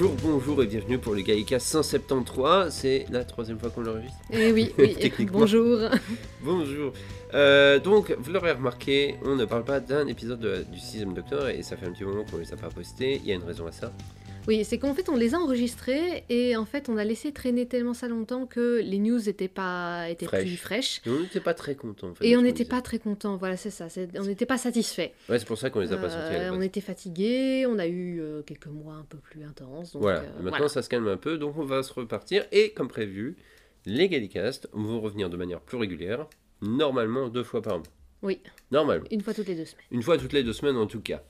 Bonjour, 0.00 0.16
bonjour 0.22 0.62
et 0.62 0.66
bienvenue 0.66 0.96
pour 0.98 1.14
le 1.14 1.20
Gaïka 1.20 1.58
173. 1.58 2.72
C'est 2.72 3.04
la 3.10 3.22
troisième 3.22 3.58
fois 3.58 3.68
qu'on 3.68 3.82
l'enregistre. 3.82 4.16
Eh 4.32 4.50
oui, 4.50 4.72
oui. 4.78 4.94
Techniquement. 4.98 5.40
bonjour. 5.40 5.78
Bonjour. 6.42 6.92
Euh, 7.34 7.78
donc, 7.78 8.16
vous 8.18 8.32
l'aurez 8.32 8.52
remarqué, 8.52 9.16
on 9.26 9.36
ne 9.36 9.44
parle 9.44 9.64
pas 9.64 9.78
d'un 9.78 10.06
épisode 10.06 10.40
de- 10.40 10.64
du 10.72 10.78
sixième 10.78 11.12
Docteur 11.12 11.50
et 11.50 11.62
ça 11.62 11.76
fait 11.76 11.84
un 11.84 11.92
petit 11.92 12.04
moment 12.04 12.24
qu'on 12.24 12.38
les 12.38 12.50
a 12.50 12.56
pas 12.56 12.70
postés. 12.70 13.20
Il 13.22 13.28
y 13.28 13.32
a 13.32 13.34
une 13.34 13.42
raison 13.44 13.66
à 13.66 13.72
ça. 13.72 13.92
Oui, 14.48 14.64
c'est 14.64 14.78
qu'en 14.78 14.94
fait, 14.94 15.08
on 15.08 15.16
les 15.16 15.34
a 15.34 15.38
enregistrés 15.38 16.24
et 16.28 16.56
en 16.56 16.64
fait, 16.64 16.88
on 16.88 16.96
a 16.96 17.04
laissé 17.04 17.30
traîner 17.32 17.66
tellement 17.66 17.94
ça 17.94 18.08
longtemps 18.08 18.46
que 18.46 18.80
les 18.82 18.98
news 18.98 19.28
étaient 19.28 19.48
pas 19.48 20.08
étaient 20.08 20.26
plus 20.26 20.56
fraîches. 20.56 21.02
Et 21.06 21.10
on 21.10 21.20
n'était 21.20 21.40
pas 21.40 21.54
très 21.54 21.74
contents. 21.76 22.08
En 22.08 22.14
fait, 22.14 22.26
Et 22.26 22.36
on 22.36 22.42
n'était 22.42 22.64
pas 22.64 22.80
très 22.80 22.98
contents, 22.98 23.36
voilà, 23.36 23.56
c'est 23.56 23.70
ça. 23.70 23.86
On 24.18 24.24
n'était 24.24 24.46
pas 24.46 24.58
satisfaits. 24.58 25.10
Ouais, 25.28 25.38
c'est 25.38 25.46
pour 25.46 25.58
ça 25.58 25.70
qu'on 25.70 25.80
les 25.80 25.92
a 25.92 25.96
pas 25.98 26.10
sortis. 26.10 26.34
Euh, 26.34 26.50
on 26.52 26.60
était 26.62 26.80
fatigués, 26.80 27.66
on 27.66 27.78
a 27.78 27.86
eu 27.86 28.20
euh, 28.20 28.42
quelques 28.42 28.66
mois 28.66 28.94
un 28.94 29.04
peu 29.08 29.18
plus 29.18 29.44
intenses. 29.44 29.92
Donc, 29.92 30.02
Voilà, 30.02 30.20
euh, 30.20 30.24
maintenant 30.36 30.50
voilà. 30.50 30.68
ça 30.68 30.82
se 30.82 30.88
calme 30.88 31.06
un 31.08 31.16
peu, 31.18 31.38
donc 31.38 31.56
on 31.58 31.64
va 31.64 31.82
se 31.82 31.92
repartir. 31.92 32.44
Et 32.50 32.72
comme 32.72 32.88
prévu, 32.88 33.36
les 33.86 34.08
Gallicasts 34.08 34.68
vont 34.72 35.00
revenir 35.00 35.30
de 35.30 35.36
manière 35.36 35.60
plus 35.60 35.76
régulière, 35.76 36.26
normalement 36.62 37.28
deux 37.28 37.44
fois 37.44 37.62
par 37.62 37.74
mois. 37.78 37.86
Oui, 38.22 38.38
Normalement. 38.70 39.06
une 39.10 39.22
fois 39.22 39.32
toutes 39.32 39.48
les 39.48 39.54
deux 39.54 39.64
semaines. 39.64 39.84
Une 39.90 40.02
fois 40.02 40.18
toutes 40.18 40.34
les 40.34 40.42
deux 40.42 40.52
semaines 40.52 40.76
en 40.76 40.86
tout 40.86 41.00
cas. 41.00 41.22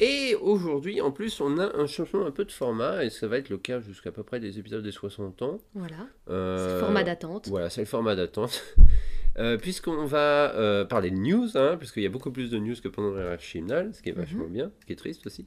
Et 0.00 0.34
aujourd'hui, 0.40 1.00
en 1.00 1.10
plus, 1.12 1.40
on 1.40 1.56
a 1.58 1.76
un 1.76 1.86
changement 1.86 2.26
un 2.26 2.30
peu 2.32 2.44
de 2.44 2.50
format, 2.52 3.04
et 3.04 3.10
ça 3.10 3.28
va 3.28 3.38
être 3.38 3.48
le 3.48 3.58
cas 3.58 3.80
jusqu'à 3.80 4.10
peu 4.10 4.22
près 4.24 4.40
des 4.40 4.58
épisodes 4.58 4.82
des 4.82 4.90
60 4.90 5.42
ans. 5.42 5.58
Voilà. 5.74 5.96
Euh, 6.30 6.66
C'est 6.68 6.74
le 6.74 6.80
format 6.80 7.04
d'attente. 7.04 7.48
Voilà, 7.48 7.70
c'est 7.70 7.80
le 7.82 7.86
format 7.86 8.14
d'attente. 8.16 8.62
Euh, 9.36 9.56
Puisqu'on 9.58 10.04
va 10.06 10.54
euh, 10.54 10.84
parler 10.84 11.10
de 11.10 11.16
news, 11.16 11.48
hein, 11.56 11.74
puisqu'il 11.76 12.04
y 12.04 12.06
a 12.06 12.08
beaucoup 12.08 12.30
plus 12.30 12.50
de 12.52 12.58
news 12.58 12.76
que 12.80 12.86
pendant 12.86 13.10
la 13.10 13.36
hymnale, 13.52 13.92
ce 13.92 14.00
qui 14.00 14.10
est 14.10 14.12
Mhm. 14.12 14.18
vachement 14.20 14.46
bien, 14.46 14.70
ce 14.78 14.86
qui 14.86 14.92
est 14.92 14.96
triste 14.96 15.26
aussi. 15.26 15.44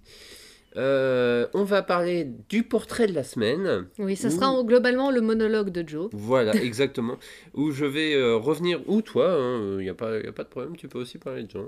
Euh, 0.75 1.47
on 1.53 1.63
va 1.63 1.81
parler 1.83 2.27
du 2.49 2.63
portrait 2.63 3.07
de 3.07 3.13
la 3.13 3.23
semaine. 3.23 3.87
Oui, 3.97 4.17
ça 4.17 4.29
sera 4.29 4.49
en- 4.49 4.65
globalement 4.65 5.09
le 5.09 5.21
monologue 5.21 5.69
de 5.69 5.87
Joe. 5.87 6.09
Voilà, 6.11 6.51
exactement. 6.61 7.15
où 7.53 7.71
je 7.71 7.85
vais 7.85 8.21
revenir, 8.33 8.81
ou 8.89 9.01
toi, 9.01 9.37
il 9.79 9.83
n'y 9.83 9.87
a, 9.89 9.93
a 9.93 9.95
pas 9.95 10.43
de 10.43 10.49
problème, 10.49 10.75
tu 10.75 10.89
peux 10.89 10.99
aussi 10.99 11.17
parler 11.17 11.43
de 11.43 11.51
Jean. 11.51 11.63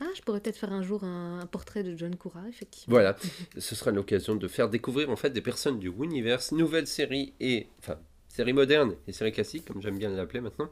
Ah, 0.00 0.04
je 0.14 0.20
pourrais 0.22 0.40
peut-être 0.40 0.58
faire 0.58 0.72
un 0.72 0.82
jour 0.82 1.04
un, 1.04 1.40
un 1.40 1.46
portrait 1.46 1.82
de 1.82 1.96
John 1.96 2.14
Cura, 2.16 2.42
effectivement. 2.48 2.92
Voilà, 2.92 3.16
ce 3.58 3.74
sera 3.74 3.90
l'occasion 3.90 4.34
de 4.34 4.46
faire 4.48 4.68
découvrir 4.68 5.10
en 5.10 5.16
fait 5.16 5.30
des 5.30 5.40
personnes 5.40 5.78
du 5.78 5.88
Universe, 5.90 6.52
nouvelles 6.52 6.86
séries 6.86 7.32
et 7.40 7.66
enfin 7.78 7.98
séries 8.28 8.52
modernes 8.52 8.94
et 9.08 9.12
séries 9.12 9.32
classiques 9.32 9.64
comme 9.64 9.80
j'aime 9.80 9.98
bien 9.98 10.10
l'appeler 10.10 10.40
maintenant. 10.40 10.68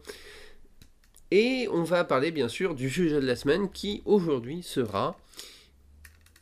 Et 1.30 1.66
on 1.72 1.82
va 1.82 2.04
parler 2.04 2.30
bien 2.30 2.48
sûr 2.48 2.74
du 2.74 2.90
sujet 2.90 3.20
de 3.20 3.26
la 3.26 3.34
semaine 3.36 3.70
qui 3.70 4.02
aujourd'hui 4.04 4.62
sera 4.62 5.18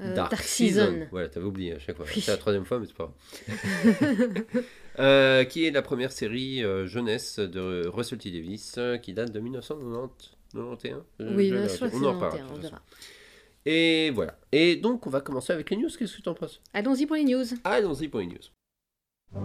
Euh, 0.00 0.14
Dark, 0.16 0.32
Dark 0.32 0.42
Season. 0.42 0.86
Season. 0.86 1.06
Voilà, 1.12 1.28
t'avais 1.28 1.46
oublié 1.46 1.74
à 1.74 1.78
chaque 1.78 1.96
fois. 1.96 2.06
Oui. 2.12 2.20
C'est 2.20 2.32
la 2.32 2.36
troisième 2.36 2.64
fois, 2.64 2.80
mais 2.80 2.86
c'est 2.86 2.96
pas 2.96 3.12
grave. 3.88 4.34
Euh, 4.98 5.44
qui 5.44 5.64
est 5.64 5.70
la 5.70 5.80
première 5.80 6.12
série 6.12 6.62
euh, 6.62 6.86
jeunesse 6.86 7.38
de 7.38 7.86
Russell 7.88 8.18
T. 8.18 8.30
Davis 8.30 8.74
euh, 8.76 8.98
qui 8.98 9.14
date 9.14 9.32
de 9.32 9.40
1990. 9.40 10.32
91 10.52 11.02
Je- 11.20 11.24
Oui, 11.34 11.50
crois 11.76 11.88
que 11.88 11.96
on 11.96 12.04
en 12.04 12.12
reparlera. 12.14 12.30
91, 12.30 12.38
de 12.38 12.42
on 12.42 12.54
toute 12.54 12.62
façon. 12.62 12.70
verra. 12.70 12.82
Et 13.64 14.10
voilà. 14.10 14.38
Et 14.50 14.76
donc, 14.76 15.06
on 15.06 15.10
va 15.10 15.20
commencer 15.20 15.52
avec 15.52 15.70
les 15.70 15.76
news. 15.76 15.88
Qu'est-ce 15.96 16.16
que 16.16 16.22
tu 16.22 16.28
en 16.28 16.34
penses? 16.34 16.60
Allons-y 16.74 17.06
pour 17.06 17.16
les 17.16 17.24
news. 17.24 17.44
Allons-y 17.64 18.08
pour 18.08 18.20
les 18.20 18.26
news. 18.26 19.42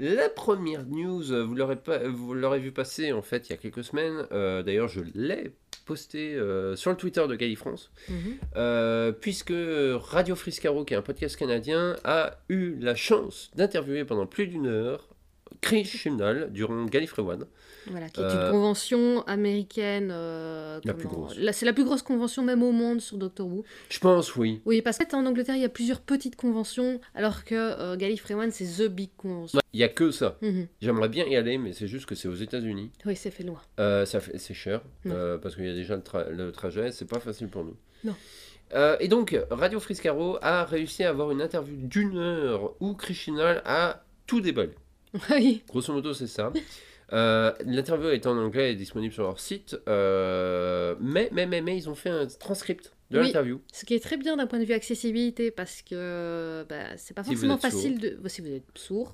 La 0.00 0.28
première 0.28 0.84
news, 0.86 1.22
vous 1.46 1.54
l'aurez 1.54 1.76
pas, 1.76 1.98
vous 2.08 2.34
l'aurez 2.34 2.58
vu 2.58 2.72
passer 2.72 3.12
en 3.12 3.22
fait 3.22 3.48
il 3.48 3.50
y 3.50 3.54
a 3.54 3.56
quelques 3.56 3.84
semaines. 3.84 4.26
Euh, 4.32 4.62
D'ailleurs, 4.64 4.88
je 4.88 5.00
l'ai 5.14 5.52
posté 5.84 6.34
euh, 6.34 6.74
sur 6.74 6.90
le 6.90 6.96
Twitter 6.96 7.24
de 7.28 7.34
Galifrance, 7.36 7.92
Mhm. 8.08 8.36
euh, 8.56 9.12
puisque 9.12 9.52
Radio 9.54 10.34
Friscaro, 10.34 10.84
qui 10.84 10.94
est 10.94 10.96
un 10.96 11.02
podcast 11.02 11.36
canadien, 11.36 11.96
a 12.02 12.36
eu 12.48 12.76
la 12.80 12.96
chance 12.96 13.50
d'interviewer 13.54 14.04
pendant 14.04 14.26
plus 14.26 14.48
d'une 14.48 14.66
heure 14.66 15.08
Chris 15.60 15.84
Chibnall 15.84 16.50
durant 16.52 16.84
Gallifrey 16.86 17.22
One. 17.22 17.46
Voilà, 17.88 18.08
qui 18.08 18.20
est 18.20 18.24
Euh, 18.24 18.46
une 18.46 18.52
convention 18.52 19.22
américaine. 19.26 20.10
euh, 20.12 20.80
La 20.84 20.94
plus 20.94 21.08
grosse. 21.08 21.36
C'est 21.52 21.66
la 21.66 21.72
plus 21.72 21.84
grosse 21.84 22.02
convention 22.02 22.42
même 22.44 22.62
au 22.62 22.70
monde 22.72 23.00
sur 23.00 23.18
Doctor 23.18 23.46
Who. 23.46 23.64
Je 23.88 23.98
pense, 23.98 24.36
oui. 24.36 24.60
Oui, 24.64 24.82
parce 24.82 24.98
qu'en 24.98 25.26
Angleterre, 25.26 25.56
il 25.56 25.62
y 25.62 25.64
a 25.64 25.68
plusieurs 25.68 26.00
petites 26.00 26.36
conventions, 26.36 27.00
alors 27.14 27.44
que 27.44 27.54
euh, 27.56 27.96
Gallifrey 27.96 28.34
One, 28.34 28.50
c'est 28.52 28.64
The 28.84 28.88
Big 28.88 29.10
Convention. 29.16 29.60
Il 29.72 29.80
y 29.80 29.84
a 29.84 29.88
que 29.88 30.10
ça. 30.10 30.36
Mhm. 30.42 30.68
J'aimerais 30.80 31.08
bien 31.08 31.24
y 31.26 31.34
aller, 31.36 31.58
mais 31.58 31.72
c'est 31.72 31.88
juste 31.88 32.06
que 32.06 32.14
c'est 32.14 32.28
aux 32.28 32.34
États-Unis. 32.34 32.90
Oui, 33.06 33.16
c'est 33.16 33.30
fait 33.30 33.42
loin. 33.42 33.60
Euh, 33.80 34.04
ça 34.06 34.20
fait, 34.20 34.38
c'est 34.38 34.54
cher 34.54 34.82
euh, 35.06 35.38
parce 35.38 35.56
qu'il 35.56 35.64
y 35.66 35.70
a 35.70 35.74
déjà 35.74 35.96
le, 35.96 36.02
tra- 36.02 36.28
le 36.28 36.52
trajet, 36.52 36.92
c'est 36.92 37.08
pas 37.08 37.18
facile 37.20 37.48
pour 37.48 37.64
nous. 37.64 37.76
Non. 38.04 38.14
Euh, 38.74 38.96
et 39.00 39.08
donc, 39.08 39.36
Radio 39.50 39.80
Friscaro 39.80 40.38
a 40.40 40.64
réussi 40.64 41.04
à 41.04 41.10
avoir 41.10 41.30
une 41.30 41.42
interview 41.42 41.74
d'une 41.76 42.16
heure 42.16 42.74
où 42.80 42.94
Krishinal 42.94 43.60
a 43.64 44.04
tout 44.26 44.40
déballé. 44.40 44.72
oui, 45.30 45.62
Grosso 45.68 45.92
modo, 45.92 46.12
c'est 46.14 46.26
ça. 46.26 46.52
Euh, 47.12 47.52
L'interview 47.66 48.08
est 48.08 48.26
en 48.26 48.36
anglais 48.38 48.72
et 48.72 48.74
disponible 48.74 49.12
sur 49.12 49.24
leur 49.24 49.38
site, 49.38 49.76
euh, 49.88 50.94
mais, 51.00 51.28
mais, 51.32 51.46
mais, 51.46 51.60
mais 51.60 51.76
ils 51.76 51.88
ont 51.90 51.94
fait 51.94 52.08
un 52.10 52.26
transcript 52.26 52.92
de 53.10 53.18
Oui. 53.20 53.26
l'interview. 53.26 53.60
ce 53.72 53.84
qui 53.84 53.92
est 53.94 54.00
très 54.02 54.16
bien 54.16 54.36
d'un 54.38 54.46
point 54.46 54.58
de 54.58 54.64
vue 54.64 54.72
accessibilité, 54.72 55.50
parce 55.50 55.82
que 55.82 56.64
bah, 56.68 56.96
c'est 56.96 57.12
pas 57.14 57.22
Si 57.24 57.30
forcément 57.32 57.58
facile 57.58 57.98
de. 57.98 58.16
bah, 58.20 58.30
si 58.30 58.40
vous 58.40 58.48
êtes 58.52 58.64
sourd, 58.76 59.12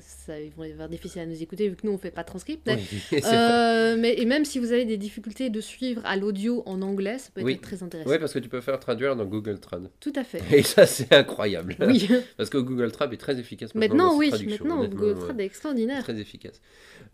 ça, 0.00 0.40
ils 0.40 0.52
vont 0.52 0.64
être 0.64 0.88
difficile 0.88 1.22
à 1.22 1.26
nous 1.26 1.42
écouter 1.42 1.68
vu 1.68 1.76
que 1.76 1.86
nous 1.86 1.92
on 1.92 1.98
fait 1.98 2.10
pas 2.10 2.22
de 2.22 2.28
transcript. 2.28 2.68
Oui. 2.68 3.20
Euh, 3.30 3.96
mais 3.98 4.14
et 4.18 4.24
même 4.24 4.44
si 4.44 4.58
vous 4.58 4.72
avez 4.72 4.84
des 4.84 4.96
difficultés 4.96 5.50
de 5.50 5.60
suivre 5.60 6.00
à 6.04 6.16
l'audio 6.16 6.62
en 6.66 6.82
anglais, 6.82 7.18
ça 7.18 7.30
peut 7.34 7.40
être 7.40 7.46
Oui. 7.46 7.58
très 7.58 7.82
intéressant. 7.82 8.08
Ouais, 8.10 8.18
parce 8.18 8.32
que 8.32 8.38
tu 8.38 8.48
peux 8.48 8.60
faire 8.60 8.78
traduire 8.78 9.16
dans 9.16 9.24
Google 9.24 9.58
Trad. 9.58 9.90
Tout 10.00 10.12
à 10.16 10.24
fait. 10.24 10.42
Et 10.56 10.62
ça, 10.62 10.86
c'est 10.86 11.12
incroyable. 11.12 11.76
Oui. 11.80 12.08
Parce 12.36 12.50
que 12.50 12.58
Google 12.58 12.92
Trad 12.92 13.12
est 13.12 13.16
très 13.16 13.38
efficace 13.38 13.74
maintenant. 13.74 14.16
Oui, 14.16 14.30
maintenant, 14.30 14.84
Google 14.86 15.12
ouais. 15.12 15.20
Trad 15.20 15.40
est 15.40 15.44
extraordinaire. 15.44 16.02
Très 16.02 16.18
efficace. 16.18 16.60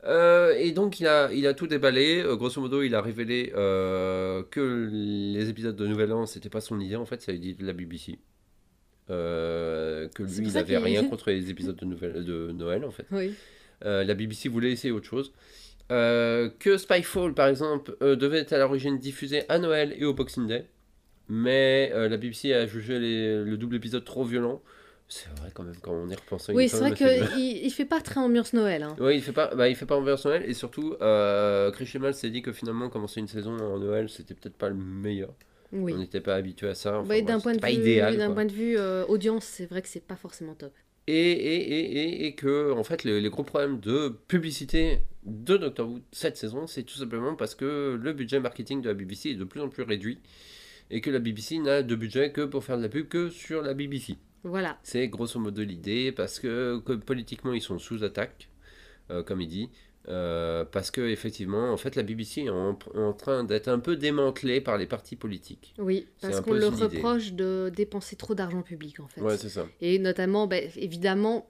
Euh, 0.04 0.54
et 0.56 0.72
donc 0.72 1.00
il 1.00 1.06
a, 1.06 1.32
il 1.32 1.46
a 1.46 1.54
tout 1.54 1.66
déballé. 1.66 2.22
Euh, 2.22 2.36
grosso 2.36 2.60
modo, 2.60 2.82
il 2.82 2.94
a 2.94 3.00
révélé 3.00 3.52
euh, 3.56 4.42
que 4.50 4.88
les 4.92 5.48
épisodes 5.48 5.76
de 5.76 5.86
Nouvel 5.86 6.12
An, 6.12 6.26
c'était 6.26 6.48
pas 6.48 6.60
son 6.60 6.78
idée. 6.80 6.96
En 6.96 7.06
fait, 7.06 7.22
c'est 7.22 7.32
l'idée 7.32 7.54
de 7.54 7.66
la 7.66 7.72
BBC. 7.72 8.18
Euh, 9.10 10.08
que 10.08 10.22
lui, 10.22 10.30
il 10.38 10.50
ça 10.50 10.58
avait 10.60 10.74
qu'il- 10.74 10.84
rien 10.84 11.04
contre 11.04 11.30
les 11.30 11.50
épisodes 11.50 11.76
de, 11.76 11.84
Nouvelle- 11.84 12.24
de 12.24 12.50
Noël, 12.52 12.84
en 12.84 12.90
fait. 12.90 13.06
Oui. 13.12 13.34
Euh, 13.84 14.04
la 14.04 14.14
BBC 14.14 14.48
voulait 14.48 14.72
essayer 14.72 14.92
autre 14.92 15.06
chose. 15.06 15.32
Euh, 15.92 16.50
que 16.58 16.76
Spyfall, 16.78 17.34
par 17.34 17.46
exemple, 17.48 17.96
devait 18.00 18.38
être 18.38 18.52
à 18.52 18.58
l'origine 18.58 18.98
diffusé 18.98 19.42
à 19.48 19.58
Noël 19.58 19.94
et 19.96 20.04
au 20.04 20.14
Boxing 20.14 20.46
Day. 20.46 20.66
Mais 21.28 21.90
la 22.08 22.16
BBC 22.16 22.52
a 22.52 22.66
jugé 22.66 22.98
les- 22.98 23.44
le 23.44 23.56
double 23.56 23.76
épisode 23.76 24.04
trop 24.04 24.24
violent. 24.24 24.62
C'est 25.08 25.28
vrai 25.38 25.50
quand 25.54 25.62
même, 25.62 25.76
quand 25.80 25.92
on 25.92 26.08
y 26.08 26.14
repensant. 26.16 26.52
il 26.52 26.56
Oui, 26.56 26.64
est 26.64 26.68
c'est 26.68 26.78
vrai 26.78 26.92
qu'il 26.92 27.06
il 27.64 27.70
fait 27.70 27.84
pas 27.84 28.00
très 28.00 28.18
ambiance 28.18 28.52
Noël. 28.54 28.82
Hein. 28.82 28.96
oui, 28.98 29.14
il 29.16 29.22
fait 29.22 29.30
pas, 29.32 29.54
bah, 29.54 29.68
il 29.68 29.76
fait 29.76 29.86
pas 29.86 29.94
ambiance 29.96 30.24
Noël 30.24 30.42
et 30.44 30.52
surtout, 30.52 30.96
euh, 31.00 31.70
Chris 31.70 31.86
Chibnall 31.86 32.12
s'est 32.14 32.30
dit 32.30 32.42
que 32.42 32.50
finalement 32.52 32.88
commencer 32.88 33.20
une 33.20 33.28
saison 33.28 33.56
en 33.56 33.78
Noël, 33.78 34.08
c'était 34.08 34.34
peut-être 34.34 34.56
pas 34.56 34.68
le 34.68 34.74
meilleur. 34.74 35.32
Oui. 35.72 35.92
On 35.94 35.98
n'était 35.98 36.20
pas 36.20 36.34
habitué 36.36 36.68
à 36.68 36.74
ça. 36.74 36.98
Enfin, 37.00 37.08
Ouais, 37.08 37.22
d'un 37.22 37.40
point, 37.40 37.54
de 37.54 37.60
pas 37.60 37.68
vue- 37.70 37.74
idéal. 37.80 38.16
d'un 38.16 38.26
quoi. 38.26 38.34
point 38.36 38.44
de 38.46 38.52
vue 38.52 38.78
euh, 38.78 39.04
audience, 39.06 39.44
c'est 39.44 39.66
vrai 39.66 39.82
que 39.82 39.88
c'est 39.88 40.06
pas 40.06 40.16
forcément 40.16 40.54
top. 40.54 40.72
Et, 41.08 41.12
et, 41.14 41.56
et, 41.56 41.98
et, 41.98 42.26
et 42.26 42.34
que 42.34 42.72
en 42.72 42.82
fait, 42.82 43.04
les, 43.04 43.20
les 43.20 43.28
gros 43.30 43.44
problèmes 43.44 43.78
de 43.78 44.08
publicité 44.28 45.00
de 45.24 45.56
Doctor 45.56 45.88
Who 45.88 46.00
cette 46.12 46.36
saison, 46.36 46.66
c'est 46.66 46.82
tout 46.82 46.96
simplement 46.98 47.34
parce 47.36 47.54
que 47.54 47.96
le 48.00 48.12
budget 48.12 48.40
marketing 48.40 48.82
de 48.82 48.88
la 48.88 48.94
BBC 48.94 49.30
est 49.30 49.34
de 49.34 49.44
plus 49.44 49.60
en 49.60 49.68
plus 49.68 49.82
réduit 49.84 50.18
et 50.90 51.00
que 51.00 51.10
la 51.10 51.18
BBC 51.20 51.58
n'a 51.58 51.82
de 51.82 51.94
budget 51.94 52.32
que 52.32 52.40
pour 52.42 52.64
faire 52.64 52.76
de 52.76 52.82
la 52.82 52.88
pub 52.88 53.06
que 53.08 53.28
sur 53.28 53.62
la 53.62 53.74
BBC. 53.74 54.16
Voilà. 54.44 54.78
C'est 54.84 55.08
grosso 55.08 55.38
modo 55.40 55.62
l'idée, 55.64 56.12
parce 56.12 56.38
que, 56.38 56.78
que 56.84 56.92
politiquement 56.92 57.52
ils 57.52 57.60
sont 57.62 57.78
sous 57.80 58.02
attaque, 58.04 58.48
euh, 59.10 59.22
comme 59.24 59.40
il 59.40 59.48
dit, 59.48 59.68
euh, 60.08 60.64
parce 60.64 60.90
que 60.90 61.00
effectivement, 61.00 61.72
en 61.72 61.76
fait, 61.76 61.96
la 61.96 62.02
BBC 62.02 62.42
est 62.42 62.50
en, 62.50 62.78
en 62.94 63.12
train 63.12 63.44
d'être 63.44 63.68
un 63.68 63.78
peu 63.80 63.96
démantelée 63.96 64.60
par 64.60 64.78
les 64.78 64.86
partis 64.86 65.16
politiques. 65.16 65.74
Oui, 65.78 66.06
parce 66.20 66.40
qu'on 66.40 66.52
leur 66.52 66.72
idée. 66.74 66.84
reproche 66.84 67.32
de 67.32 67.70
dépenser 67.74 68.16
trop 68.16 68.34
d'argent 68.34 68.62
public 68.62 69.00
en 69.00 69.08
fait. 69.08 69.20
Ouais, 69.20 69.36
c'est 69.36 69.48
ça. 69.48 69.66
Et 69.80 69.98
notamment, 69.98 70.46
ben, 70.46 70.70
évidemment, 70.76 71.48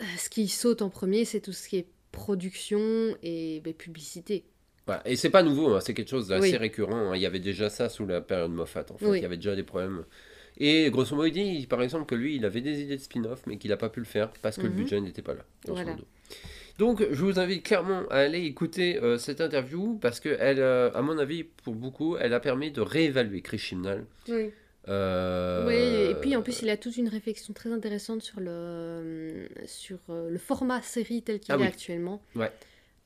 euh, 0.00 0.04
ce 0.18 0.28
qui 0.28 0.48
saute 0.48 0.82
en 0.82 0.90
premier, 0.90 1.24
c'est 1.24 1.40
tout 1.40 1.52
ce 1.52 1.68
qui 1.68 1.76
est 1.78 1.86
production 2.10 3.16
et 3.22 3.60
ben, 3.64 3.72
publicité. 3.74 4.44
Voilà. 4.86 5.08
Et 5.08 5.14
c'est 5.16 5.30
pas 5.30 5.42
nouveau, 5.44 5.74
hein, 5.74 5.80
c'est 5.80 5.94
quelque 5.94 6.10
chose 6.10 6.28
d'assez 6.28 6.50
Oui. 6.52 6.56
récurrent. 6.56 7.10
hein. 7.12 7.16
Il 7.16 7.22
y 7.22 7.26
avait 7.26 7.38
déjà 7.40 7.70
ça 7.70 7.88
sous 7.88 8.04
la 8.06 8.20
période 8.20 8.50
Moffat, 8.50 8.84
en 8.90 8.96
fait. 8.98 9.06
Oui. 9.06 9.18
Il 9.18 9.22
y 9.22 9.24
avait 9.24 9.36
déjà 9.36 9.54
des 9.54 9.62
problèmes. 9.62 10.04
Et 10.58 10.90
grosso 10.90 11.14
modo, 11.16 11.26
il 11.28 11.32
dit, 11.60 11.66
par 11.66 11.80
exemple, 11.82 12.04
que 12.06 12.14
lui, 12.14 12.36
il 12.36 12.44
avait 12.44 12.60
des 12.60 12.80
idées 12.82 12.96
de 12.96 13.00
spin-off, 13.00 13.42
mais 13.46 13.56
qu'il 13.58 13.70
n'a 13.70 13.76
pas 13.76 13.88
pu 13.88 14.00
le 14.00 14.06
faire 14.06 14.32
parce 14.42 14.56
que 14.56 14.62
le 14.62 14.70
Mhm. 14.70 14.74
budget 14.76 15.00
n'était 15.00 15.22
pas 15.22 15.34
là. 15.34 15.44
Voilà. 15.66 15.96
Donc, 16.78 17.02
je 17.10 17.22
vous 17.24 17.38
invite 17.38 17.64
clairement 17.64 18.02
à 18.10 18.16
aller 18.18 18.40
écouter 18.44 18.98
euh, 19.02 19.18
cette 19.18 19.40
interview 19.40 19.98
parce 20.00 20.20
que, 20.20 20.30
elle, 20.40 20.60
euh, 20.60 20.90
à 20.94 21.02
mon 21.02 21.18
avis, 21.18 21.44
pour 21.44 21.74
beaucoup, 21.74 22.16
elle 22.16 22.32
a 22.34 22.40
permis 22.40 22.70
de 22.70 22.80
réévaluer 22.80 23.42
Chris 23.42 23.58
Chibnall. 23.58 24.04
Oui. 24.28 24.50
Euh, 24.88 25.66
Oui, 25.66 26.10
et 26.10 26.14
puis 26.20 26.34
en 26.34 26.42
plus, 26.42 26.62
il 26.62 26.70
a 26.70 26.76
toute 26.76 26.96
une 26.96 27.08
réflexion 27.08 27.52
très 27.54 27.70
intéressante 27.72 28.22
sur 28.22 28.40
le, 28.40 29.48
sur 29.66 29.98
le 30.08 30.38
format 30.38 30.82
série 30.82 31.22
tel 31.22 31.38
qu'il 31.40 31.52
Ah 31.54 31.56
est 31.58 31.60
oui. 31.60 31.66
actuellement. 31.66 32.20
Ouais. 32.34 32.50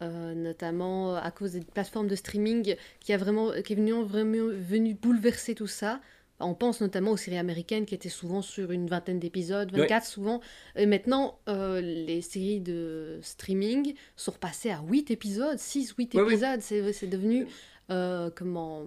Euh, 0.02 0.34
notamment 0.34 1.16
à 1.16 1.30
cause 1.30 1.52
des 1.52 1.60
plateformes 1.60 2.06
de 2.06 2.14
streaming 2.16 2.76
qui, 3.00 3.12
a 3.12 3.16
vraiment, 3.16 3.50
qui 3.62 3.72
est 3.72 3.76
venu, 3.76 3.92
vraiment 4.04 4.50
venu 4.52 4.94
bouleverser 4.94 5.54
tout 5.54 5.66
ça. 5.66 6.00
On 6.38 6.54
pense 6.54 6.80
notamment 6.80 7.12
aux 7.12 7.16
séries 7.16 7.38
américaines 7.38 7.86
qui 7.86 7.94
étaient 7.94 8.08
souvent 8.10 8.42
sur 8.42 8.70
une 8.70 8.86
vingtaine 8.88 9.18
d'épisodes, 9.18 9.70
24 9.72 10.06
souvent. 10.06 10.40
Et 10.76 10.84
maintenant, 10.84 11.38
euh, 11.48 11.80
les 11.80 12.20
séries 12.20 12.60
de 12.60 13.18
streaming 13.22 13.94
sont 14.16 14.32
repassées 14.32 14.70
à 14.70 14.80
8 14.86 15.10
épisodes, 15.10 15.58
6, 15.58 15.94
8 15.96 16.14
Ouais, 16.14 16.20
oui. 16.22 16.32
épisodes. 16.34 16.60
C'est 16.60 16.92
c'est 16.92 17.06
devenu 17.06 17.46
euh, 17.90 18.30
comment, 18.34 18.84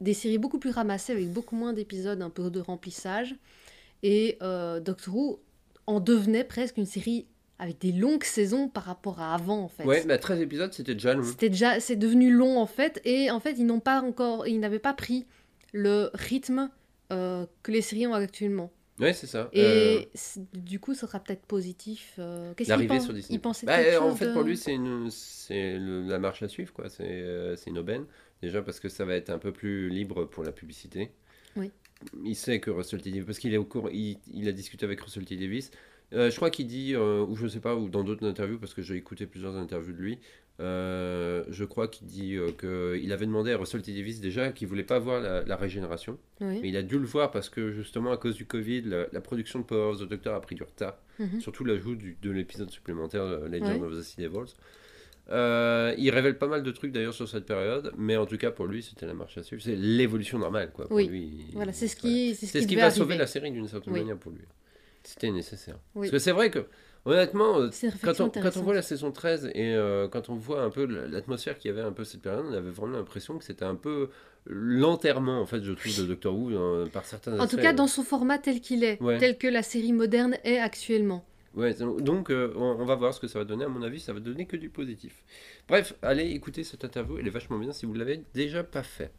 des 0.00 0.14
séries 0.14 0.38
beaucoup 0.38 0.58
plus 0.58 0.70
ramassées 0.70 1.12
avec 1.12 1.30
beaucoup 1.30 1.56
moins 1.56 1.72
d'épisodes, 1.74 2.22
un 2.22 2.30
peu 2.30 2.50
de 2.50 2.60
remplissage. 2.60 3.34
Et 4.02 4.38
euh, 4.42 4.80
Doctor 4.80 5.14
Who 5.14 5.40
en 5.86 6.00
devenait 6.00 6.44
presque 6.44 6.78
une 6.78 6.86
série 6.86 7.26
avec 7.58 7.80
des 7.80 7.92
longues 7.92 8.24
saisons 8.24 8.68
par 8.68 8.84
rapport 8.84 9.20
à 9.20 9.34
avant, 9.34 9.60
en 9.62 9.68
fait. 9.68 9.84
Ouais, 9.84 10.02
mais 10.06 10.18
13 10.18 10.40
épisodes, 10.40 10.72
c'était 10.72 10.94
déjà 10.94 11.14
long. 11.14 11.24
C'était 11.24 11.48
déjà, 11.48 11.80
c'est 11.80 11.96
devenu 11.96 12.30
long 12.30 12.58
en 12.58 12.66
fait, 12.66 13.00
et 13.04 13.30
en 13.30 13.40
fait 13.40 13.54
ils 13.58 13.64
n'ont 13.66 13.80
pas 13.80 14.02
encore, 14.02 14.46
ils 14.46 14.60
n'avaient 14.60 14.78
pas 14.78 14.92
pris 14.92 15.26
le 15.72 16.10
rythme 16.14 16.70
euh, 17.12 17.46
que 17.62 17.72
les 17.72 17.82
séries 17.82 18.06
ont 18.06 18.14
actuellement. 18.14 18.70
Ouais, 18.98 19.12
c'est 19.12 19.26
ça. 19.26 19.50
Et 19.52 19.60
Euh, 19.62 20.00
du 20.54 20.80
coup, 20.80 20.94
ça 20.94 21.06
sera 21.06 21.20
peut-être 21.20 21.44
positif. 21.44 22.14
euh, 22.18 22.54
Qu'est-ce 22.54 22.72
qu'il 22.74 22.86
pense 22.88 23.04
sur 23.04 23.12
Disney. 23.12 23.36
Il 23.36 23.40
pensait 23.40 23.66
Bah, 23.66 23.82
quelque 23.82 23.98
en 24.00 24.08
chose 24.10 24.18
fait, 24.18 24.26
de- 24.28 24.32
pour 24.32 24.42
lui, 24.42 24.56
c'est 24.56 24.72
une, 24.74 25.10
c'est 25.10 25.78
le- 25.78 26.02
la 26.08 26.18
marche 26.18 26.42
à 26.42 26.48
suivre, 26.48 26.72
quoi. 26.72 26.88
C'est, 26.88 27.04
euh, 27.06 27.56
une 27.66 27.78
aubaine. 27.78 28.06
Déjà 28.42 28.62
parce 28.62 28.80
que 28.80 28.88
ça 28.88 29.04
va 29.04 29.14
être 29.14 29.28
un 29.30 29.38
peu 29.38 29.52
plus 29.52 29.88
libre 29.90 30.24
pour 30.24 30.44
la 30.44 30.52
publicité. 30.52 31.10
Oui. 31.56 31.70
Il 32.24 32.36
sait 32.36 32.60
que 32.60 32.70
Russell 32.70 33.00
T. 33.02 33.10
Davis, 33.10 33.24
parce 33.26 33.38
qu'il 33.38 33.52
est 33.54 33.56
au 33.58 33.64
courant, 33.64 33.88
il, 33.92 34.18
il 34.32 34.48
a 34.48 34.52
discuté 34.52 34.84
avec 34.84 35.00
Russell 35.00 35.24
T. 35.24 35.36
Davis. 35.36 35.70
Euh, 36.12 36.30
je 36.30 36.36
crois 36.36 36.50
qu'il 36.50 36.66
dit, 36.66 36.94
euh, 36.94 37.24
ou 37.24 37.34
je 37.36 37.48
sais 37.48 37.60
pas, 37.60 37.74
ou 37.74 37.88
dans 37.88 38.04
d'autres 38.04 38.26
interviews, 38.26 38.58
parce 38.58 38.74
que 38.74 38.82
j'ai 38.82 38.94
écouté 38.96 39.26
plusieurs 39.26 39.56
interviews 39.56 39.92
de 39.92 39.98
lui, 39.98 40.18
euh, 40.60 41.44
je 41.50 41.64
crois 41.64 41.86
qu'il 41.88 42.06
dit 42.06 42.34
euh, 42.36 42.50
qu'il 42.52 43.12
avait 43.12 43.26
demandé 43.26 43.52
à 43.52 43.58
Russell 43.58 43.82
T. 43.82 43.92
Davis 43.92 44.20
déjà 44.20 44.52
qu'il 44.52 44.68
voulait 44.68 44.84
pas 44.84 44.98
voir 44.98 45.20
la, 45.20 45.42
la 45.42 45.56
régénération. 45.56 46.18
Oui. 46.40 46.60
Mais 46.62 46.68
il 46.70 46.76
a 46.76 46.82
dû 46.82 46.98
le 46.98 47.04
voir 47.06 47.30
parce 47.30 47.48
que 47.50 47.72
justement 47.72 48.10
à 48.12 48.16
cause 48.16 48.36
du 48.36 48.46
Covid, 48.46 48.82
la, 48.82 49.06
la 49.12 49.20
production 49.20 49.58
de 49.60 49.64
Power 49.64 49.92
of 49.92 50.00
the 50.00 50.08
Doctor 50.08 50.34
a 50.34 50.40
pris 50.40 50.54
du 50.54 50.62
retard. 50.62 50.96
Mhm. 51.18 51.40
Surtout 51.40 51.64
l'ajout 51.64 51.94
de 51.96 52.30
l'épisode 52.30 52.70
supplémentaire 52.70 53.22
euh, 53.22 53.48
Legend 53.48 53.82
of 53.82 53.92
the 53.98 54.02
Sea 54.02 54.22
Devils. 54.22 54.54
Euh, 55.28 55.92
il 55.98 56.08
révèle 56.10 56.38
pas 56.38 56.46
mal 56.46 56.62
de 56.62 56.70
trucs 56.70 56.92
d'ailleurs 56.92 57.12
sur 57.14 57.28
cette 57.28 57.46
période, 57.46 57.92
mais 57.98 58.16
en 58.16 58.26
tout 58.26 58.36
cas 58.38 58.52
pour 58.52 58.66
lui 58.66 58.82
c'était 58.82 59.06
la 59.06 59.14
marche 59.14 59.36
à 59.38 59.42
suivre. 59.42 59.60
C'est 59.60 59.74
l'évolution 59.74 60.38
normale 60.38 60.70
quoi. 60.72 60.86
Pour 60.86 60.96
Oui. 60.96 61.08
lui, 61.08 61.22
il- 61.48 61.54
Voilà, 61.54 61.72
c'est 61.72 61.88
ce 61.88 61.96
qui, 61.96 62.34
c'est 62.36 62.46
ce 62.46 62.52
C'est 62.52 62.58
qui 62.58 62.62
ce 62.64 62.68
qui 62.68 62.74
devait 62.74 62.82
va 62.82 62.86
arriver. 62.86 62.98
sauver 63.00 63.16
la 63.16 63.26
série 63.26 63.50
d'une 63.50 63.66
certaine 63.66 63.92
manière 63.94 64.16
pour 64.16 64.30
lui. 64.32 64.42
C'était 65.02 65.30
nécessaire. 65.32 65.78
Parce 65.94 66.10
que 66.10 66.18
c'est 66.18 66.30
vrai 66.32 66.50
que 66.50 66.66
honnêtement, 67.06 67.58
euh, 67.60 67.70
quand 68.02 68.10
on, 68.10 68.14
quand 68.14 68.20
on 68.20 68.26
intéressante. 68.26 68.64
voit 68.64 68.74
la 68.74 68.82
saison 68.82 69.10
13 69.12 69.50
et 69.54 69.74
euh, 69.74 70.08
quand 70.08 70.28
on 70.28 70.34
voit 70.34 70.62
un 70.62 70.70
peu 70.70 70.84
l'atmosphère 70.84 71.56
qu'il 71.58 71.70
y 71.70 71.72
avait 71.72 71.82
un 71.86 71.92
peu 71.92 72.04
cette 72.04 72.20
période, 72.20 72.44
on 72.48 72.52
avait 72.52 72.70
vraiment 72.70 72.98
l'impression 72.98 73.38
que 73.38 73.44
c'était 73.44 73.64
un 73.64 73.74
peu 73.76 74.10
l'enterrement 74.44 75.40
en 75.40 75.46
fait 75.46 75.62
je 75.64 75.72
trouve 75.72 75.96
de 75.98 76.04
Doctor 76.06 76.34
Who 76.36 76.50
euh, 76.50 76.86
par 76.86 77.04
certains 77.04 77.38
En 77.40 77.46
tout 77.46 77.56
cas, 77.56 77.72
dans 77.72 77.86
son 77.86 78.02
format 78.02 78.38
tel 78.38 78.60
qu'il 78.60 78.84
est, 78.84 79.00
Ouais. 79.02 79.18
tel 79.18 79.38
que 79.38 79.46
la 79.48 79.62
série 79.62 79.92
moderne 79.92 80.36
est 80.44 80.58
actuellement. 80.58 81.24
Ouais, 81.54 81.72
donc 81.74 82.30
euh, 82.30 82.52
on, 82.56 82.76
on 82.80 82.84
va 82.84 82.96
voir 82.96 83.14
ce 83.14 83.20
que 83.20 83.28
ça 83.28 83.38
va 83.38 83.46
donner. 83.46 83.64
À 83.64 83.68
mon 83.68 83.80
avis, 83.82 83.98
ça 83.98 84.12
va 84.12 84.20
donner 84.20 84.44
que 84.44 84.58
du 84.58 84.68
positif. 84.68 85.24
Bref, 85.68 85.94
allez 86.02 86.24
écouter 86.32 86.64
cette 86.64 86.84
interview, 86.84 87.16
elle 87.18 87.26
est 87.26 87.30
vachement 87.30 87.58
bien 87.58 87.72
si 87.72 87.86
vous 87.86 87.94
l'avez 87.94 88.22
déjà 88.34 88.62
pas 88.62 88.82
fait. 88.82 89.10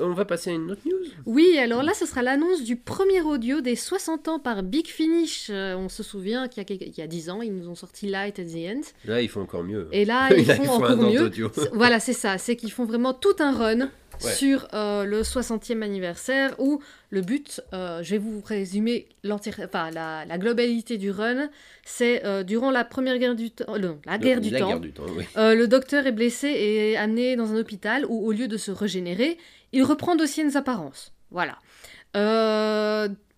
On 0.00 0.12
va 0.12 0.24
passer 0.24 0.50
à 0.50 0.54
une 0.54 0.70
autre 0.72 0.80
news. 0.86 1.04
Oui, 1.24 1.56
alors 1.58 1.82
là, 1.84 1.92
ce 1.94 2.04
sera 2.04 2.22
l'annonce 2.22 2.62
du 2.64 2.74
premier 2.76 3.20
audio 3.22 3.60
des 3.60 3.76
60 3.76 4.26
ans 4.28 4.38
par 4.40 4.62
Big 4.64 4.86
Finish. 4.88 5.48
Euh, 5.50 5.76
on 5.76 5.88
se 5.88 6.02
souvient 6.02 6.48
qu'il 6.48 6.58
y, 6.58 6.60
a 6.62 6.64
quelques- 6.64 6.96
il 6.96 6.98
y 6.98 7.02
a 7.02 7.06
10 7.06 7.30
ans, 7.30 7.42
ils 7.42 7.54
nous 7.54 7.68
ont 7.68 7.76
sorti 7.76 8.08
Light 8.08 8.38
at 8.40 8.44
the 8.44 8.56
End. 8.76 8.80
Là, 9.04 9.20
ils 9.22 9.28
font 9.28 9.42
encore 9.42 9.62
mieux. 9.62 9.88
Et 9.92 10.04
là, 10.04 10.28
ils 10.36 10.46
Là, 10.46 10.56
font 10.56 10.64
un 10.84 10.94
encore 10.94 11.06
an 11.06 11.10
mieux. 11.10 11.30
Voilà, 11.72 12.00
c'est 12.00 12.12
ça. 12.12 12.38
C'est 12.38 12.56
qu'ils 12.56 12.72
font 12.72 12.84
vraiment 12.86 13.14
tout 13.14 13.36
un 13.38 13.52
run 13.52 13.88
Ouais. 14.22 14.32
sur 14.32 14.68
euh, 14.74 15.04
le 15.04 15.22
60e 15.22 15.82
anniversaire 15.82 16.54
où 16.58 16.80
le 17.10 17.20
but, 17.20 17.60
euh, 17.72 18.02
je 18.02 18.10
vais 18.12 18.18
vous 18.18 18.40
résumer 18.44 19.08
enfin, 19.28 19.90
la, 19.90 20.24
la 20.24 20.38
globalité 20.38 20.98
du 20.98 21.10
run, 21.10 21.48
c'est 21.84 22.24
euh, 22.24 22.42
durant 22.42 22.70
la 22.70 22.84
première 22.84 23.18
guerre 23.18 23.34
du 23.34 23.50
temps, 23.50 23.78
non, 23.78 23.98
la 24.06 24.18
guerre 24.18 24.40
du 24.40 24.50
la 24.50 24.60
temps, 24.60 24.68
guerre 24.68 24.80
du 24.80 24.92
temps, 24.92 25.04
oui. 25.16 25.24
le 25.36 25.66
docteur 25.66 26.06
est 26.06 26.12
blessé 26.12 26.48
et 26.48 26.92
est 26.92 26.96
amené 26.96 27.36
dans 27.36 27.52
un 27.52 27.56
hôpital 27.56 28.04
où, 28.08 28.26
au 28.26 28.32
lieu 28.32 28.48
de 28.48 28.56
se 28.56 28.70
régénérer, 28.70 29.38
il 29.72 29.82
reprend 29.82 30.16
d'anciennes 30.16 30.56
apparences. 30.56 31.12
Voilà. 31.30 31.58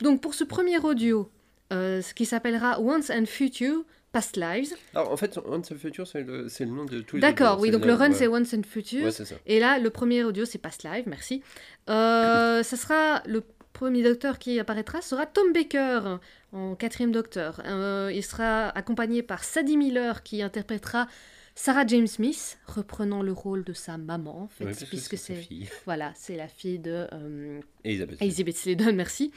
Donc 0.00 0.20
pour 0.20 0.34
ce 0.34 0.44
premier 0.44 0.78
audio, 0.78 1.30
ce 1.70 2.14
qui 2.14 2.26
s'appellera 2.26 2.80
Once 2.80 3.10
and 3.10 3.26
Future 3.26 3.82
Past 4.16 4.38
Lives. 4.38 4.74
Alors, 4.94 5.12
en 5.12 5.16
fait, 5.18 5.38
Once 5.44 5.70
and 5.70 5.76
Future, 5.76 6.06
c'est 6.06 6.22
le, 6.22 6.48
nom 6.64 6.86
de 6.86 7.00
tous 7.00 7.16
les 7.16 7.20
D'accord, 7.20 7.60
oui, 7.60 7.70
donc 7.70 7.84
le 7.84 7.92
run 7.92 8.08
ouais. 8.08 8.14
c'est 8.14 8.26
Once 8.26 8.54
and 8.54 8.62
Future. 8.66 9.04
Ouais. 9.04 9.26
Et 9.44 9.60
là, 9.60 9.78
le 9.78 9.90
premier 9.90 10.24
audio, 10.24 10.46
c'est 10.46 10.56
Past 10.56 10.84
Live, 10.84 11.04
merci. 11.06 11.42
Euh, 11.90 12.62
ça 12.62 12.76
sera 12.78 13.22
le 13.26 13.42
premier 13.74 14.02
docteur 14.02 14.38
qui 14.38 14.58
apparaîtra 14.58 15.02
sera 15.02 15.26
Tom 15.26 15.52
Baker 15.52 16.16
en 16.52 16.76
quatrième 16.76 17.12
docteur. 17.12 17.60
Euh, 17.66 18.10
il 18.14 18.24
sera 18.24 18.70
accompagné 18.70 19.22
par 19.22 19.44
Sadie 19.44 19.76
Miller 19.76 20.22
qui 20.22 20.40
interprétera 20.40 21.08
Sarah 21.54 21.86
James 21.86 22.06
Smith, 22.06 22.58
reprenant 22.66 23.20
le 23.22 23.32
rôle 23.32 23.64
de 23.64 23.74
sa 23.74 23.98
maman, 23.98 24.44
en 24.44 24.48
fait, 24.48 24.64
Ouais, 24.64 24.72
puisque 24.88 25.18
c'est 25.18 25.46
voilà, 25.84 26.12
c'est 26.14 26.36
la 26.36 26.48
fille 26.48 26.78
de 26.78 27.06
euh, 27.12 27.60
Elisabeth. 27.84 28.22
Elizabeth 28.22 28.56
Sladen, 28.56 28.96
merci. 28.96 29.30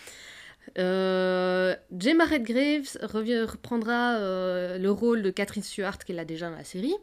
Euh, 0.77 1.75
Gemma 1.98 2.25
Redgraves 2.25 2.98
reprendra 3.01 4.16
euh, 4.16 4.77
le 4.77 4.92
rôle 4.92 5.21
de 5.21 5.30
Catherine 5.30 5.63
Stewart 5.63 5.98
qu'elle 6.00 6.19
a 6.19 6.25
déjà 6.25 6.50
dans 6.50 6.56
la 6.56 6.63
série. 6.63 6.95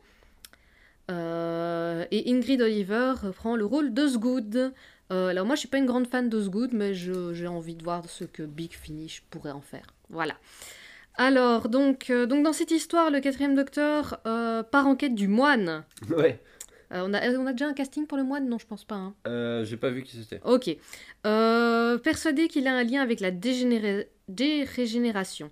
Euh, 1.11 2.05
et 2.11 2.33
Ingrid 2.33 2.61
Oliver 2.61 3.15
reprend 3.23 3.57
le 3.57 3.65
rôle 3.65 3.93
d'Osgood. 3.93 4.73
Euh, 5.13 5.29
alors 5.29 5.47
moi 5.47 5.55
je 5.55 5.61
suis 5.61 5.69
pas 5.69 5.79
une 5.79 5.87
grande 5.87 6.07
fan 6.07 6.29
d'Osgood, 6.29 6.73
mais 6.73 6.95
j'ai 6.95 7.47
envie 7.47 7.77
de 7.77 7.85
voir 7.85 8.09
ce 8.09 8.25
que 8.25 8.43
Big 8.43 8.73
Finish 8.73 9.23
pourrait 9.31 9.53
en 9.53 9.61
faire. 9.61 9.87
Voilà. 10.11 10.35
Alors 11.15 11.69
donc, 11.69 12.11
donc 12.11 12.45
dans 12.45 12.53
cette 12.53 12.71
histoire, 12.71 13.11
le 13.11 13.21
quatrième 13.21 13.55
docteur 13.55 14.21
part 14.23 14.87
en 14.87 14.97
quête 14.97 15.15
du 15.15 15.29
moine. 15.29 15.85
Ouais. 16.11 16.41
Euh, 16.93 17.03
on, 17.07 17.13
a, 17.15 17.29
on 17.37 17.47
a 17.47 17.53
déjà 17.53 17.67
un 17.67 17.73
casting 17.75 18.07
pour 18.07 18.17
le 18.17 18.25
moine 18.25 18.49
Non, 18.49 18.59
je 18.59 18.67
pense 18.67 18.85
pas. 18.85 18.95
hein. 18.95 19.15
Euh, 19.27 19.65
J'ai 19.65 19.77
pas 19.77 19.91
vu 19.91 20.03
qui 20.03 20.17
c'était. 20.17 20.41
Ok. 20.45 20.71
Euh, 21.27 21.99
persuadé 21.99 22.47
qu'il 22.49 22.67
a 22.69 22.75
un 22.75 22.85
lien 22.85 23.03
avec 23.03 23.21
la 23.21 23.31
dégénéra- 23.31 24.05
dérégénération. 24.29 25.51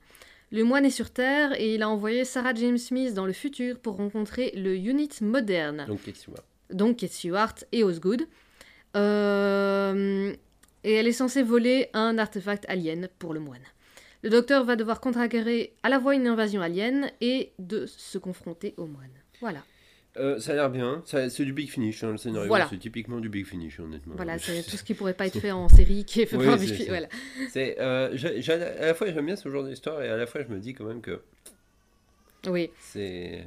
Le 0.52 0.62
moine 0.62 0.84
est 0.84 0.90
sur 0.90 1.10
Terre 1.10 1.58
et 1.60 1.74
il 1.74 1.82
a 1.82 1.88
envoyé 1.88 2.24
Sarah 2.24 2.54
James 2.54 2.78
Smith 2.78 3.14
dans 3.14 3.26
le 3.26 3.32
futur 3.32 3.78
pour 3.80 3.96
rencontrer 3.96 4.52
le 4.54 4.76
unit 4.76 5.08
moderne, 5.20 5.84
Donc, 5.88 6.02
Kate 6.04 6.14
Stewart. 6.16 6.44
donc 6.70 6.98
Kate 6.98 7.10
Stewart 7.10 7.54
et 7.72 7.82
Osgood. 7.82 8.22
Euh, 8.96 10.32
et 10.84 10.92
elle 10.92 11.06
est 11.08 11.12
censée 11.12 11.42
voler 11.42 11.88
un 11.94 12.18
artefact 12.18 12.64
alien 12.68 13.08
pour 13.18 13.34
le 13.34 13.40
moine. 13.40 13.62
Le 14.22 14.30
docteur 14.30 14.64
va 14.64 14.76
devoir 14.76 15.00
contrecarrer 15.00 15.74
à 15.82 15.88
la 15.88 16.00
fois 16.00 16.14
une 16.14 16.26
invasion 16.26 16.60
alien 16.62 17.10
et 17.20 17.52
de 17.58 17.86
se 17.86 18.18
confronter 18.18 18.74
au 18.76 18.86
moine. 18.86 19.10
Voilà. 19.40 19.60
Euh, 20.16 20.38
ça 20.38 20.52
a 20.52 20.54
l'air 20.54 20.70
bien. 20.70 21.02
C'est 21.06 21.44
du 21.44 21.52
big 21.52 21.68
finish. 21.70 22.04
hein, 22.04 22.12
le 22.12 22.16
scénario, 22.18 22.46
Voilà. 22.48 22.68
c'est 22.70 22.78
typiquement 22.78 23.18
du 23.20 23.28
big 23.28 23.44
finish, 23.46 23.80
honnêtement. 23.80 24.14
Voilà, 24.16 24.38
c'est 24.38 24.62
tout 24.70 24.76
ce 24.76 24.84
qui 24.84 24.94
pourrait 24.94 25.14
pas 25.14 25.26
être 25.26 25.40
fait 25.40 25.50
en 25.50 25.68
série 25.68 26.04
qui 26.04 26.20
est 26.22 26.26
fait 26.26 26.36
Oui, 26.36 26.46
par 26.46 26.56
Big 26.58 26.70
Fi- 26.72 26.84
ça. 26.84 26.88
Voilà. 26.90 27.08
Euh, 27.56 28.78
à 28.80 28.86
la 28.86 28.94
fois, 28.94 29.06
j'aime 29.12 29.26
bien 29.26 29.36
ce 29.36 29.48
genre 29.48 29.64
d'histoire 29.64 30.02
et 30.02 30.08
à 30.08 30.16
la 30.16 30.26
fois, 30.26 30.42
je 30.46 30.54
me 30.54 30.60
dis 30.60 30.72
quand 30.74 30.84
même 30.84 31.00
que 31.00 31.20
Oui. 32.46 32.70
c'est 32.78 33.44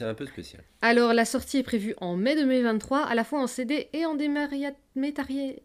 un 0.00 0.14
peu 0.14 0.24
spécial. 0.26 0.62
Alors, 0.80 1.12
la 1.12 1.24
sortie 1.26 1.58
est 1.58 1.62
prévue 1.62 1.94
en 1.98 2.16
mai 2.16 2.34
2023, 2.34 3.00
à 3.04 3.14
la 3.14 3.24
fois 3.24 3.40
en 3.42 3.46
CD 3.46 3.88
et 3.92 4.06
en 4.06 4.14
dématérialisé. 4.14 4.76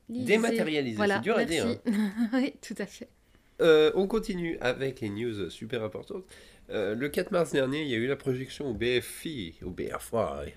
Dématérialisé, 0.09 0.97
Voilà, 0.97 1.15
c'est 1.17 1.21
dur 1.21 1.35
à 1.37 1.45
merci. 1.45 1.55
dire. 1.55 1.77
oui, 2.33 2.53
tout 2.61 2.75
à 2.77 2.85
fait. 2.85 3.07
Euh, 3.61 3.91
on 3.95 4.07
continue 4.07 4.57
avec 4.59 5.01
les 5.01 5.09
news 5.09 5.49
super 5.51 5.83
importantes. 5.83 6.23
Euh, 6.71 6.95
le 6.95 7.09
4 7.09 7.31
mars 7.31 7.51
dernier, 7.51 7.81
il 7.81 7.89
y 7.89 7.93
a 7.95 7.97
eu 7.97 8.07
la 8.07 8.15
projection 8.15 8.69
au 8.69 8.73
BFI, 8.73 9.55
au 9.63 9.69
BFI 9.69 10.53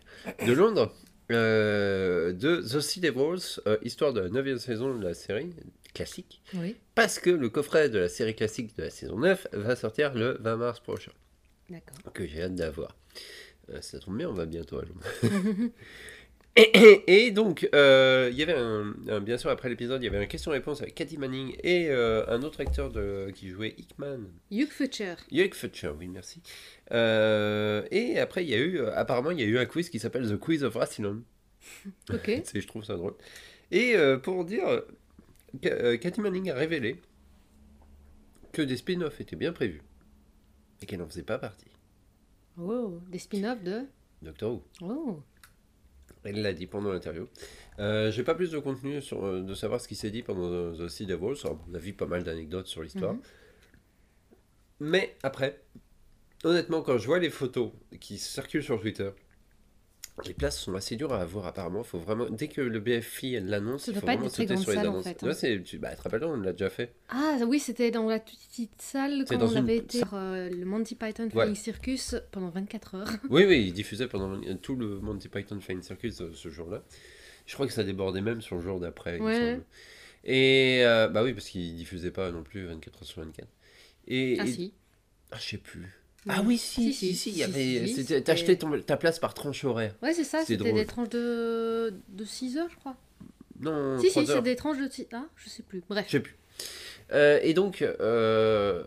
de 0.46 0.52
Londres, 0.52 0.94
euh, 1.32 2.32
de 2.32 2.60
The 2.60 2.80
Sea 2.80 3.00
Devils, 3.00 3.60
euh, 3.66 3.78
histoire 3.82 4.12
de 4.12 4.20
la 4.20 4.28
9 4.28 4.58
saison 4.58 4.96
de 4.96 5.02
la 5.04 5.14
série 5.14 5.50
classique, 5.94 6.42
Oui, 6.54 6.76
parce 6.94 7.18
que 7.18 7.30
le 7.30 7.48
coffret 7.48 7.88
de 7.88 7.98
la 7.98 8.08
série 8.08 8.34
classique 8.34 8.76
de 8.76 8.82
la 8.82 8.90
saison 8.90 9.18
9 9.18 9.48
va 9.52 9.76
sortir 9.76 10.14
le 10.14 10.36
20 10.40 10.56
mars 10.56 10.80
prochain, 10.80 11.12
d'accord. 11.70 12.12
que 12.12 12.26
j'ai 12.26 12.42
hâte 12.42 12.54
d'avoir. 12.54 12.96
Euh, 13.70 13.80
ça 13.80 13.98
tombe 13.98 14.18
bien, 14.18 14.28
on 14.28 14.34
va 14.34 14.44
bientôt 14.44 14.78
à 14.78 14.82
Londres. 14.82 15.06
Et, 17.08 17.32
donc, 17.32 17.68
euh, 17.74 18.28
il 18.30 18.38
y 18.38 18.42
avait 18.44 18.54
un, 18.54 18.94
un- 19.08 19.20
bien 19.20 19.36
sûr 19.38 19.50
après 19.50 19.68
l'épisode, 19.68 20.00
il 20.02 20.04
y 20.04 20.08
avait 20.08 20.18
un 20.22 20.26
question-réponse 20.26 20.82
avec 20.82 20.94
Cathy 20.94 21.18
Manning 21.18 21.56
et 21.64 21.88
euh, 21.90 22.24
un 22.28 22.42
autre 22.42 22.60
acteur 22.60 22.90
de, 22.90 23.30
qui 23.34 23.48
jouait 23.48 23.74
Hickman, 23.76 24.20
Hugh 24.52 24.68
Futcher. 24.70 25.14
Hugh 25.32 25.52
Futcher, 25.52 25.90
oui, 25.98 26.06
merci. 26.06 26.40
Euh, 26.92 27.82
et 27.90 28.18
après, 28.20 28.44
il 28.44 28.50
y 28.50 28.54
a 28.54 28.58
eu, 28.58 28.78
apparemment, 28.86 29.32
il 29.32 29.40
y 29.40 29.42
a 29.42 29.46
eu 29.46 29.58
un 29.58 29.66
quiz 29.66 29.90
qui 29.90 29.98
s'appelle 29.98 30.28
The 30.30 30.36
Quiz 30.38 30.62
of 30.64 30.74
Rassilon. 30.76 31.22
Ok. 32.12 32.30
C'est- 32.44 32.60
je 32.60 32.66
trouve 32.68 32.84
ça 32.84 32.94
drôle. 32.94 33.14
Et 33.72 33.96
pour 34.22 34.44
dire, 34.44 34.82
Ca- 35.62 35.96
Cathy 35.98 36.20
Manning 36.20 36.50
a 36.50 36.54
révélé 36.54 37.00
que 38.52 38.62
des 38.62 38.76
spin-offs 38.76 39.20
étaient 39.20 39.34
bien 39.34 39.52
prévus 39.52 39.82
et 40.82 40.86
qu'elle 40.86 41.00
n'en 41.00 41.08
faisait 41.08 41.22
pas 41.24 41.38
partie. 41.38 41.66
Oh, 42.60 43.00
des 43.10 43.18
spin-offs 43.18 43.62
de. 43.64 43.82
Doctor 44.22 44.52
Who. 44.52 44.62
Oh. 44.82 45.22
Elle 46.24 46.42
l'a 46.42 46.52
dit 46.52 46.66
pendant 46.66 46.92
l'interview. 46.92 47.28
Euh, 47.78 48.10
J'ai 48.10 48.22
pas 48.24 48.34
plus 48.34 48.50
de 48.50 48.58
contenu 48.58 49.00
sur, 49.00 49.24
euh, 49.24 49.42
de 49.42 49.54
savoir 49.54 49.80
ce 49.80 49.88
qui 49.88 49.94
s'est 49.94 50.10
dit 50.10 50.22
pendant 50.22 50.72
The 50.72 50.88
Sea 50.88 51.06
Devils. 51.06 51.42
On 51.46 51.74
a 51.74 51.78
vu 51.78 51.92
pas 51.92 52.06
mal 52.06 52.24
d'anecdotes 52.24 52.66
sur 52.66 52.82
l'histoire. 52.82 53.14
Mhm. 53.14 53.20
Mais 54.80 55.16
après, 55.22 55.60
honnêtement, 56.42 56.82
quand 56.82 56.98
je 56.98 57.06
vois 57.06 57.18
les 57.18 57.30
photos 57.30 57.70
qui 58.00 58.18
circulent 58.18 58.62
sur 58.62 58.80
Twitter, 58.80 59.10
les 60.26 60.32
places 60.34 60.60
sont 60.60 60.74
assez 60.74 60.94
dures 60.96 61.12
à 61.12 61.20
avoir 61.22 61.46
apparemment. 61.46 61.82
Faut 61.82 61.98
vraiment, 61.98 62.26
dès 62.30 62.46
que 62.48 62.60
le 62.60 62.78
BFI 62.80 63.40
l'annonce, 63.40 63.88
il 63.88 63.94
faut 63.94 64.00
pas 64.06 64.12
être 64.14 64.20
vraiment 64.20 64.30
sauter 64.32 64.56
sur 64.56 64.70
les 64.70 64.76
salles, 64.76 64.86
en 64.86 64.90
annonces. 64.92 65.04
fait, 65.04 65.22
hein. 65.24 65.26
Ouais, 65.58 65.62
tu, 65.62 65.78
bah, 65.78 65.90
tu 65.90 65.96
te 65.96 66.02
rappelles, 66.02 66.24
on 66.24 66.36
l'a 66.36 66.52
déjà 66.52 66.70
fait. 66.70 66.92
Ah 67.08 67.38
oui, 67.48 67.58
c'était 67.58 67.90
dans 67.90 68.08
la 68.08 68.20
petite 68.20 68.80
salle 68.80 69.24
quand 69.28 69.42
on 69.42 69.48
une- 69.50 69.56
avait 69.56 69.76
été 69.78 69.98
sur 69.98 70.14
euh, 70.14 70.48
le 70.48 70.64
Monty 70.64 70.94
Python 70.94 71.24
Ouais. 71.24 71.30
Flying 71.30 71.54
Circus 71.56 72.14
pendant 72.30 72.50
24 72.50 72.94
heures. 72.94 73.08
Oui, 73.30 73.44
oui, 73.46 73.64
il 73.66 73.72
diffusait 73.72 74.06
pendant 74.06 74.40
tout 74.62 74.76
le 74.76 75.00
Monty 75.00 75.28
Python 75.28 75.60
Flying 75.60 75.82
Circus 75.82 76.20
euh, 76.20 76.30
ce 76.32 76.48
jour-là. 76.48 76.82
Je 77.46 77.54
crois 77.54 77.66
que 77.66 77.72
ça 77.72 77.82
débordait 77.84 78.20
même 78.22 78.40
sur 78.40 78.56
le 78.56 78.62
jour 78.62 78.78
d'après, 78.80 79.18
Ouais. 79.18 79.60
Et 80.26 80.80
euh, 80.84 81.08
bah 81.08 81.22
oui, 81.22 81.34
parce 81.34 81.48
qu'il 81.50 81.74
diffusait 81.76 82.10
pas 82.10 82.30
non 82.30 82.42
plus 82.42 82.64
24 82.66 82.98
heures 83.02 83.04
sur 83.04 83.22
24. 83.22 83.46
Et, 84.06 84.36
Ah 84.40 84.44
et- 84.44 84.52
si. 84.52 84.72
ah, 85.32 85.36
je 85.38 85.48
sais 85.50 85.58
plus. 85.58 85.92
Ah 86.28 86.42
oui, 86.44 86.56
si, 86.58 86.92
Si, 86.92 87.14
si, 87.14 87.30
il 87.30 87.38
y 87.38 87.42
avait. 87.42 88.20
T'achetais 88.22 88.56
ton- 88.56 88.80
ta 88.80 88.96
place 88.96 89.18
par 89.18 89.34
tranche 89.34 89.64
horaire. 89.64 89.94
Ouais, 90.02 90.14
c'est 90.14 90.24
ça, 90.24 90.42
c'était 90.44 90.72
des 90.72 90.86
tranches 90.86 91.10
de, 91.10 91.92
de 92.08 92.24
6 92.24 92.56
heures, 92.56 92.68
je 92.70 92.76
crois. 92.76 92.96
Non, 93.60 93.98
si, 94.00 94.10
si, 94.10 94.26
c'est 94.26 94.42
des 94.42 94.56
tranches 94.56 94.78
de 94.78 94.88
6 94.90 95.06
Ah, 95.12 95.26
je 95.36 95.48
sais 95.48 95.62
plus. 95.62 95.82
Bref. 95.88 96.04
Je 96.06 96.12
sais 96.12 96.20
plus. 96.20 96.36
Euh, 97.12 97.38
et 97.42 97.52
donc, 97.54 97.82
euh, 97.82 98.82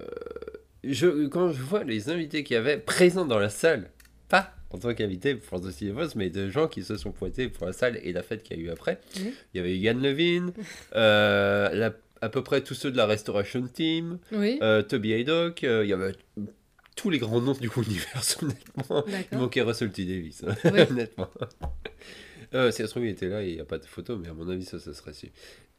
je, 0.84 1.28
quand 1.28 1.52
je 1.52 1.62
vois 1.62 1.84
les 1.84 2.10
invités 2.10 2.44
qu'il 2.44 2.56
y 2.56 2.58
avait 2.58 2.78
présents 2.78 3.26
dans 3.26 3.40
la 3.40 3.50
salle, 3.50 3.90
pas 4.30 4.54
en 4.72 4.78
tant 4.80 4.94
qu'invités 4.94 5.36
pour 5.36 5.62
The 5.62 5.72
Cinémas, 5.72 6.14
mais 6.16 6.30
de 6.30 6.50
gens 6.50 6.68
qui 6.68 6.84
se 6.84 6.98
sont 6.98 7.12
pointés 7.12 7.48
pour 7.50 7.68
la 7.68 7.74
salle 7.74 8.00
et 8.04 8.12
la 8.12 8.24
fête 8.24 8.44
qu'il 8.44 8.58
y 8.58 8.60
a 8.60 8.64
eu 8.64 8.70
après, 8.70 9.00
il 9.16 9.32
y 9.54 9.60
avait 9.60 9.78
Yann 9.78 10.02
Levine, 10.02 10.52
euh, 10.96 11.70
la- 11.74 11.94
à 12.20 12.30
peu 12.30 12.44
près 12.44 12.62
tous 12.62 12.74
ceux 12.74 12.90
de 12.92 12.98
la 12.98 13.06
Restoration 13.06 13.68
Team, 13.68 14.18
Oui, 14.32 14.58
euh, 14.64 14.82
Toby 14.82 15.14
Haydock, 15.14 15.64
euh, 15.64 15.86
il 15.86 15.90
y 15.90 15.94
avait 15.94 16.14
tous 16.98 17.10
les 17.10 17.20
grands 17.20 17.40
noms 17.40 17.54
du 17.54 17.70
univers, 17.78 18.22
honnêtement. 18.42 19.06
Il 19.32 19.38
manquait 19.38 19.62
Russell 19.62 19.92
T. 19.92 20.04
Davis, 20.04 20.44
hein, 20.46 20.54
Oui. 20.66 20.82
honnêtement. 20.90 21.30
Euh, 22.54 22.72
si 22.72 22.78
ça 22.82 22.86
se 22.88 22.92
trouve, 22.92 23.06
il 23.06 23.10
était 23.12 23.28
là 23.30 23.44
et 23.44 23.50
il 23.50 23.56
n'y 23.56 23.62
a 23.62 23.66
pas 23.66 23.78
de 23.78 23.86
photo, 23.86 24.18
mais 24.18 24.28
à 24.28 24.34
mon 24.34 24.50
avis, 24.50 24.66
ça, 24.66 24.80
ça 24.80 24.94
serait 24.94 25.14
su. 25.14 25.32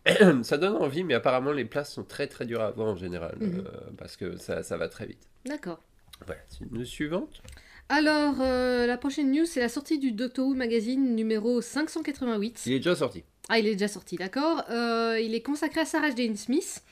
ça 0.42 0.56
donne 0.58 0.76
envie, 0.76 1.04
mais 1.04 1.14
apparemment, 1.14 1.52
les 1.52 1.64
places 1.64 1.92
sont 1.92 2.04
très 2.04 2.26
très 2.28 2.46
dures 2.46 2.60
à 2.62 2.68
avoir 2.68 2.88
en 2.88 2.96
général, 2.96 3.36
Mhm. 3.40 3.64
euh, 3.66 3.70
parce 3.98 4.16
que 4.16 4.36
ça, 4.38 4.62
ça 4.62 4.76
va 4.76 4.88
très 4.88 5.06
vite. 5.06 5.28
D'accord. 5.44 5.80
Voilà, 6.26 6.40
c'est 6.48 6.64
une 6.70 6.84
suivante. 6.84 7.42
Alors, 7.90 8.36
euh, 8.40 8.86
la 8.86 8.96
prochaine 8.98 9.32
news, 9.32 9.46
c'est 9.46 9.60
la 9.60 9.68
sortie 9.68 9.98
du 9.98 10.12
Doctor 10.12 10.46
Who 10.46 10.54
Magazine 10.54 11.14
numéro 11.16 11.60
588. 11.60 12.62
Il 12.66 12.72
est 12.74 12.78
déjà 12.78 12.94
sorti. 12.96 13.24
Ah, 13.48 13.58
il 13.58 13.66
est 13.66 13.72
déjà 13.76 13.88
sorti, 13.88 14.16
d'accord. 14.16 14.62
Il 14.68 15.34
est 15.34 15.40
consacré 15.42 15.80
à 15.80 15.84
Sarah 15.86 16.14
Jane 16.14 16.36
Smith. 16.36 16.82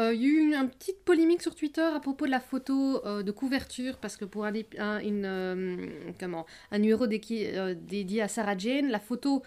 Euh, 0.00 0.14
il 0.14 0.22
y 0.22 0.24
a 0.24 0.28
eu 0.28 0.38
une, 0.46 0.54
une 0.54 0.70
petite 0.70 1.04
polémique 1.04 1.42
sur 1.42 1.54
Twitter 1.54 1.82
à 1.82 2.00
propos 2.00 2.24
de 2.26 2.30
la 2.30 2.40
photo 2.40 3.04
euh, 3.04 3.22
de 3.22 3.30
couverture, 3.30 3.98
parce 3.98 4.16
que 4.16 4.24
pour 4.24 4.44
un, 4.46 4.52
ép- 4.52 4.78
un- 4.80 4.98
une, 5.00 5.24
euh, 5.26 5.76
comment, 6.18 6.46
un 6.72 6.78
numéro 6.78 7.04
euh, 7.06 7.74
dédié 7.78 8.22
à 8.22 8.28
Sarah 8.28 8.56
Jane, 8.56 8.88
la 8.88 8.98
photo 9.00 9.42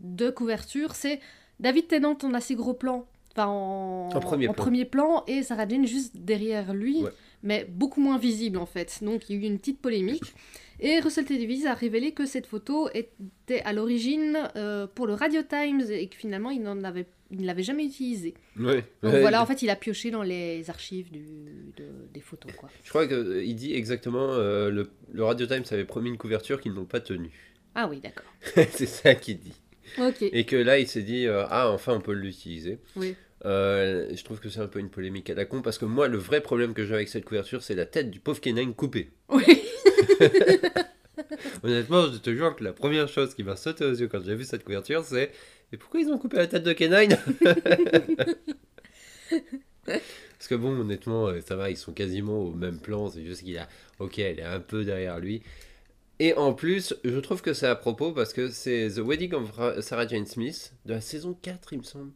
de 0.00 0.30
couverture, 0.30 0.94
c'est 0.94 1.20
David 1.58 1.88
Tennant 1.88 2.16
en 2.22 2.32
assez 2.34 2.54
gros 2.54 2.72
plan, 2.74 3.04
enfin 3.32 3.46
en, 3.48 4.08
En 4.14 4.20
premier 4.20 4.46
plan. 4.46 4.54
premier 4.54 4.84
plan, 4.86 5.24
et 5.26 5.42
Sarah 5.42 5.68
Jane 5.68 5.86
juste 5.86 6.16
derrière 6.16 6.72
lui, 6.72 7.02
Ouais. 7.02 7.10
Mais 7.42 7.64
beaucoup 7.68 8.00
moins 8.00 8.18
visible 8.18 8.58
en 8.58 8.66
fait. 8.66 8.98
Donc 9.02 9.28
il 9.28 9.36
y 9.36 9.38
a 9.38 9.42
eu 9.42 9.46
une 9.46 9.58
petite 9.58 9.80
polémique. 9.80 10.34
Et 10.82 10.98
Russell 11.00 11.26
T. 11.26 11.36
Davies 11.38 11.66
a 11.66 11.74
révélé 11.74 12.12
que 12.12 12.24
cette 12.24 12.46
photo 12.46 12.88
était 12.94 13.60
à 13.66 13.74
l'origine 13.74 14.38
euh, 14.56 14.86
pour 14.86 15.06
le 15.06 15.12
Radio 15.12 15.42
Times 15.42 15.82
et 15.90 16.08
que 16.08 16.16
finalement 16.16 16.48
il 16.48 16.62
n'en 16.62 16.82
avait, 16.84 17.04
il 17.30 17.42
ne 17.42 17.46
l'avait 17.46 17.62
jamais 17.62 17.84
utilisée. 17.84 18.32
Ouais. 18.58 18.82
Donc 19.02 19.12
Ouais. 19.12 19.20
voilà, 19.20 19.42
en 19.42 19.46
fait, 19.46 19.60
il 19.60 19.68
a 19.68 19.76
pioché 19.76 20.10
dans 20.10 20.22
les 20.22 20.70
archives 20.70 21.10
du, 21.10 21.20
de- 21.76 22.08
des 22.14 22.20
photos, 22.20 22.50
quoi. 22.56 22.70
Je 22.82 22.88
crois 22.88 23.06
qu'il 23.06 23.54
dit 23.56 23.74
exactement 23.74 24.28
euh, 24.32 24.70
le, 24.70 24.90
le 25.12 25.22
Radio 25.22 25.46
Times 25.46 25.64
avait 25.70 25.84
promis 25.84 26.08
une 26.08 26.16
couverture 26.16 26.62
qu'ils 26.62 26.72
n'ont 26.72 26.86
pas 26.86 27.00
tenue. 27.00 27.30
Ah 27.74 27.86
oui, 27.86 28.00
d'accord. 28.00 28.32
c'est 28.72 28.86
ça 28.86 29.14
qu'il 29.14 29.38
dit. 29.38 29.52
Et 30.32 30.44
que 30.46 30.56
là, 30.56 30.78
il 30.78 30.88
s'est 30.88 31.02
dit 31.02 31.26
euh, 31.26 31.44
Ah, 31.50 31.70
enfin, 31.70 31.94
on 31.94 32.00
peut 32.00 32.12
l'utiliser. 32.12 32.78
Oui. 32.96 33.16
Euh, 33.46 34.08
je 34.14 34.22
trouve 34.24 34.40
que 34.40 34.50
c'est 34.50 34.60
un 34.60 34.66
peu 34.66 34.80
une 34.80 34.90
polémique 34.90 35.30
à 35.30 35.34
la 35.34 35.46
con 35.46 35.62
parce 35.62 35.78
que 35.78 35.86
moi, 35.86 36.08
le 36.08 36.18
vrai 36.18 36.40
problème 36.42 36.74
que 36.74 36.84
j'ai 36.84 36.94
avec 36.94 37.08
cette 37.08 37.24
couverture, 37.24 37.62
c'est 37.62 37.74
la 37.74 37.86
tête 37.86 38.10
du 38.10 38.20
pauvre 38.20 38.40
Kenane 38.40 38.74
coupée. 38.74 39.10
Oui. 39.28 39.44
Honnêtement, 41.62 42.10
je 42.10 42.18
te 42.18 42.34
jure 42.34 42.56
que 42.56 42.64
la 42.64 42.72
première 42.72 43.08
chose 43.08 43.34
qui 43.34 43.44
m'a 43.44 43.56
sauté 43.56 43.84
aux 43.84 43.92
yeux 43.94 44.08
quand 44.08 44.22
j'ai 44.24 44.34
vu 44.34 44.44
cette 44.44 44.64
couverture, 44.64 45.04
c'est 45.04 45.30
Mais 45.72 45.78
pourquoi 45.78 46.00
ils 46.00 46.08
ont 46.08 46.18
coupé 46.18 46.36
la 46.36 46.46
tête 46.46 46.64
de 46.64 46.72
Kenine 46.72 47.16
Parce 49.84 50.48
que 50.48 50.54
bon, 50.54 50.78
honnêtement, 50.78 51.26
euh, 51.28 51.40
ça 51.40 51.56
va, 51.56 51.70
ils 51.70 51.76
sont 51.76 51.92
quasiment 51.92 52.38
au 52.38 52.52
même 52.52 52.80
plan, 52.80 53.08
c'est 53.10 53.24
juste 53.24 53.42
qu'il 53.42 53.58
a. 53.58 53.68
Ok, 53.98 54.18
elle 54.18 54.40
est 54.40 54.44
un 54.44 54.60
peu 54.60 54.84
derrière 54.84 55.18
lui. 55.20 55.42
Et 56.18 56.34
en 56.34 56.52
plus, 56.54 56.94
je 57.04 57.18
trouve 57.18 57.42
que 57.42 57.52
c'est 57.54 57.66
à 57.66 57.76
propos 57.76 58.12
parce 58.12 58.32
que 58.32 58.48
c'est 58.50 58.88
The 58.94 58.98
Wedding 59.00 59.34
of 59.34 59.50
Ra- 59.52 59.82
Sarah 59.82 60.06
Jane 60.06 60.26
Smith 60.26 60.72
de 60.86 60.94
la 60.94 61.00
saison 61.00 61.34
4, 61.42 61.72
il 61.72 61.78
me 61.78 61.82
semble. 61.84 62.12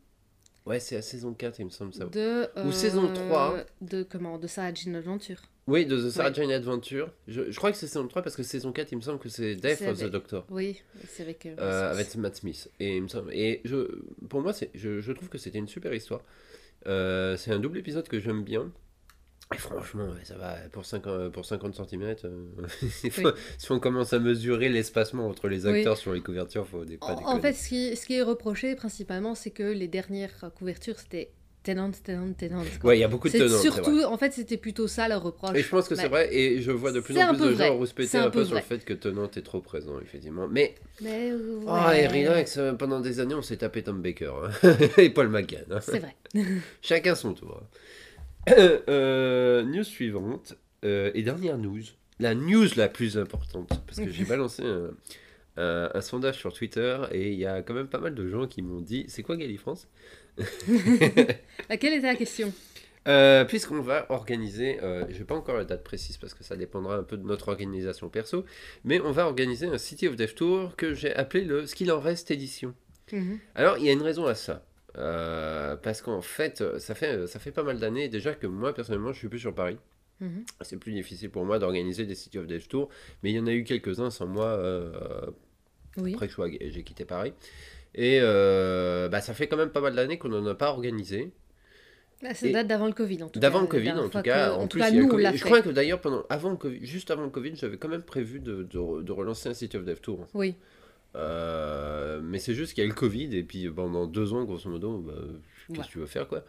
Ouais, 0.67 0.81
c'est 0.81 0.95
la 0.95 1.03
saison 1.03 1.35
4, 1.35 1.59
il 1.61 1.67
me 1.67 1.71
semble 1.71 1.93
ça. 1.93 2.07
De, 2.07 2.49
Ou 2.67 2.73
saison 2.73 3.13
3. 3.13 3.65
De 3.83 4.03
comment? 4.03 4.39
De 4.39 4.47
Sarah 4.47 4.73
Jane 4.73 4.97
Adventure. 4.97 5.43
Oui, 5.67 5.85
de 5.87 5.97
The 5.97 6.17
Ouais. 6.17 6.35
Jane 6.35 6.51
Adventure. 6.51 7.11
Je, 7.29 7.51
je 7.51 7.57
crois 7.57 7.71
que 7.71 7.77
c'est 7.77 7.87
saison 7.87 8.07
3 8.09 8.23
parce 8.23 8.35
que 8.37 8.43
saison 8.43 8.73
4, 8.73 8.93
il 8.93 8.97
me 8.97 9.01
semble 9.03 9.19
que 9.19 9.29
c'est 9.29 9.57
Death 9.57 9.83
of 9.83 9.99
the 9.99 10.11
Doctor. 10.11 10.47
Oui, 10.51 10.81
c'est 11.09 11.23
avec. 11.23 11.45
euh, 11.47 11.55
Euh, 11.59 11.91
avec 11.93 12.15
Matt 12.17 12.37
Smith. 12.37 12.71
Et, 12.81 12.97
il 12.97 13.03
me 13.03 13.09
semble, 13.09 13.33
et 13.35 13.61
je, 13.65 14.01
pour 14.29 14.41
moi, 14.41 14.53
je, 14.75 15.01
je 15.01 15.13
trouve 15.13 15.29
que 15.29 15.39
c'était 15.39 15.59
une 15.59 15.69
super 15.69 15.93
histoire. 15.93 16.23
Euh, 16.87 17.37
c'est 17.37 17.51
un 17.51 17.59
double 17.59 17.79
épisode 17.79 18.09
que 18.09 18.19
j'aime 18.21 18.43
bien. 18.43 18.71
Et 19.55 19.59
franchement, 19.59 20.09
ça 20.25 20.37
va 20.37 20.57
pour 20.73 20.85
50, 20.85 21.31
pour 21.33 21.45
50 21.45 21.75
cm. 21.89 22.15
si 23.59 23.73
on 23.73 23.79
commence 23.81 24.13
à 24.13 24.19
mesurer 24.19 24.69
l'espacement 24.69 25.27
entre 25.29 25.49
les 25.49 25.67
Oui. 25.67 25.79
acteurs 25.79 25.97
sur 25.97 26.13
les 26.13 26.21
couvertures, 26.21 26.67
faut 26.67 26.85
des, 26.85 26.97
pas 26.97 27.07
En, 27.07 27.17
déconner. 27.17 27.37
en 27.37 27.41
fait, 27.41 27.53
ce 27.55 27.69
qui, 27.69 27.97
ce 27.97 28.07
qui 28.07 28.15
est 28.17 28.23
reproché 28.23 28.75
principalement, 28.75 29.35
c'est 29.35 29.51
que 29.51 29.63
les 29.63 29.89
dernières 29.89 30.51
couvertures, 30.57 30.99
c'était 30.99 31.31
Tennant, 31.63 31.91
Tennant. 31.93 32.27
quoi. 32.79 32.91
ouais, 32.91 32.99
il 32.99 33.01
y 33.01 33.05
a 33.05 33.09
beaucoup 33.09 33.27
de 33.27 33.33
c'est 33.33 33.49
surtout, 33.49 33.95
vrai. 33.95 34.05
en 34.05 34.19
fait, 34.19 34.35
c'était 34.35 34.59
plutôt 34.59 34.87
ça 34.87 35.09
le 35.09 35.17
reproche. 35.17 35.57
Et 35.57 35.63
je 35.63 35.69
pense 35.71 35.89
que 35.89 35.95
c'est 35.95 36.09
vrai, 36.09 36.29
et 36.35 36.61
je 36.61 36.71
vois 36.71 36.93
de 36.93 37.01
plus 37.01 37.17
en 37.19 37.29
plus 37.35 37.39
de 37.39 37.51
vrai. 37.55 37.69
gens 37.69 37.77
rouspéter 37.79 38.19
un, 38.19 38.25
un 38.27 38.31
peu 38.31 38.41
peu 38.41 38.45
sur 38.45 38.55
le 38.57 38.61
fait 38.61 38.85
que 38.85 38.93
Tenant 38.93 39.31
est 39.35 39.41
trop 39.43 39.61
présent, 39.63 39.99
effectivement. 40.03 40.47
Mais, 40.47 40.75
Mais 41.01 41.31
euh, 41.33 41.61
oh, 41.67 41.71
ouais, 41.89 42.05
et 42.05 42.07
relax, 42.07 42.59
euh, 42.59 42.75
pendant 42.75 43.01
des 43.01 43.19
années, 43.19 43.35
on 43.35 43.41
s'est 43.41 43.57
tapé 43.57 43.83
Tom 43.83 44.03
Baker 44.03 44.31
hein. 44.63 44.77
et 44.99 45.09
Paul 45.09 45.29
McGann. 45.31 45.65
hein. 45.71 45.79
C'est 45.81 46.01
vrai. 46.01 46.15
Chacun 46.83 47.15
son 47.15 47.33
tour. 47.33 47.63
Euh, 48.89 49.63
news 49.65 49.85
suivante. 49.85 50.55
euh, 50.85 51.11
et 51.15 51.23
dernière 51.23 51.57
news. 51.59 51.83
La 52.21 52.35
news 52.35 52.67
la 52.77 52.89
plus 52.89 53.17
importante. 53.19 53.69
Parce 53.87 53.99
que 53.99 54.11
j'ai 54.11 54.25
balancé 54.35 54.63
un, 54.63 54.91
un- 55.57 55.91
un 55.95 56.01
sondage 56.01 56.37
sur 56.39 56.53
Twitter 56.53 56.99
et 57.13 57.33
il 57.33 57.39
y 57.39 57.47
a 57.47 57.63
quand 57.63 57.75
même 57.75 57.89
pas 57.89 57.99
mal 58.01 58.15
de 58.15 58.29
gens 58.29 58.47
qui 58.47 58.61
m'ont 58.63 58.81
dit 58.81 59.05
C'est 59.09 59.23
quoi 59.23 59.37
Galifrance 59.37 59.89
Laquelle 61.69 61.95
était 61.95 62.07
la 62.07 62.15
question? 62.17 62.53
Euh, 63.07 63.45
Puisqu'on 63.45 63.81
va 63.81 64.07
organiser, 64.11 64.79
euh, 64.83 65.05
je 65.11 65.19
n'ai 65.19 65.25
pas 65.25 65.35
encore 65.35 65.57
la 65.57 65.65
date 65.65 65.85
précise 65.85 66.17
parce 66.17 66.33
que 66.35 66.43
ça 66.43 66.57
dépendra 66.57 66.97
un 66.97 67.03
peu 67.03 67.17
de 67.19 67.25
notre 67.27 67.49
organisation 67.49 68.09
perso, 68.09 68.45
mais 68.85 69.01
on 69.01 69.11
va 69.13 69.27
organiser 69.27 69.67
un 69.67 69.77
City 69.79 70.09
of 70.09 70.17
Dev 70.17 70.33
Tour 70.35 70.75
que 70.77 70.95
j'ai 70.95 71.15
appelé 71.15 71.45
le 71.45 71.67
Ce 71.67 71.75
qu'il 71.75 71.93
en 71.93 72.01
reste 72.01 72.31
édition. 72.31 72.75
Mhm. 73.13 73.39
Alors, 73.55 73.77
il 73.79 73.85
y 73.85 73.91
a 73.91 73.93
une 73.93 74.03
raison 74.03 74.27
à 74.27 74.35
ça. 74.35 74.65
Euh, 74.97 75.77
parce 75.77 76.03
qu'en 76.03 76.21
fait, 76.21 76.63
ça 76.79 76.95
fait, 76.95 77.27
ça 77.27 77.39
fait 77.39 77.51
pas 77.51 77.63
mal 77.63 77.79
d'années 77.81 78.09
déjà 78.09 78.35
que 78.35 78.47
moi, 78.47 78.73
personnellement, 78.75 79.13
je 79.13 79.19
suis 79.19 79.29
plus 79.29 79.39
sur 79.41 79.55
Paris. 79.55 79.77
Mhm. 80.21 80.45
C'est 80.61 80.77
plus 80.77 80.93
difficile 80.93 81.31
pour 81.31 81.45
moi 81.45 81.59
d'organiser 81.59 82.07
des 82.07 82.15
City 82.15 82.39
of 82.39 82.47
Dev 82.47 82.65
Tours, 82.69 82.89
mais 83.23 83.31
il 83.33 83.37
y 83.37 83.41
en 83.41 83.47
a 83.49 83.53
eu 83.53 83.65
quelques-uns 83.65 84.11
sans 84.11 84.27
moi 84.27 84.47
euh, 84.47 84.93
Oui. 85.97 86.15
après 86.15 86.29
que 86.29 86.35
j'ai 86.71 86.83
quitté 86.85 87.05
Paris. 87.05 87.33
Et 87.97 88.19
euh, 88.23 89.09
bah, 89.09 89.21
ça 89.21 89.35
fait 89.35 89.49
quand 89.49 89.57
même 89.57 89.71
pas 89.71 89.81
mal 89.81 89.95
d'années 89.95 90.19
qu'on 90.19 90.29
n'en 90.29 90.47
a 90.47 90.55
pas 90.55 90.71
organisé. 90.71 91.33
Ah, 92.25 92.33
Ça 92.33 92.49
date 92.49 92.69
d'avant 92.69 92.87
le 92.87 92.93
Covid, 92.93 93.23
en 93.25 93.27
tout 93.29 93.35
cas. 93.35 93.41
D'avant 93.41 93.61
le 93.61 93.67
Covid, 93.67 93.91
en 93.91 94.09
tout 94.09 94.23
cas. 94.23 94.49
que- 94.49 94.53
en 94.55 94.61
en 94.63 94.63
tout 94.67 94.79
plus, 94.79 94.81
cas, 94.81 94.91
nous, 94.93 95.09
Covid. 95.09 95.31
je 95.37 95.45
crois 95.45 95.61
que 95.61 95.69
d'ailleurs, 95.69 96.01
pendant, 96.01 96.25
avant 96.31 96.51
le 96.51 96.57
Covid, 96.57 96.85
juste 96.87 97.11
avant 97.11 97.25
le 97.25 97.31
Covid, 97.31 97.55
j'avais 97.57 97.77
quand 97.77 97.89
même 97.89 98.03
prévu 98.03 98.41
de, 98.41 98.63
de- 98.63 99.03
de 99.03 99.13
relancer 99.13 99.49
un 99.51 99.55
City 99.55 99.77
of 99.77 99.85
Dev 99.85 99.99
Tour. 100.01 100.27
Oui. 100.33 100.55
Euh, 101.17 102.21
mais 102.23 102.39
c'est 102.39 102.55
juste 102.55 102.75
qu'il 102.75 102.83
y 102.83 102.87
a 102.87 102.89
le 102.89 102.95
Covid, 102.95 103.37
et 103.37 103.43
puis 103.43 103.69
pendant 103.71 104.07
deux 104.07 104.33
ans, 104.33 104.45
grosso 104.45 104.69
modo, 104.69 104.99
bah, 104.99 105.13
qu'est-ce 105.69 105.79
Ouais. 105.81 105.85
que 105.87 105.91
tu 105.91 105.99
veux 105.99 106.07
faire, 106.07 106.27
quoi. 106.29 106.45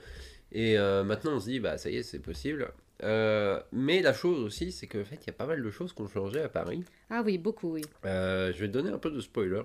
Et 0.51 0.77
euh, 0.77 1.03
maintenant, 1.03 1.34
on 1.36 1.39
se 1.39 1.45
dit, 1.50 1.60
bah 1.60 1.77
ça 1.77 1.89
y 1.89 1.98
est, 1.98 2.03
c'est 2.03 2.19
possible. 2.19 2.72
Euh, 3.03 3.60
mais 3.74 4.01
la 4.01 4.13
chose 4.13 4.39
aussi, 4.39 4.72
c'est 4.72 4.88
qu'en 4.88 5.03
fait, 5.03 5.17
il 5.22 5.27
y 5.27 5.29
a 5.29 5.34
pas 5.34 5.45
mal 5.45 5.62
de 5.62 5.69
choses 5.69 5.91
qui 5.93 6.01
ont 6.01 6.07
changé 6.07 6.39
à 6.41 6.48
Paris. 6.48 6.84
Ah 7.10 7.22
oui, 7.25 7.38
beaucoup, 7.38 7.74
oui. 7.74 7.81
Euh, 8.05 8.53
je 8.53 8.60
vais 8.60 8.67
te 8.67 8.74
donner 8.74 8.89
un 8.89 8.98
peu 8.98 9.12
de 9.12 9.19
spoiler, 9.19 9.62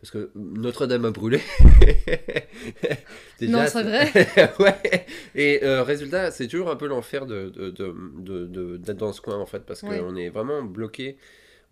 parce 0.00 0.10
que 0.10 0.30
Notre-Dame 0.34 1.04
a 1.04 1.10
brûlé. 1.12 1.38
Déjà, 3.38 3.52
Non, 3.52 3.66
c'est 3.68 3.82
vrai. 3.82 4.10
ouais. 4.58 5.06
Et 5.34 5.60
euh, 5.64 5.82
résultat, 5.82 6.30
c'est 6.30 6.48
toujours 6.48 6.70
un 6.70 6.76
peu 6.76 6.86
l'enfer 6.88 7.26
de, 7.26 7.50
de, 7.50 7.70
de- 7.70 8.46
de- 8.46 8.76
d'être 8.76 8.96
dans 8.98 9.12
ce 9.12 9.20
coin, 9.20 9.38
en 9.38 9.46
fait, 9.46 9.60
parce 9.64 9.82
Ouais. 9.82 9.98
qu'on 9.98 10.16
est 10.16 10.28
vraiment 10.30 10.62
bloqué. 10.62 11.16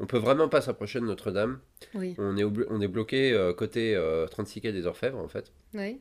On 0.00 0.06
peut 0.06 0.18
vraiment 0.18 0.48
pas 0.48 0.60
s'approcher 0.62 0.98
de 1.00 1.04
Notre-Dame. 1.04 1.60
Oui. 1.94 2.14
On 2.18 2.36
est, 2.36 2.42
obli- 2.42 2.64
on 2.70 2.80
est 2.80 2.88
bloqué 2.88 3.32
euh, 3.32 3.52
côté 3.52 3.94
euh, 3.94 4.26
36 4.26 4.60
quai 4.62 4.72
des 4.72 4.86
Orfèvres, 4.86 5.18
en 5.18 5.28
fait. 5.28 5.52
Oui. 5.74 5.98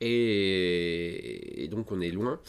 Et, 0.00 1.64
et 1.64 1.68
donc, 1.68 1.90
on 1.92 2.00
est 2.00 2.10
loin. 2.10 2.40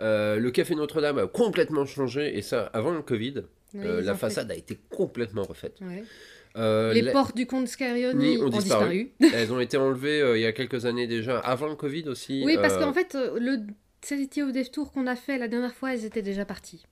Euh, 0.00 0.36
le 0.38 0.50
café 0.50 0.74
Notre-Dame 0.74 1.18
a 1.18 1.26
complètement 1.26 1.86
changé, 1.86 2.36
et 2.36 2.42
ça 2.42 2.62
avant 2.72 2.92
le 2.92 3.02
Covid. 3.02 3.42
Oui, 3.74 3.80
Euh, 3.86 4.00
la 4.02 4.12
fait- 4.14 4.20
façade 4.20 4.50
a 4.50 4.54
été 4.54 4.78
complètement 4.90 5.44
refaite. 5.44 5.76
Ouais. 5.80 6.04
Euh, 6.56 6.92
Les 6.92 7.00
la- 7.00 7.12
portes 7.12 7.34
du 7.34 7.46
comte 7.46 7.66
Scarioni 7.68 8.36
ont 8.36 8.46
ont, 8.46 8.48
disparu. 8.50 9.10
disparu. 9.18 9.32
Elles 9.42 9.52
ont 9.52 9.60
été 9.60 9.78
enlevées 9.78 10.20
euh, 10.20 10.36
il 10.36 10.42
y 10.42 10.46
a 10.46 10.52
quelques 10.52 10.84
années 10.84 11.06
déjà, 11.06 11.38
avant 11.38 11.68
le 11.68 11.76
Covid 11.76 12.08
aussi. 12.08 12.42
Oui, 12.44 12.56
parce 12.60 12.74
euh, 12.74 12.80
qu'en 12.80 12.92
fait, 12.92 13.14
euh, 13.14 13.38
le 13.40 13.58
City 14.04 14.42
of 14.42 14.52
Death 14.52 14.72
Tour 14.72 14.92
qu'on 14.92 15.06
a 15.06 15.16
fait 15.16 15.38
la 15.38 15.48
dernière 15.48 15.74
fois, 15.74 15.94
elles 15.94 16.04
étaient 16.04 16.22
déjà 16.22 16.44
parties. 16.44 16.84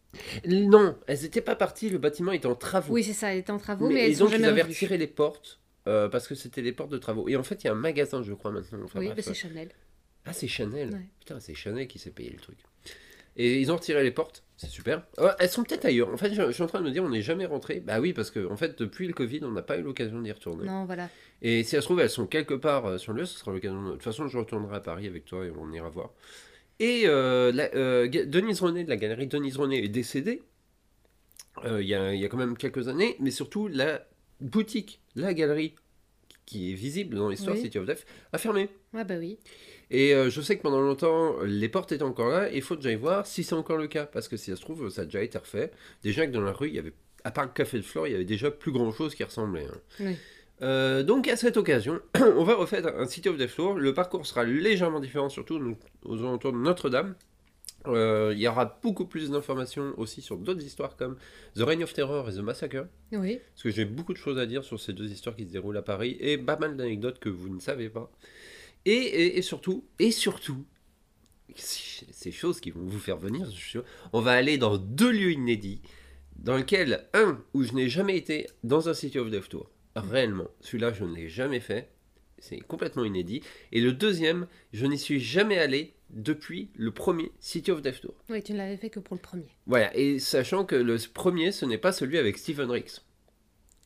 Non, 0.47 0.97
elles 1.07 1.21
n'étaient 1.23 1.41
pas 1.41 1.57
parties, 1.57 1.89
le 1.91 1.99
bâtiment 1.99 2.33
était 2.33 2.47
en 2.47 2.55
travaux. 2.55 2.93
Oui, 2.95 3.05
c'est 3.05 3.13
ça, 3.13 3.33
elles 3.33 3.41
étaient 3.41 3.51
en 3.51 3.59
travaux, 3.59 3.89
mais, 3.89 3.95
Mais- 3.95 4.05
elles 4.07 4.11
et 4.11 4.15
sont 4.15 4.25
donc 4.25 4.35
ils 4.35 4.41
jamais 4.41 4.49
avaient 4.49 4.63
retiré 4.63 4.99
les 4.99 5.07
portes 5.07 5.61
euh, 5.87 6.09
parce 6.09 6.29
que 6.29 6.35
c'était 6.35 6.63
les 6.63 6.73
portes 6.73 6.91
de 6.91 6.99
travaux. 6.99 7.29
Et 7.29 7.37
en 7.37 7.43
fait, 7.43 7.63
il 7.63 7.67
y 7.67 7.71
a 7.71 7.73
un 7.73 7.77
magasin, 7.77 8.23
je 8.23 8.33
crois, 8.35 8.51
maintenant. 8.51 8.81
Enfin, 8.85 8.99
Oui, 9.01 9.11
mais 9.15 9.23
c'est 9.23 9.35
Chanel. 9.35 9.71
Ah, 10.25 10.33
c'est 10.33 10.49
Chanel. 10.49 10.91
Ouais. 10.91 11.07
Putain, 11.21 11.41
c'est 11.41 11.55
Chanel 11.55 11.87
qui 11.89 11.99
s'est 11.99 12.11
payé 12.11 12.31
le 12.31 12.39
truc. 12.39 12.59
Et 13.37 13.61
ils 13.61 13.71
ont 13.73 13.77
retiré 13.77 14.03
les 14.03 14.11
portes, 14.11 14.43
c'est 14.57 14.69
super. 14.69 15.05
Euh, 15.19 15.33
elles 15.39 15.49
sont 15.49 15.63
peut-être 15.63 15.85
ailleurs. 15.87 16.13
En 16.13 16.17
fait, 16.17 16.35
je, 16.35 16.43
je 16.49 16.51
suis 16.53 16.63
en 16.63 16.67
train 16.67 16.81
de 16.81 16.85
me 16.87 16.91
dire, 16.91 17.03
on 17.03 17.09
n'est 17.09 17.23
jamais 17.23 17.47
rentré. 17.47 17.81
Bah 17.81 18.01
oui, 18.01 18.13
parce 18.13 18.31
que 18.31 18.47
en 18.51 18.57
fait, 18.57 18.79
depuis 18.79 19.07
le 19.07 19.15
Covid, 19.15 19.41
on 19.45 19.53
n'a 19.53 19.63
pas 19.63 19.79
eu 19.79 19.83
l'occasion 19.83 20.21
d'y 20.21 20.33
retourner. 20.33 20.67
Non, 20.67 20.85
voilà. 20.85 21.09
Et 21.41 21.63
si 21.63 21.71
ça 21.71 21.81
se 21.81 21.87
trouve, 21.87 22.01
elles 22.01 22.11
sont 22.11 22.27
quelque 22.27 22.55
part 22.55 22.87
euh, 22.87 22.99
sur 22.99 23.13
le 23.13 23.21
lieu, 23.21 23.27
ce 23.27 23.39
sera 23.39 23.53
l'occasion. 23.53 23.81
De... 23.83 23.87
de 23.89 23.93
toute 23.93 24.03
façon, 24.03 24.29
je 24.29 24.37
retournerai 24.37 24.77
à 24.77 24.81
Paris 24.81 25.07
avec 25.07 25.25
toi 25.25 25.47
et 25.47 25.51
on 25.51 25.73
ira 25.73 25.89
voir. 25.89 26.11
Et 26.81 27.03
euh, 27.07 27.53
la- 27.53 27.73
euh, 27.75 28.09
Denise 28.09 28.61
René 28.61 28.83
de 28.85 28.89
la 28.91 28.97
galerie 28.97 29.27
Denise 29.29 29.57
René 29.57 29.85
est 29.85 29.89
décédée 29.89 30.43
euh, 31.65 31.83
il 31.83 31.89
y, 31.89 31.95
a, 31.95 32.15
y 32.15 32.27
quand 32.29 32.37
même 32.39 32.57
quelques 32.57 32.89
années, 32.89 33.17
mais 33.21 33.31
surtout 33.31 33.69
la 33.69 34.07
boutique, 34.41 35.01
la 35.15 35.35
galerie 35.35 35.75
qui 36.47 36.71
est 36.73 36.75
visible 36.75 37.17
dans 37.17 37.29
l'histoire 37.29 37.55
Oui. 37.55 37.63
City 37.63 37.79
of 37.79 37.87
Death, 37.87 38.05
a 38.33 38.39
fermé. 38.39 38.69
Ah 38.95 39.05
bah 39.05 39.15
oui. 39.19 39.39
Et 39.91 40.15
euh, 40.15 40.31
je 40.31 40.41
sais 40.41 40.57
que 40.57 40.63
pendant 40.63 40.81
longtemps, 40.81 41.37
les 41.45 41.69
portes 41.69 41.93
étaient 41.93 42.03
encore 42.03 42.29
là, 42.31 42.51
et 42.51 42.57
il 42.57 42.63
faut 42.63 42.77
que 42.77 42.83
j'aille 42.83 42.97
voir 42.97 43.27
si 43.27 43.45
c'est 43.45 43.55
encore 43.55 43.77
le 43.77 43.87
cas, 43.89 44.07
parce 44.07 44.27
que 44.27 44.37
si 44.37 44.51
ça 44.51 44.57
se 44.57 44.61
trouve, 44.63 44.89
ça 44.89 45.03
a 45.03 45.05
déjà 45.05 45.23
été 45.23 45.37
refait. 45.39 45.71
Déjà 46.03 46.27
que 46.27 46.33
dans 46.33 46.41
la 46.41 46.53
rue, 46.53 46.69
il 46.69 46.75
y 46.75 46.79
avait, 46.79 46.93
à 47.25 47.31
part 47.31 47.45
le 47.45 47.51
café 47.53 47.77
de 47.77 47.83
Flore, 47.83 48.07
il 48.09 48.13
y 48.13 48.15
avait 48.15 48.25
déjà 48.25 48.51
plus 48.51 48.73
grand 48.73 48.91
chose 48.91 49.15
qui 49.15 49.23
ressemblait. 49.23 49.67
hein. 49.67 49.81
Oui. 50.01 50.17
Euh, 50.63 51.03
donc 51.03 51.27
à 51.29 51.37
cette 51.37 51.57
occasion, 51.57 52.01
on 52.37 52.45
va 52.45 52.55
refaire 52.55 52.87
un 52.99 53.07
City 53.07 53.29
of 53.29 53.37
Death 53.39 53.55
Tour. 53.57 53.75
Le 53.75 53.95
parcours 53.95 54.27
sera 54.27 54.45
légèrement 54.45 55.01
différent, 55.01 55.29
surtout 55.29 55.59
donc, 55.59 55.79
aux 56.05 56.19
alentours 56.19 56.53
de 56.53 56.59
Notre-Dame. 56.59 57.15
Euh, 57.87 58.33
il 58.35 58.41
y 58.41 58.47
aura 58.47 58.79
beaucoup 58.83 59.07
plus 59.07 59.31
d'informations 59.31 59.95
aussi 59.97 60.21
sur 60.21 60.37
d'autres 60.37 60.63
histoires 60.63 60.97
comme 60.97 61.17
The 61.57 61.61
Reign 61.63 61.83
of 61.83 61.95
Terror 61.95 62.29
et 62.29 62.35
The 62.35 62.41
Massacre. 62.41 62.87
Oui. 63.13 63.39
Parce 63.55 63.63
que 63.63 63.71
j'ai 63.71 63.87
beaucoup 63.87 64.13
de 64.13 64.19
choses 64.19 64.39
à 64.39 64.45
dire 64.45 64.65
sur 64.65 64.79
ces 64.79 64.93
deux 64.93 65.11
histoires 65.11 65.35
qui 65.35 65.45
se 65.47 65.51
déroulent 65.51 65.79
à 65.79 65.83
Paris 65.83 66.17
et 66.21 66.37
pas 66.37 66.59
mal 66.59 66.77
d'anecdotes 66.77 67.19
que 67.21 67.31
vous 67.31 67.49
ne 67.49 67.59
savez 67.61 67.89
pas. 67.89 68.11
Et, 68.85 68.93
et- 68.93 69.39
et 69.39 69.43
surtout, 69.43 69.85
et 69.99 70.11
surtout, 70.11 70.63
ces 71.55 72.33
choses 72.33 72.61
qui 72.61 72.71
vont 72.71 72.85
vous 72.85 72.99
faire 72.99 73.17
venir, 73.17 73.47
je 73.47 73.51
suis 73.57 73.71
sûr, 73.71 73.85
on 74.13 74.21
va 74.21 74.33
aller 74.33 74.59
dans 74.59 74.77
deux 74.77 75.11
lieux 75.11 75.33
inédits, 75.33 75.81
dans 76.37 76.57
lesquels, 76.57 77.07
un, 77.15 77.43
où 77.55 77.63
je 77.63 77.73
n'ai 77.73 77.89
jamais 77.89 78.17
été 78.17 78.47
dans 78.63 78.89
un 78.91 78.95
City 78.95 79.19
of 79.19 79.31
Death 79.31 79.49
Tour, 79.49 79.71
réellement, 79.97 80.49
celui-là 80.61 80.93
je 80.93 81.05
ne 81.05 81.15
l'ai 81.15 81.29
jamais 81.29 81.61
fait, 81.61 81.89
c'est 82.39 82.61
complètement 82.61 83.05
inédit, 83.05 83.43
et 83.73 83.81
le 83.81 83.93
deuxième, 83.93 84.47
je 84.73 84.87
n'y 84.87 84.99
suis 84.99 85.21
jamais 85.21 85.59
allé 85.59 85.95
depuis 86.11 86.71
le 86.75 86.91
premier 86.91 87.31
City 87.41 87.71
of 87.71 87.83
Death 87.83 88.01
Tour. 88.01 88.15
Oui, 88.31 88.43
tu 88.43 88.53
ne 88.53 88.59
l'avais 88.59 88.77
fait 88.77 88.91
que 88.91 88.99
pour 89.01 89.15
le 89.17 89.21
premier. 89.23 89.47
Voilà, 89.67 89.97
et 89.97 90.19
sachant 90.19 90.65
que 90.65 90.75
le 90.77 90.97
premier, 91.13 91.53
ce 91.53 91.65
n'est 91.67 91.79
pas 91.79 91.93
celui 91.93 92.19
avec 92.19 92.39
Stephen 92.39 92.71
Ricks, 92.71 93.01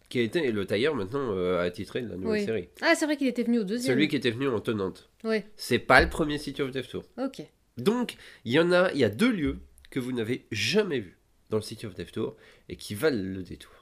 qui 0.08 0.18
a 0.20 0.22
été 0.22 0.50
le 0.52 0.64
tailleur 0.66 0.94
maintenant 0.94 1.32
euh, 1.32 1.60
attitré 1.66 2.00
de 2.02 2.08
la 2.08 2.16
nouvelle 2.16 2.40
Oui. 2.40 2.44
série. 2.44 2.68
Ah, 2.80 2.94
c'est 2.94 3.04
vrai 3.06 3.16
qu'il 3.16 3.26
était 3.26 3.42
venu 3.42 3.58
au 3.58 3.64
deuxième. 3.64 3.94
Celui 3.94 4.08
qui 4.08 4.16
était 4.16 4.30
venu 4.30 4.48
en 4.48 4.60
tenante. 4.60 5.10
Oui, 5.24 5.42
C'est 5.56 5.78
pas 5.78 6.00
le 6.02 6.08
premier 6.08 6.38
City 6.38 6.62
of 6.62 6.70
Death 6.70 6.88
Tour. 6.88 7.04
ok. 7.18 7.42
Donc, 7.76 8.16
il 8.44 8.52
y 8.52 8.60
en 8.60 8.70
a, 8.70 8.92
il 8.92 8.98
y 8.98 9.04
a 9.04 9.08
deux 9.10 9.32
lieux 9.32 9.58
que 9.90 9.98
vous 9.98 10.12
n'avez 10.12 10.46
jamais 10.52 11.00
vus 11.00 11.18
dans 11.50 11.56
le 11.56 11.62
City 11.62 11.86
of 11.86 11.94
Death 11.94 12.12
Tour 12.12 12.36
et 12.68 12.76
qui 12.76 12.94
valent 12.94 13.20
le 13.20 13.42
détour. 13.42 13.72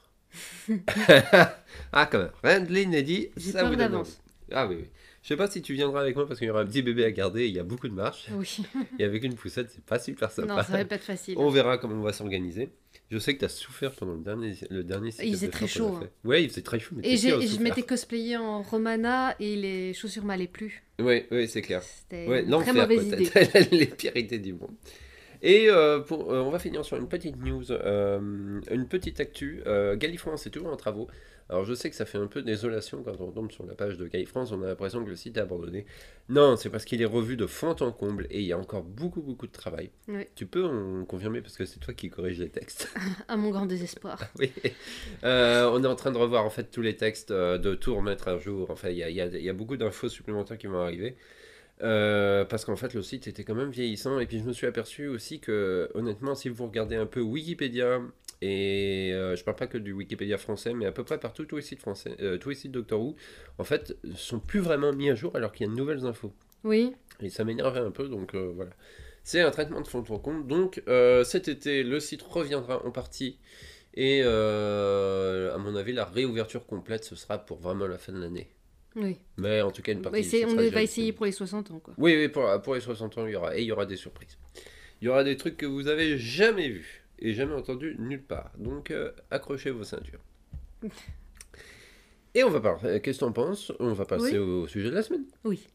ah, 1.93 2.07
quand 2.07 2.19
même, 2.19 2.31
rien 2.43 2.61
de 2.61 2.73
l'inédit, 2.73 3.29
J'ai 3.37 3.53
ça 3.53 3.65
vous 3.65 3.71
donne 3.71 3.79
d'avance. 3.79 4.09
envie. 4.09 4.53
Ah 4.53 4.67
oui, 4.67 4.77
oui. 4.81 4.89
Je 5.23 5.29
sais 5.29 5.37
pas 5.37 5.49
si 5.49 5.63
tu 5.63 5.73
viendras 5.73 6.01
avec 6.01 6.17
moi 6.17 6.27
parce 6.27 6.41
qu'il 6.41 6.49
y 6.49 6.51
aura 6.51 6.63
un 6.63 6.67
petit 6.67 6.83
bébé 6.83 7.05
à 7.05 7.13
garder 7.13 7.43
et 7.43 7.47
il 7.47 7.55
y 7.55 7.61
a 7.61 7.63
beaucoup 7.63 7.89
de 7.89 7.95
marches. 7.95 8.27
Oui. 8.33 8.59
Et 8.99 9.05
avec 9.05 9.23
une 9.23 9.35
poussette, 9.35 9.71
c'est 9.71 9.85
pas 9.85 10.01
super 10.01 10.33
sympa. 10.33 10.49
non, 10.49 10.63
ça 10.65 10.73
va 10.73 10.85
pas 10.85 10.97
être 10.97 11.05
facile. 11.05 11.37
On 11.39 11.49
verra 11.49 11.79
comment 11.79 11.95
on 11.95 12.03
va 12.03 12.13
s'organiser. 12.13 12.71
Je 13.09 13.19
sais 13.19 13.35
que 13.35 13.39
tu 13.39 13.45
as 13.45 13.49
souffert 13.49 13.93
pendant 13.93 14.15
le 14.15 14.23
dernier, 14.25 14.55
le 14.71 14.83
dernier 14.83 15.11
Il 15.23 15.35
faisait 15.35 15.49
très 15.49 15.67
a 15.67 15.69
chaud, 15.69 16.01
fait. 16.01 16.11
Ouais, 16.29 16.43
il 16.43 16.49
faisait 16.49 16.63
très 16.63 16.81
chaud. 16.81 16.97
Mais 16.97 17.07
Et 17.07 17.13
et 17.15 17.47
je 17.47 17.61
m'étais 17.61 17.83
cosplayée 17.83 18.37
en 18.37 18.63
Romana 18.63 19.37
et 19.39 19.55
les 19.55 19.95
chaussures 19.95 20.25
m'allaient 20.25 20.49
plus. 20.49 20.83
Ouais, 20.99 21.29
ouais, 21.31 21.47
c'est 21.47 21.63
clair. 21.63 21.83
C'était 21.83 22.27
Ouais, 22.27 22.45
très 22.45 22.73
mauvaise 22.73 23.07
idée. 23.07 23.31
Les 23.71 23.87
pires 23.87 24.17
idées 24.17 24.39
du 24.39 24.55
monde. 24.55 24.73
Et 25.43 25.69
euh, 25.69 25.99
pour, 26.01 26.33
euh, 26.33 26.41
on 26.41 26.51
va 26.51 26.59
finir 26.59 26.85
sur 26.85 26.97
une 26.97 27.09
petite 27.09 27.37
news, 27.37 27.71
euh, 27.73 28.61
une 28.71 28.87
petite 28.89 29.19
actu. 29.21 29.63
Galifrance 29.97 30.47
est 30.47 30.51
toujours 30.51 30.73
en 30.73 30.77
travaux. 30.77 31.09
Alors 31.49 31.65
je 31.65 31.75
sais 31.75 31.91
que 31.91 31.97
ça 31.97 32.07
fait 32.07 32.17
un 32.17 32.29
peu 32.29 32.41
désolation 32.41 33.03
quand 33.03 33.21
on 33.21 33.31
tombe 33.31 33.51
sur 33.51 33.67
la 33.67 33.75
page 33.75 33.99
de 33.99 34.07
Galifrance, 34.07 34.53
on 34.53 34.63
a 34.63 34.67
l'impression 34.69 35.05
que 35.05 35.11
le 35.11 35.17
site 35.17 35.37
est 35.37 35.41
abandonné. 35.41 35.85
Non, 36.31 36.57
c'est 36.57 36.71
parce 36.71 36.85
qu'il 36.87 37.03
est 37.03 37.07
revu 37.07 37.37
de 37.37 37.47
fond 37.47 37.75
en 37.81 37.93
comble 37.93 38.27
et 38.31 38.41
il 38.41 38.47
y 38.47 38.53
a 38.53 38.59
encore 38.59 38.85
beaucoup 38.85 39.21
beaucoup 39.21 39.47
de 39.47 39.53
travail. 39.53 39.91
Tu 40.35 40.47
peux 40.47 40.65
en 40.65 41.05
confirmer 41.05 41.43
parce 41.43 41.57
que 41.57 41.67
c'est 41.67 41.81
toi 41.81 41.93
qui 41.93 42.09
corrige 42.09 42.39
les 42.39 42.49
textes. 42.49 42.89
À 43.29 43.37
mon 43.37 43.51
grand 43.51 43.67
désespoir. 43.67 44.19
Oui. 44.39 44.51
Euh, 45.25 45.69
on 45.73 45.83
est 45.83 45.87
en 45.89 45.97
train 45.97 46.13
de 46.13 46.19
revoir 46.19 46.45
en 46.47 46.51
fait 46.51 46.71
tous 46.71 46.81
les 46.83 46.97
textes, 46.97 47.33
de 47.33 47.75
tout 47.75 47.95
remettre 47.97 48.29
à 48.29 48.39
jour. 48.39 48.71
Enfin, 48.71 48.89
il 48.89 48.97
y 48.97 49.03
a, 49.03 49.11
il 49.11 49.17
y 49.17 49.21
a- 49.21 49.27
il 49.27 49.43
y 49.43 49.51
a 49.51 49.53
beaucoup 49.53 49.77
d'infos 49.77 50.09
supplémentaires 50.09 50.57
qui 50.57 50.69
vont 50.69 50.81
arriver. 50.81 51.17
Euh, 51.83 52.45
parce 52.45 52.65
qu'en 52.65 52.77
fait, 52.77 52.95
le 52.95 53.03
site 53.03 53.27
était 53.27 53.45
quand 53.45 53.55
même 53.55 53.71
vieillissant. 53.71 54.19
Et 54.21 54.27
puis, 54.27 54.39
je 54.39 54.45
me 54.45 54.53
suis 54.53 54.67
aperçu 54.67 55.09
aussi 55.09 55.41
que, 55.41 55.91
honnêtement, 55.95 56.35
si 56.35 56.49
vous 56.49 56.67
regardez 56.67 56.97
un 56.97 57.07
peu 57.07 57.21
Wikipédia, 57.21 58.01
et 58.43 59.13
euh, 59.13 59.37
je 59.37 59.45
parle 59.45 59.57
pas 59.57 59.69
que 59.69 59.79
du 59.79 59.93
Wikipédia 59.93 60.37
français, 60.37 60.75
mais 60.75 60.85
à 60.85 60.93
peu 60.93 61.05
près 61.05 61.19
partout, 61.19 61.45
tous 61.45 61.57
les 61.57 61.63
sites 61.63 61.79
français, 61.79 62.17
euh, 62.21 62.39
tous 62.39 62.49
les 62.49 62.55
sites 62.57 62.73
Doctor 62.73 63.01
Who, 63.01 63.15
en 63.59 63.65
fait, 63.65 63.97
sont 64.17 64.41
plus 64.41 64.59
vraiment 64.59 64.93
mis 64.93 65.09
à 65.11 65.15
jour 65.15 65.35
alors 65.37 65.53
qu'il 65.53 65.65
y 65.65 65.71
a 65.71 65.73
de 65.73 65.79
nouvelles 65.79 66.07
infos. 66.07 66.33
Oui. 66.65 66.93
Et 67.21 67.31
ça 67.31 67.45
m'énervait 67.45 67.79
un 67.79 67.93
peu, 67.93 68.09
donc 68.09 68.35
euh, 68.35 68.53
voilà. 68.55 68.73
C'est 69.23 69.41
un 69.41 69.53
traitement 69.53 69.81
de 69.81 69.87
fond 69.87 70.05
en 70.09 70.19
compte. 70.19 70.49
Donc 70.49 70.83
euh, 70.89 71.23
cet 71.23 71.47
été, 71.47 71.85
le 71.85 72.01
site 72.01 72.23
reviendra 72.23 72.85
en 72.85 72.91
partie. 72.91 73.39
Et 73.95 74.23
à 74.23 75.59
mon 75.59 75.77
avis, 75.77 75.93
la 75.93 76.05
réouverture 76.05 76.67
complète, 76.67 77.05
ce 77.05 77.15
sera 77.15 77.39
pour 77.39 77.59
vraiment 77.59 77.87
la 77.87 77.99
fin 77.99 78.13
de 78.13 78.19
l'année. 78.19 78.51
Oui. 78.97 79.19
Mais 79.39 79.63
en 79.63 79.71
tout 79.71 79.83
cas, 79.83 79.93
une 79.93 80.03
partie. 80.03 80.45
on 80.47 80.55
va 80.55 80.83
essayer 80.83 81.13
pour 81.13 81.27
les 81.27 81.33
60 81.33 81.71
ans, 81.71 81.79
quoi. 81.79 81.95
Oui, 81.99 82.15
oui, 82.17 82.29
pour, 82.29 82.49
pour 82.63 82.75
les 82.75 82.81
60 82.81 83.19
ans, 83.19 83.27
il 83.27 83.33
y 83.33 83.37
aura. 83.37 83.57
Et 83.57 83.63
il 83.63 83.67
y 83.67 83.73
aura 83.73 83.87
des 83.87 83.97
surprises. 83.97 84.37
Il 85.01 85.07
y 85.07 85.09
aura 85.09 85.25
des 85.25 85.37
trucs 85.37 85.57
que 85.57 85.67
vous 85.67 85.89
avez 85.89 86.19
jamais 86.19 86.69
vus 86.69 87.05
et 87.19 87.33
jamais 87.35 87.55
entendus 87.55 87.97
nulle 87.99 88.23
part. 88.23 88.53
Donc 88.59 88.91
euh, 88.91 89.11
accrochez 89.31 89.71
vos 89.71 89.85
ceintures. 89.85 90.21
Et 92.35 92.45
on 92.45 92.51
va 92.51 92.61
parler. 92.61 93.01
Qu'est-ce 93.03 93.19
que 93.19 93.25
t'en 93.27 93.33
penses? 93.33 93.73
On 93.79 93.93
va 93.93 94.07
passer 94.07 94.39
Oui. 94.39 94.63
au 94.63 94.67
sujet 94.67 94.89
de 94.89 94.95
la 94.95 95.03
semaine. 95.03 95.27
Oui. 95.45 95.67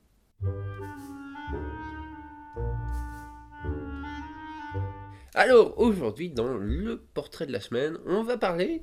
Alors 5.33 5.77
aujourd'hui, 5.77 6.29
dans 6.29 6.57
le 6.57 6.97
portrait 7.13 7.45
de 7.45 7.51
la 7.51 7.59
semaine, 7.59 7.97
on 8.05 8.23
va 8.23 8.37
parler 8.37 8.81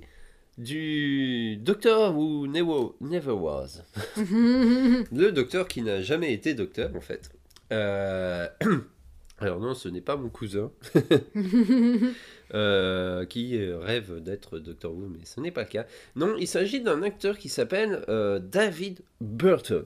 du 0.58 1.56
docteur 1.56 2.14
Who 2.16 2.46
Never, 2.46 2.92
never 3.00 3.32
Was. 3.32 3.82
Le 4.16 5.30
docteur 5.30 5.66
qui 5.68 5.82
n'a 5.82 6.00
jamais 6.00 6.32
été 6.32 6.54
docteur 6.54 6.94
en 6.94 7.00
fait. 7.00 7.30
Euh, 7.72 8.48
Alors 9.38 9.58
non, 9.58 9.74
ce 9.74 9.88
n'est 9.88 10.00
pas 10.00 10.16
mon 10.16 10.28
cousin 10.28 10.70
euh, 12.54 13.26
qui 13.26 13.58
rêve 13.72 14.20
d'être 14.22 14.60
Doctor 14.60 14.92
Who, 14.94 15.08
mais 15.08 15.24
ce 15.24 15.40
n'est 15.40 15.50
pas 15.50 15.62
le 15.62 15.68
cas. 15.68 15.86
Non, 16.14 16.36
il 16.38 16.46
s'agit 16.46 16.80
d'un 16.80 17.02
acteur 17.02 17.36
qui 17.36 17.48
s'appelle 17.48 18.04
euh, 18.08 18.38
David 18.38 19.00
Burton. 19.20 19.84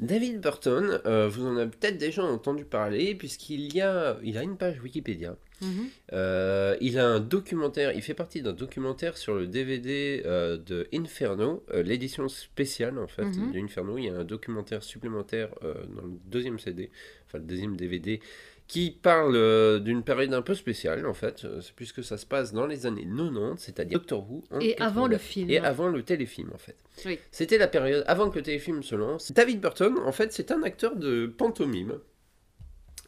David 0.00 0.40
Burton, 0.40 1.00
vous 1.28 1.46
en 1.46 1.56
avez 1.56 1.70
peut-être 1.70 1.98
déjà 1.98 2.22
entendu 2.22 2.64
parler, 2.64 3.16
puisqu'il 3.16 3.74
y 3.74 3.80
a, 3.80 4.16
il 4.22 4.38
a 4.38 4.44
une 4.44 4.56
page 4.56 4.80
Wikipédia. 4.80 5.36
Mhm. 5.60 5.88
Euh, 6.12 6.76
il 6.80 6.98
a 6.98 7.06
un 7.06 7.20
documentaire, 7.20 7.92
il 7.92 8.02
fait 8.02 8.14
partie 8.14 8.42
d'un 8.42 8.52
documentaire 8.52 9.16
sur 9.16 9.34
le 9.34 9.46
DVD 9.46 10.22
euh, 10.26 10.56
de 10.56 10.86
Inferno, 10.94 11.64
euh, 11.72 11.82
l'édition 11.82 12.28
spéciale 12.28 12.98
en 12.98 13.06
fait 13.08 13.24
Mhm. 13.24 13.52
de 13.52 13.58
Inferno. 13.58 13.98
Il 13.98 14.04
y 14.04 14.08
a 14.08 14.14
un 14.14 14.24
documentaire 14.24 14.82
supplémentaire 14.82 15.48
dans 15.62 16.02
le 16.02 16.12
deuxième 16.26 16.58
CD, 16.58 16.90
enfin 17.26 17.38
le 17.38 17.44
deuxième 17.44 17.76
DVD, 17.76 18.20
qui 18.66 18.90
parle 18.90 19.34
euh, 19.34 19.78
d'une 19.78 20.02
période 20.02 20.34
un 20.34 20.42
peu 20.42 20.54
spéciale 20.54 21.06
en 21.06 21.14
fait, 21.14 21.46
puisque 21.74 22.04
ça 22.04 22.18
se 22.18 22.26
passe 22.26 22.52
dans 22.52 22.66
les 22.66 22.84
années 22.84 23.06
90, 23.06 23.56
c'est-à-dire 23.56 23.98
Doctor 23.98 24.30
Who. 24.30 24.44
en 24.50 24.60
Et 24.60 24.76
avant 24.78 25.08
89. 25.08 25.10
le 25.10 25.18
film. 25.18 25.50
Et 25.50 25.58
avant 25.58 25.88
le 25.88 26.02
téléfilm 26.02 26.50
en 26.54 26.58
fait. 26.58 26.76
Oui. 27.06 27.18
C'était 27.30 27.56
la 27.58 27.66
période 27.68 28.04
avant 28.06 28.28
que 28.30 28.36
le 28.36 28.42
téléfilm 28.42 28.82
se 28.82 28.94
lance. 28.94 29.32
David 29.32 29.60
Burton, 29.60 29.96
en 30.04 30.12
fait, 30.12 30.32
c'est 30.32 30.50
un 30.50 30.62
acteur 30.62 30.96
de 30.96 31.26
pantomime. 31.26 31.98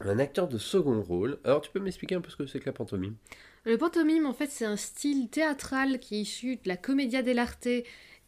Un 0.05 0.19
acteur 0.19 0.47
de 0.47 0.57
second 0.57 1.01
rôle. 1.01 1.39
Alors, 1.43 1.61
tu 1.61 1.71
peux 1.71 1.79
m'expliquer 1.79 2.15
un 2.15 2.21
peu 2.21 2.29
ce 2.29 2.35
que 2.35 2.45
c'est 2.47 2.59
que 2.59 2.65
la 2.65 2.73
pantomime? 2.73 3.15
Le 3.65 3.77
pantomime, 3.77 4.25
en 4.25 4.33
fait, 4.33 4.47
c'est 4.49 4.65
un 4.65 4.77
style 4.77 5.29
théâtral 5.29 5.99
qui 5.99 6.15
est 6.15 6.21
issu 6.21 6.55
de 6.55 6.67
la 6.67 6.77
commedia 6.77 7.21
dell'arte. 7.21 7.67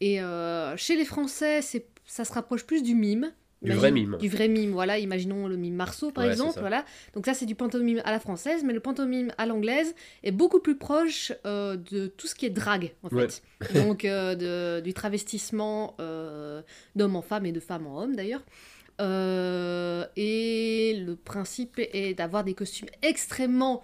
Et 0.00 0.20
euh, 0.22 0.76
chez 0.76 0.96
les 0.96 1.04
Français, 1.04 1.60
ça 2.04 2.24
se 2.24 2.32
rapproche 2.32 2.64
plus 2.64 2.82
du 2.82 2.94
mime. 2.94 3.32
Du 3.62 3.70
Imagine- 3.70 3.80
vrai 3.80 3.90
mime. 3.92 4.16
Du 4.18 4.28
vrai 4.28 4.48
mime, 4.48 4.72
voilà. 4.72 4.98
Imaginons 4.98 5.48
le 5.48 5.56
mime 5.56 5.74
Marceau, 5.74 6.10
par 6.10 6.24
Ouais, 6.24 6.30
exemple. 6.30 6.60
Voilà. 6.60 6.84
Donc 7.14 7.24
ça, 7.24 7.32
c'est 7.34 7.46
du 7.46 7.54
pantomime 7.54 8.02
à 8.04 8.10
la 8.10 8.20
française. 8.20 8.62
Mais 8.62 8.74
le 8.74 8.80
pantomime 8.80 9.32
à 9.38 9.46
l'anglaise 9.46 9.94
est 10.22 10.32
beaucoup 10.32 10.60
plus 10.60 10.76
proche 10.76 11.32
euh, 11.46 11.76
de 11.76 12.06
tout 12.08 12.26
ce 12.26 12.34
qui 12.34 12.44
est 12.46 12.50
drague, 12.50 12.92
en 13.02 13.08
fait. 13.08 13.42
Donc 13.74 14.04
euh, 14.04 14.34
de- 14.34 14.80
du 14.82 14.92
travestissement 14.92 15.96
d'homme 16.94 17.16
en 17.16 17.22
femme 17.22 17.46
et 17.46 17.52
de 17.52 17.60
femme 17.60 17.86
en 17.86 18.02
homme, 18.02 18.14
d'ailleurs. 18.16 18.42
Euh, 19.00 20.04
et 20.16 21.02
le 21.04 21.16
principe 21.16 21.78
est 21.78 22.14
d'avoir 22.14 22.44
des 22.44 22.54
costumes 22.54 22.88
extrêmement 23.02 23.82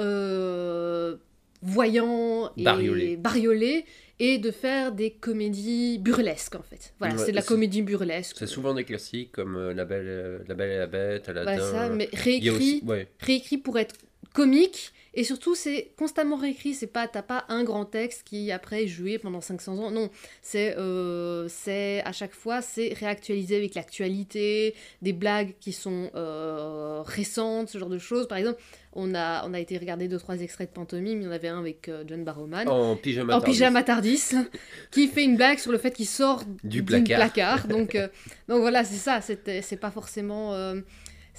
euh, 0.00 1.16
voyants 1.62 2.50
et 2.56 2.62
Bariolés. 2.64 3.16
bariolés 3.16 3.84
et 4.20 4.38
de 4.38 4.50
faire 4.50 4.92
des 4.92 5.12
comédies 5.12 5.98
burlesques 5.98 6.56
en 6.56 6.62
fait. 6.62 6.92
Voilà, 6.98 7.14
Ouais, 7.14 7.20
c'est 7.24 7.30
de 7.30 7.36
la 7.36 7.42
comédie 7.42 7.82
burlesque. 7.82 8.36
C'est 8.38 8.46
souvent 8.46 8.74
des 8.74 8.84
classiques 8.84 9.32
comme 9.32 9.56
euh, 9.56 9.72
la, 9.74 9.84
belle, 9.84 10.44
la 10.48 10.54
Belle 10.54 10.70
et 10.72 10.78
la 10.78 10.86
Bête, 10.86 11.28
Aladdin. 11.28 11.56
Voilà, 11.56 11.70
ça, 11.88 11.88
mais 11.94 12.08
réécrit, 12.12 12.50
aussi. 12.50 12.82
Ouais. 12.84 13.08
réécrit 13.20 13.58
pour 13.58 13.78
être 13.78 13.94
comique 14.34 14.92
et 15.14 15.24
surtout 15.24 15.54
c'est 15.54 15.92
constamment 15.96 16.36
réécrit 16.36 16.74
c'est 16.74 16.86
pas 16.86 17.08
t'as 17.08 17.22
pas 17.22 17.44
un 17.48 17.64
grand 17.64 17.84
texte 17.84 18.22
qui 18.24 18.50
après 18.52 18.84
est 18.84 18.88
joué 18.88 19.18
pendant 19.18 19.40
500 19.40 19.78
ans 19.78 19.90
non 19.90 20.10
c'est 20.42 20.76
euh, 20.76 21.48
c'est 21.48 22.02
à 22.04 22.12
chaque 22.12 22.34
fois 22.34 22.62
c'est 22.62 22.92
réactualisé 22.94 23.56
avec 23.56 23.74
l'actualité 23.74 24.74
des 25.02 25.12
blagues 25.12 25.54
qui 25.60 25.72
sont 25.72 26.10
euh, 26.14 27.02
récentes 27.04 27.68
ce 27.68 27.78
genre 27.78 27.88
de 27.88 27.98
choses 27.98 28.28
par 28.28 28.38
exemple 28.38 28.60
on 28.92 29.14
a 29.14 29.46
on 29.46 29.54
a 29.54 29.60
été 29.60 29.78
regarder 29.78 30.08
deux 30.08 30.18
trois 30.18 30.40
extraits 30.40 30.70
de 30.70 30.74
pantomime 30.74 31.20
il 31.20 31.24
y 31.24 31.28
en 31.28 31.32
avait 31.32 31.48
un 31.48 31.58
avec 31.58 31.88
euh, 31.88 32.04
John 32.06 32.24
Barrowman 32.24 32.68
En 32.68 32.96
pyjama. 32.96 33.36
en 33.36 33.40
tardif. 33.40 33.54
pyjama 33.54 33.82
tardis, 33.82 34.34
qui 34.90 35.08
fait 35.08 35.24
une 35.24 35.36
blague 35.36 35.58
sur 35.58 35.72
le 35.72 35.78
fait 35.78 35.90
qu'il 35.92 36.06
sort 36.06 36.42
Du 36.64 36.82
placard. 36.82 37.66
Donc, 37.66 37.94
euh, 37.94 38.08
donc 38.48 38.60
voilà, 38.60 38.84
c'est 38.84 38.96
ça. 38.96 39.20
C'est 39.20 39.80
pas 39.80 39.90
forcément. 39.90 40.54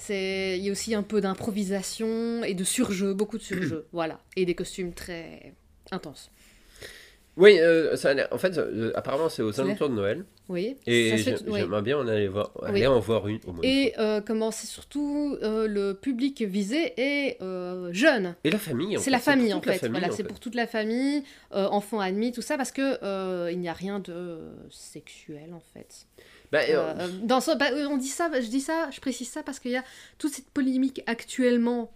C'est 0.00 0.56
il 0.58 0.64
y 0.64 0.68
a 0.68 0.72
aussi 0.72 0.94
un 0.94 1.02
peu 1.02 1.20
d'improvisation 1.20 2.42
et 2.42 2.54
de 2.54 2.64
surjeu, 2.64 3.14
beaucoup 3.14 3.38
de 3.38 3.42
surjeu. 3.42 3.86
voilà, 3.92 4.20
et 4.36 4.46
des 4.46 4.54
costumes 4.54 4.92
très 4.92 5.52
intenses. 5.90 6.30
Oui, 7.36 7.58
euh, 7.58 7.96
ça 7.96 8.14
en 8.32 8.38
fait, 8.38 8.58
euh, 8.58 8.92
apparemment, 8.94 9.28
c'est 9.28 9.42
aux 9.42 9.60
alentours 9.60 9.88
de 9.88 9.94
Noël. 9.94 10.24
Oui. 10.48 10.76
Et 10.86 11.16
j'aimerais 11.16 11.80
bien 11.80 11.98
en 11.98 12.08
aller, 12.08 12.26
voir, 12.26 12.50
aller 12.62 12.80
Oui. 12.80 12.86
en 12.88 12.98
voir 12.98 13.28
une 13.28 13.38
au 13.46 13.52
moins. 13.52 13.62
une 13.62 13.70
Et 13.70 13.94
euh, 13.98 14.20
comment 14.20 14.50
c'est 14.50 14.66
surtout 14.66 15.38
le 15.40 15.92
public 15.92 16.42
visé 16.42 16.92
est 16.96 17.38
jeune. 17.92 18.34
Et 18.44 18.50
la 18.50 18.58
famille, 18.58 18.96
en 18.96 19.00
C'est 19.00 19.10
la 19.10 19.20
famille 19.20 19.54
en 19.54 19.60
fait. 19.62 19.78
famille, 19.78 20.00
voilà, 20.00 20.12
c'est 20.14 20.24
pour 20.24 20.40
toute 20.40 20.54
la 20.54 20.66
famille, 20.66 21.22
enfants 21.52 22.00
admis, 22.00 22.32
tout 22.32 22.42
ça, 22.42 22.56
parce 22.56 22.72
que 22.72 23.50
il 23.50 23.58
n'y 23.58 23.68
a 23.68 23.74
rien 23.74 24.00
de 24.00 24.38
sexuel 24.70 25.54
en 25.54 25.62
fait. 25.72 26.06
Bah, 26.52 26.60
euh, 26.68 26.94
Euh, 26.98 27.08
dans 27.22 27.40
ce- 27.40 27.56
bah, 27.56 27.66
on 27.88 27.96
dit 27.96 28.08
ça, 28.08 28.30
je 28.40 28.46
dis 28.48 28.60
ça, 28.60 28.88
je 28.90 29.00
précise 29.00 29.28
ça 29.30 29.42
parce 29.42 29.58
qu'il 29.60 29.70
y 29.70 29.76
a 29.76 29.84
toute 30.18 30.32
cette 30.32 30.50
polémique 30.50 31.02
actuellement 31.06 31.92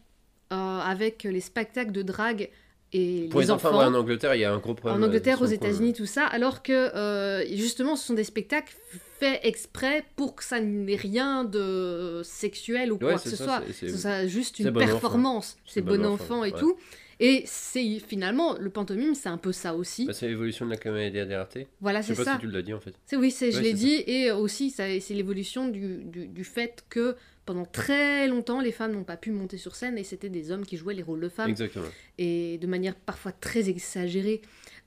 euh, 0.53 0.79
avec 0.81 1.25
les 1.25 1.41
spectacles 1.41 1.91
de 1.93 2.03
drague 2.03 2.51
et 2.93 3.27
pour 3.31 3.41
les 3.41 3.47
les 3.47 3.51
enfants, 3.51 3.71
enfants. 3.71 3.79
ouais, 3.79 3.85
en 3.87 3.95
Angleterre, 3.95 4.35
il 4.37 4.41
y 4.43 4.45
a 4.45 4.53
un 4.53 4.59
gros 4.59 4.75
problème. 4.75 5.03
en 5.03 5.07
Angleterre, 5.07 5.43
euh, 5.43 5.47
aux. 5.47 5.49
États-Unis, 5.51 5.95
tout 5.95 6.07
ça, 6.07 6.27
alors 6.27 6.63
que 6.63 6.73
euh, 6.73 7.45
justement, 7.57 7.97
ce 7.97 8.07
sont 8.07 8.15
des 8.15 8.23
spectacles 8.23 8.77
faits 9.19 9.41
exprès 9.43 10.05
pour 10.15 10.37
que 10.37 10.45
ça 10.45 10.61
n'ait 10.61 10.95
rien 10.95 11.43
de 11.43 12.21
sexuel 12.23 12.93
ou 12.93 12.99
quoi 12.99 13.09
Ouais, 13.09 13.15
que 13.15 13.21
ce 13.29 13.35
ça, 13.37 13.45
soit. 13.45 13.63
c'est- 13.73 14.29
juste 14.29 14.61
une 14.61 14.73
performance. 14.73 15.57
C'est 15.67 15.81
bon 15.81 15.97
bon 15.97 16.07
enfant, 16.07 16.25
enfant 16.37 16.45
et 16.45 16.53
ouais. 16.53 16.59
tout. 16.61 16.77
Et 17.21 17.43
c'est 17.47 17.99
finalement 18.01 18.57
le 18.59 18.71
pantomime, 18.71 19.15
c'est 19.15 19.29
un 19.29 19.39
peu 19.39 19.53
ça 19.53 19.75
aussi. 19.75 20.07
Bah, 20.07 20.13
c'est 20.13 20.29
l'évolution 20.29 20.65
de 20.67 20.71
la 20.71 20.77
comédie 20.77 21.13
dell'arte. 21.13 21.59
voilà, 21.81 22.01
Je 22.01 22.09
sais 22.09 22.15
c'est 22.15 22.25
pas 22.25 22.33
ça. 22.33 22.35
si 22.41 22.47
tu 22.47 22.51
l'as 22.53 22.63
dit 22.63 22.75
en 22.75 22.81
fait. 22.81 22.95
C'est 23.07 23.17
oui, 23.17 23.31
c'est, 23.31 23.53
je 23.53 23.61
l'ai 23.61 23.71
c'est 23.71 23.75
dit, 23.75 24.05
et 24.07 24.31
aussi 24.31 24.71
ça, 24.71 24.85
c'est 25.01 25.15
l'évolution 25.15 25.69
du, 25.69 26.05
du, 26.05 26.27
du 26.27 26.45
fait 26.45 26.85
que 26.89 27.17
pendant 27.47 27.67
très 27.67 28.27
longtemps, 28.27 28.61
les 28.61 28.73
femmes 28.73 28.93
n'ont 28.93 29.05
pas 29.05 29.19
pu 29.19 29.31
monter 29.31 29.59
sur 29.59 29.75
scène 29.77 29.99
et 29.99 30.05
c'était 30.05 30.31
des 30.31 30.51
hommes 30.51 30.65
qui 30.65 30.77
jouaient 30.79 30.95
les 30.95 31.03
rôles 31.03 31.21
de 31.21 31.29
femmes 31.29 31.51
Exactement. 31.51 31.85
et 32.17 32.57
de 32.59 32.67
manière 32.67 32.95
parfois 32.95 33.33
très 33.33 33.69
exagérée. 33.69 34.41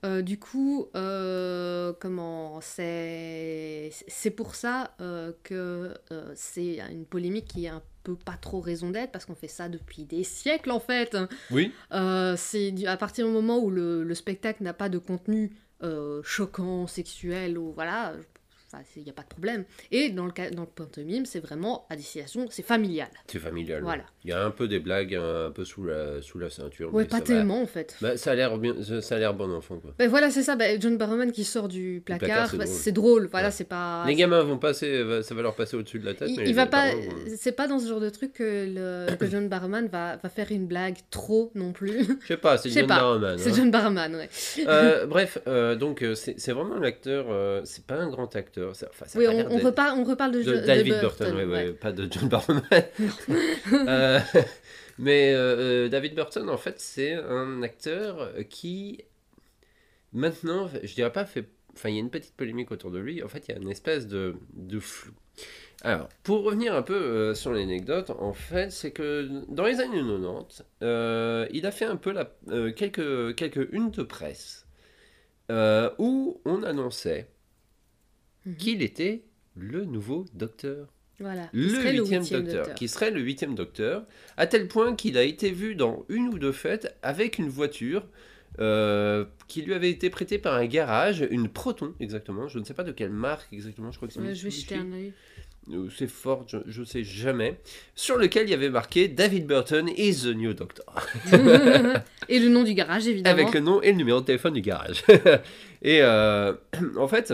Euh, 0.06 0.22
du 0.22 0.38
coup, 0.40 0.88
euh, 0.96 1.94
comment 2.00 2.60
c'est 2.62 3.92
c'est 4.08 4.32
pour 4.32 4.56
ça 4.56 4.96
euh, 5.02 5.32
que 5.44 5.94
c'est 6.36 6.80
une 6.92 7.06
polémique 7.06 7.46
qui 7.46 7.66
est 7.66 7.70
un 7.70 7.82
peu 8.08 8.16
pas 8.16 8.38
trop 8.40 8.62
raison 8.62 8.90
d'être 8.90 9.12
parce 9.12 9.26
qu'on 9.26 9.36
fait 9.36 9.48
ça 9.50 9.68
depuis 9.68 10.04
des 10.06 10.24
siècles 10.24 10.72
en 10.72 10.80
fait. 10.80 11.18
Oui, 11.52 11.72
Euh, 11.92 12.36
c'est 12.38 12.74
à 12.86 12.96
partir 12.98 13.28
du 13.28 13.34
moment 13.34 13.58
où 13.60 13.70
le, 13.70 14.04
le 14.04 14.16
spectacle 14.16 14.64
n'a 14.64 14.74
pas 14.74 14.88
de 14.90 14.98
contenu 14.98 15.52
euh, 15.84 16.22
choquant, 16.24 16.88
sexuel, 16.88 17.58
ou 17.58 17.72
voilà, 17.74 18.14
il 18.96 19.04
n'y 19.04 19.10
a 19.10 19.14
pas 19.14 19.22
de 19.24 19.28
problème. 19.28 19.66
Et 19.92 20.10
dans 20.10 20.26
le, 20.26 20.32
cas, 20.32 20.50
dans 20.50 20.62
le 20.62 20.68
pantomime, 20.68 21.26
c'est 21.26 21.40
vraiment 21.40 21.86
à 21.90 21.96
destination, 21.96 22.46
c'est 22.50 22.64
familial. 22.66 23.10
c'est 23.28 23.40
familial. 23.40 23.82
Voilà. 23.84 24.04
Il 24.24 24.30
y 24.30 24.34
a 24.34 24.44
un 24.44 24.52
peu 24.52 24.68
des 24.68 24.80
blagues 24.80 25.16
un 25.16 25.52
peu 25.52 25.64
sous 25.66 25.84
la, 25.86 26.22
sous 26.22 26.38
la 26.40 26.50
ceinture. 26.50 26.94
Ouais, 26.94 27.04
mais 27.04 27.08
pas 27.10 27.18
va. 27.20 27.24
tellement 27.24 27.62
en 27.62 27.68
fait. 27.68 27.96
Bah, 28.02 28.18
ça 28.18 28.32
a 28.32 28.36
l'air 28.36 28.58
bien, 28.58 28.76
ça 29.02 29.16
a 29.16 29.20
l'air 29.20 29.34
bon 29.34 29.52
enfant 29.54 29.78
quoi. 29.80 29.94
Ben 29.98 30.10
voilà, 30.10 30.30
c'est 30.30 30.44
ça, 30.44 30.56
ben, 30.56 30.80
John 30.82 30.98
Barrowman 30.98 31.32
qui 31.32 31.44
sort 31.44 31.68
du 31.68 32.02
placard, 32.06 32.28
placard, 32.28 32.50
c'est 32.52 32.58
bah, 32.58 32.66
drôle. 32.66 32.76
c'est 32.78 32.92
drôle. 32.92 33.28
Voilà, 33.32 33.48
Ouais. 33.48 33.52
c'est 33.52 33.64
pas. 33.64 34.04
les 34.08 34.16
gamins 34.16 34.42
vont 34.44 34.58
passer, 34.58 35.04
ça 35.24 35.34
va 35.36 35.42
leur 35.42 35.56
passer 35.56 35.76
au-dessus 35.78 36.00
de 36.00 36.06
la 36.06 36.14
tête. 36.14 36.30
Il, 36.30 36.38
mais 36.38 36.50
il 36.50 36.56
va 36.56 36.66
pas, 36.66 36.92
vont- 36.94 37.02
c'est 37.38 37.52
pas 37.54 37.68
dans 37.68 37.80
ce 37.80 37.88
genre 37.88 38.00
de 38.00 38.10
truc 38.10 38.34
que, 38.34 38.66
le, 39.10 39.16
que 39.16 39.26
John 39.28 39.48
Barrowman 39.48 39.88
va, 39.88 40.18
va 40.18 40.30
faire 40.30 40.52
une 40.52 40.68
blague 40.68 40.98
trop 41.10 41.52
non 41.56 41.72
plus. 41.72 42.04
Je 42.22 42.28
sais 42.28 42.38
pas, 42.38 42.58
c'est 42.58 42.70
sais 42.70 42.80
John 42.82 42.88
Barrowman. 42.90 43.38
c'est 43.38 43.50
hein. 43.50 43.54
John 43.56 43.72
Barrowman, 43.72 44.16
ouais. 44.16 44.30
Euh, 44.68 45.06
bref, 45.06 45.38
euh, 45.48 45.76
donc 45.76 46.02
euh, 46.04 46.16
c'est 46.16 46.40
c'est 46.40 46.52
vraiment 46.52 46.76
l'acteur, 46.78 47.28
euh, 47.30 47.62
c'est 47.64 47.86
pas 47.86 47.96
un 47.96 48.10
grand 48.10 48.36
acteur. 48.36 48.67
Ça- 48.74 48.90
ça 49.06 49.18
Oui, 49.20 49.26
on, 49.28 49.52
on 49.52 49.58
reparle, 49.60 50.00
on 50.00 50.04
reparle 50.04 50.32
de, 50.32 50.40
de 50.40 50.44
Jo- 50.44 50.52
de 50.52 50.66
David 50.66 50.94
Burton, 51.02 51.36
ouais, 51.36 51.46
ouais, 51.46 51.74
pas 51.74 51.92
de 51.92 52.08
John 52.12 52.28
Barrowman. 52.30 52.64
Euh, 53.88 54.20
mais 55.00 55.34
euh, 55.34 55.86
euh, 55.86 55.90
David 55.90 56.16
Burton, 56.16 56.50
en 56.50 56.58
fait, 56.58 56.80
c'est 56.80 57.14
un 57.14 57.62
acteur 57.62 58.32
qui, 58.50 59.04
maintenant, 60.14 60.70
je 60.84 60.94
dirais 60.94 61.12
pas 61.12 61.26
fait. 61.26 61.46
Enfin, 61.76 61.90
il 61.90 61.96
y 61.96 61.98
a 61.98 62.02
une 62.02 62.10
petite 62.10 62.36
polémique 62.36 62.72
autour 62.72 62.90
de 62.92 62.98
lui. 63.00 63.22
En 63.24 63.28
fait, 63.28 63.48
il 63.48 63.52
y 63.52 63.58
a 63.58 63.62
une 63.62 63.70
espèce 63.70 64.08
de, 64.08 64.36
de 64.54 64.80
flou. 64.80 65.12
Alors, 65.84 66.10
pour 66.24 66.44
revenir 66.44 66.74
un 66.76 66.82
peu 66.82 66.96
euh, 66.96 67.36
sur 67.36 67.54
l'anecdote, 67.54 68.10
en 68.10 68.34
fait, 68.34 68.72
c'est 68.72 68.90
que 68.90 69.30
dans 69.50 69.66
les 69.66 69.80
années 69.80 70.00
90, 70.02 70.64
euh, 70.82 71.46
il 71.52 71.68
a 71.68 71.72
fait 71.72 71.86
un 71.86 71.98
peu 71.98 72.12
la, 72.12 72.32
euh, 72.50 72.72
quelques, 72.72 73.36
quelques 73.36 73.72
unes 73.72 73.92
de 73.92 74.02
presse 74.04 74.66
où 76.00 76.42
on 76.46 76.64
annonçait 76.64 77.28
Mhm. 78.48 78.56
qu'il 78.56 78.82
était 78.82 79.22
le 79.56 79.86
nouveau 79.86 80.26
docteur 80.34 80.88
Voilà. 81.20 81.50
Il 81.54 81.72
le 81.72 81.98
huitième 82.00 82.24
docteur, 82.24 82.76
qui 82.76 82.88
serait 82.88 83.12
le 83.12 83.22
huitième 83.22 83.56
docteur, 83.56 84.06
à 84.38 84.48
tel 84.48 84.68
point 84.68 84.96
qu'il 84.96 85.18
a 85.18 85.24
été 85.24 85.52
vu 85.52 85.76
dans 85.76 86.06
une 86.10 86.28
ou 86.30 86.40
deux 86.40 86.52
fêtes 86.52 86.96
avec 87.02 87.40
une 87.40 87.50
voiture 87.50 88.06
euh, 88.60 89.26
qui 89.48 89.62
lui 89.62 89.74
avait 89.74 89.90
été 89.90 90.10
prêtée 90.10 90.38
par 90.38 90.56
un 90.56 90.66
garage, 90.66 91.26
une 91.30 91.50
Proton 91.50 91.94
exactement, 92.00 92.48
je 92.48 92.60
ne 92.60 92.64
sais 92.64 92.74
pas 92.74 92.84
de 92.84 92.92
quelle 92.92 93.12
marque 93.12 93.52
exactement, 93.52 93.92
je 93.92 93.98
crois 93.98 94.08
que 94.08 94.14
c'est 94.14 94.20
Ouais, 94.20 94.34
je 94.34 94.44
vais 94.44 94.52
jeter 94.52 94.76
un. 94.76 94.86
Ou 95.70 95.90
c'est 95.90 96.08
Ford, 96.08 96.46
je 96.48 96.80
ne 96.80 96.86
sais 96.86 97.04
jamais, 97.04 97.60
sur 97.94 98.18
lequel 98.18 98.48
il 98.48 98.52
y 98.52 98.54
avait 98.54 98.70
marqué 98.70 99.10
David 99.10 99.48
Burton 99.48 99.90
is 99.98 100.22
the 100.24 100.36
new 100.36 100.54
doctor, 100.54 100.86
Et 102.30 102.40
le 102.40 102.48
nom 102.48 102.64
du 102.64 102.74
garage, 102.74 103.08
évidemment. 103.08 103.38
avec 103.38 103.54
le 103.54 103.60
nom 103.60 103.82
et 103.82 103.92
le 103.92 103.98
numéro 103.98 104.22
de 104.22 104.26
téléphone 104.26 104.54
du 104.54 104.62
garage. 104.62 105.04
et 105.82 106.02
euh, 106.02 106.54
en 106.98 107.08
fait, 107.08 107.34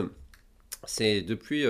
c'est 0.85 1.21
depuis, 1.21 1.65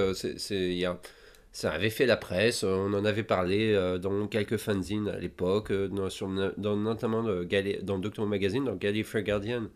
ça 1.52 1.72
avait 1.72 1.90
fait 1.92 2.06
la 2.08 2.18
presse, 2.18 2.64
euh, 2.64 2.74
on 2.76 2.94
en 2.94 3.06
avait 3.06 3.24
parlé 3.24 3.74
euh, 3.74 3.98
dans 4.00 4.28
quelques 4.28 4.58
fanzines 4.58 5.08
à 5.08 5.20
l'époque, 5.20 5.72
euh, 5.72 5.88
dans, 5.88 6.76
notamment 6.76 7.22
le 7.22 7.46
dans 7.84 8.00
Doctor 8.00 8.26
Magazine, 8.26 8.66
dans 8.66 8.76
Gallifrey 8.76 9.24
Guardian. 9.24 9.68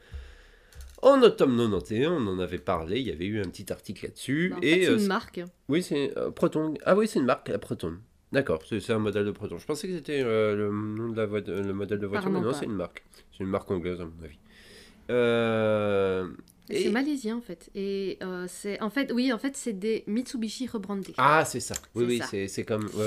En 1.04 1.22
automne 1.22 1.56
91, 1.56 2.08
on 2.08 2.28
en 2.28 2.40
avait 2.40 2.58
parlé, 2.58 3.00
il 3.00 3.08
y 3.08 3.12
avait 3.12 3.28
eu 3.28 3.40
un 3.40 3.48
petit 3.50 3.72
article 3.72 4.06
là-dessus. 4.06 4.50
Bah, 4.50 4.58
et 4.64 4.86
c'est 4.86 4.94
une 4.96 5.06
marque. 5.08 5.40
oui, 5.70 5.84
c'est 5.84 6.12
Proton. 6.36 6.74
Ah 6.86 6.96
oui, 6.96 7.08
c'est 7.08 7.20
une 7.20 7.26
marque, 7.26 7.50
la 7.50 7.60
Proton. 7.60 7.98
D'accord, 8.32 8.62
c'est 8.68 8.90
un 8.92 8.98
modèle 9.00 9.26
de 9.26 9.32
Proton. 9.32 9.58
Je 9.60 9.66
pensais 9.68 9.88
que 9.88 9.94
c'était 9.96 10.22
euh, 10.22 10.56
le 10.56 10.70
nom 10.72 11.10
de 11.10 11.16
la 11.18 11.28
vo- 11.28 11.38
le 11.40 11.72
modèle 11.74 12.00
de 12.00 12.08
voiture, 12.08 12.30
mais 12.32 12.42
non, 12.42 12.52
c'est 12.54 12.66
une 12.66 12.74
marque. 12.74 13.04
C'est 13.32 13.44
une 13.44 13.50
marque 13.52 13.70
anglaise, 13.70 14.02
à 14.02 14.06
mon 14.06 14.24
avis. 14.24 14.40
Euh, 15.12 16.28
et- 16.70 16.84
C'est 16.84 16.90
malaisien 16.90 17.38
en 17.38 17.42
fait. 17.42 17.70
Et 17.76 18.18
euh, 18.22 18.46
c'est 18.50 18.82
en 18.82 18.90
fait, 18.90 19.12
oui, 19.14 19.32
en 19.34 19.38
fait, 19.38 19.56
c'est 19.56 19.74
des 19.74 20.04
Mitsubishi 20.08 20.68
rebrandés. 20.68 21.14
Ah, 21.18 21.46
c'est 21.46 21.60
ça. 21.60 21.76
Oui, 21.96 22.06
oui, 22.08 22.22
c'est 22.30 22.48
c'est 22.48 22.64
comme. 22.66 22.90
Oui, 22.94 23.06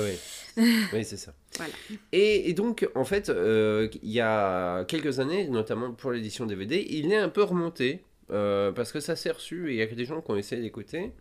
oui. 0.57 0.63
oui, 0.93 1.05
c'est 1.05 1.17
ça. 1.17 1.33
Voilà. 1.57 1.73
Et, 2.11 2.49
et 2.49 2.53
donc, 2.53 2.87
en 2.95 3.03
fait, 3.05 3.29
euh, 3.29 3.87
il 4.03 4.11
y 4.11 4.19
a 4.21 4.83
quelques 4.85 5.19
années, 5.19 5.47
notamment 5.47 5.91
pour 5.91 6.11
l'édition 6.11 6.45
DVD, 6.45 6.85
il 6.89 7.11
est 7.11 7.17
un 7.17 7.29
peu 7.29 7.43
remonté. 7.43 8.03
euh, 8.31 8.71
parce 8.71 8.93
que 8.93 9.01
ça 9.01 9.17
s'est 9.17 9.31
reçu 9.31 9.69
et 9.69 9.73
il 9.73 9.77
y 9.77 9.81
a 9.81 9.87
que 9.87 9.95
des 9.95 10.05
gens 10.05 10.21
qui 10.21 10.31
ont 10.31 10.37
essayé 10.37 10.61
d'écouter. 10.61 11.11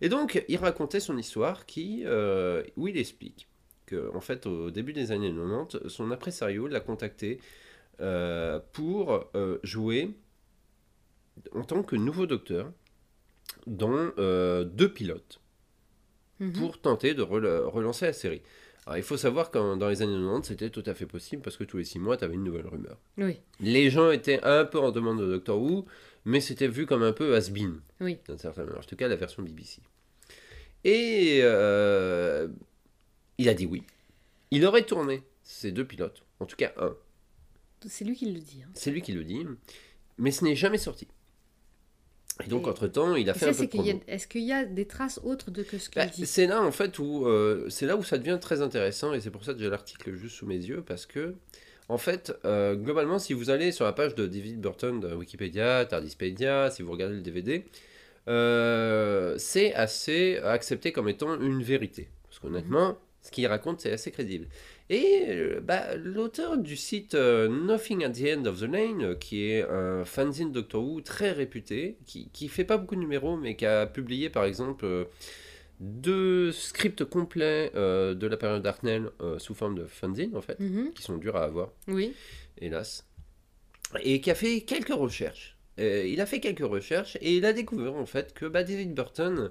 Et 0.00 0.08
donc, 0.08 0.44
il 0.48 0.56
racontait 0.56 1.00
son 1.00 1.18
histoire 1.18 1.66
qui, 1.66 2.04
où 2.76 2.86
il 2.88 2.96
explique 2.96 3.48
que, 3.86 4.10
en 4.14 4.20
fait, 4.20 4.46
au 4.46 4.70
début 4.70 4.92
des 4.92 5.10
années 5.10 5.32
90, 5.34 5.88
son 5.88 6.12
impresario 6.12 6.68
l'a 6.68 6.78
contacté 6.80 7.40
pour 8.72 9.24
jouer 9.64 10.10
en 11.52 11.64
tant 11.64 11.82
que 11.82 11.96
nouveau 11.96 12.26
docteur 12.26 12.72
dans 13.66 14.10
euh, 14.18 14.64
deux 14.64 14.92
pilotes 14.92 15.40
Mhm. 16.40 16.52
pour 16.54 16.80
tenter 16.80 17.12
de 17.14 17.22
rela- 17.22 17.66
relancer 17.68 18.06
la 18.06 18.12
série. 18.14 18.40
Alors, 18.86 18.96
il 18.96 19.02
faut 19.02 19.18
savoir 19.18 19.50
que 19.50 19.76
dans 19.76 19.88
les 19.90 20.00
années 20.00 20.14
90, 20.14 20.48
c'était 20.48 20.70
tout 20.70 20.82
à 20.86 20.94
fait 20.94 21.04
possible 21.04 21.42
parce 21.42 21.58
que 21.58 21.64
tous 21.64 21.76
les 21.76 21.84
six 21.84 21.98
mois, 21.98 22.16
tu 22.16 22.24
avais 22.24 22.34
une 22.34 22.44
nouvelle 22.44 22.66
rumeur. 22.66 22.96
Oui, 23.18 23.38
Les 23.60 23.90
gens 23.90 24.10
étaient 24.10 24.40
un 24.42 24.64
peu 24.64 24.78
en 24.78 24.90
demande 24.90 25.20
de 25.20 25.26
Doctor 25.26 25.60
Who, 25.60 25.84
mais 26.24 26.40
c'était 26.40 26.66
vu 26.66 26.86
comme 26.86 27.02
un 27.02 27.12
peu 27.12 27.34
has-been, 27.36 27.80
oui. 28.00 28.18
d'une 28.26 28.38
certaine 28.38 28.64
manière. 28.64 28.80
En 28.80 28.84
tout 28.84 28.96
cas, 28.96 29.06
la 29.08 29.16
version 29.16 29.42
BBC. 29.42 29.82
Et 30.84 31.40
euh, 31.42 32.48
il 33.36 33.48
a 33.50 33.54
dit 33.54 33.66
oui. 33.66 33.82
Il 34.50 34.64
aurait 34.64 34.84
tourné 34.86 35.22
ces 35.42 35.72
deux 35.72 35.84
pilotes, 35.86 36.24
en 36.40 36.46
tout 36.46 36.56
cas 36.56 36.72
un. 36.78 36.96
C'est 37.86 38.04
lui 38.06 38.16
qui 38.16 38.32
le 38.32 38.40
dit. 38.40 38.62
hein. 38.64 38.70
C'est 38.74 38.90
lui 38.90 39.02
qui 39.02 39.12
le 39.12 39.24
dit, 39.24 39.44
mais 40.18 40.30
ce 40.30 40.42
n'est 40.44 40.56
jamais 40.56 40.78
sorti. 40.78 41.06
Et 42.44 42.48
donc, 42.48 42.66
Et- 42.66 42.70
entre-temps, 42.70 43.14
il 43.16 43.28
a 43.30 43.34
fait 43.34 43.46
un 43.46 43.52
peu 43.52 43.66
de 43.66 43.90
a-. 43.90 43.94
Est-ce 44.08 44.26
qu'il 44.26 44.42
y 44.42 44.52
a 44.52 44.64
des 44.64 44.86
traces 44.86 45.20
autres 45.24 45.50
de 45.50 45.62
que 45.62 45.78
ce 45.78 45.88
qu'il 45.90 46.00
Bah, 46.02 46.06
dit 46.08 46.26
c'est 46.26 46.46
là 46.46 46.62
en 46.62 46.72
fait 46.72 46.98
où 46.98 47.26
euh, 47.26 47.66
c'est 47.68 47.86
là 47.86 47.96
où 47.96 48.02
ça 48.02 48.18
devient 48.18 48.38
très 48.40 48.60
intéressant 48.62 49.12
et 49.14 49.20
c'est 49.20 49.30
pour 49.30 49.44
ça 49.44 49.52
que 49.54 49.60
j'ai 49.60 49.68
l'article 49.70 50.14
juste 50.14 50.36
sous 50.36 50.46
mes 50.46 50.56
yeux 50.56 50.82
parce 50.86 51.06
que 51.06 51.34
en 51.88 51.98
fait 51.98 52.32
euh, 52.44 52.74
globalement 52.74 53.18
si 53.18 53.32
vous 53.32 53.50
allez 53.50 53.72
sur 53.72 53.84
la 53.84 53.92
page 53.92 54.14
de 54.14 54.26
David 54.26 54.60
Burton 54.60 55.00
de 55.00 55.14
Wikipédia, 55.14 55.84
Tardispedia, 55.84 56.70
si 56.70 56.82
vous 56.82 56.92
regardez 56.92 57.16
le 57.16 57.20
DVD, 57.22 57.64
euh, 58.28 59.34
c'est 59.38 59.74
assez 59.74 60.38
accepté 60.44 60.92
comme 60.92 61.08
étant 61.08 61.40
une 61.40 61.62
vérité 61.62 62.08
parce 62.28 62.38
qu'honnêtement 62.38 62.96
ce 63.22 63.30
qu'il 63.30 63.46
raconte 63.46 63.80
c'est 63.80 63.92
assez 63.92 64.10
crédible. 64.10 64.46
Et 64.88 65.24
euh, 65.28 65.60
bah, 65.62 65.94
l'auteur 65.96 66.56
du 66.58 66.76
site 66.76 67.14
euh, 67.14 67.48
Nothing 67.48 68.04
at 68.04 68.10
the 68.10 68.24
End 68.38 68.44
of 68.46 68.60
the 68.60 68.64
Lane, 68.64 69.02
euh, 69.04 69.14
qui 69.14 69.44
est 69.50 69.62
un 69.68 70.04
fanzine 70.04 70.50
Doctor 70.52 70.82
Who 70.82 71.00
très 71.02 71.30
réputé, 71.32 71.96
qui, 72.06 72.28
qui 72.32 72.48
fait 72.48 72.64
pas 72.64 72.76
beaucoup 72.76 72.96
de 72.96 73.00
numéros, 73.00 73.36
mais 73.36 73.56
qui 73.56 73.66
a 73.66 73.86
publié 73.86 74.30
par 74.30 74.44
exemple 74.44 75.06
deux 75.80 76.52
scripts 76.52 77.04
complets 77.04 77.70
de 77.74 78.26
la 78.26 78.36
période 78.36 78.62
Darknell 78.62 79.10
sous 79.38 79.54
forme 79.54 79.76
de 79.76 79.86
fanzine 79.86 80.36
en 80.36 80.42
fait, 80.42 80.58
Mhm. 80.60 80.92
qui 80.92 81.02
sont 81.02 81.16
durs 81.16 81.36
à 81.36 81.44
avoir, 81.44 81.72
Oui. 81.88 82.12
hélas, 82.60 83.06
et 84.02 84.20
qui 84.20 84.30
a 84.30 84.34
fait 84.34 84.60
quelques 84.62 84.92
recherches. 84.92 85.56
Il 85.78 86.20
a 86.20 86.26
fait 86.26 86.40
quelques 86.40 86.58
recherches 86.68 87.16
et 87.22 87.34
il 87.36 87.46
a 87.46 87.54
découvert 87.54 87.94
en 87.94 88.04
fait 88.04 88.34
que 88.34 88.44
bah, 88.44 88.62
David 88.62 88.92
Burton, 88.92 89.50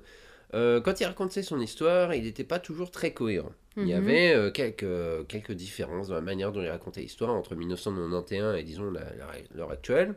euh, 0.53 0.81
quand 0.81 0.99
il 0.99 1.05
racontait 1.05 1.43
son 1.43 1.59
histoire, 1.59 2.13
il 2.13 2.23
n'était 2.23 2.43
pas 2.43 2.59
toujours 2.59 2.91
très 2.91 3.11
cohérent. 3.13 3.51
Il 3.77 3.87
y 3.87 3.93
Mhm. 3.93 3.97
avait 4.03 4.33
euh, 4.35 4.51
quelques, 4.51 5.27
quelques 5.27 5.51
différences 5.53 6.07
dans 6.09 6.15
la 6.15 6.21
manière 6.21 6.51
dont 6.51 6.61
il 6.61 6.69
racontait 6.69 7.01
l'histoire 7.01 7.33
entre 7.33 7.55
1991 7.55 8.55
et 8.57 8.63
disons 8.63 8.91
l'heure 8.91 9.71
actuelle. 9.71 10.15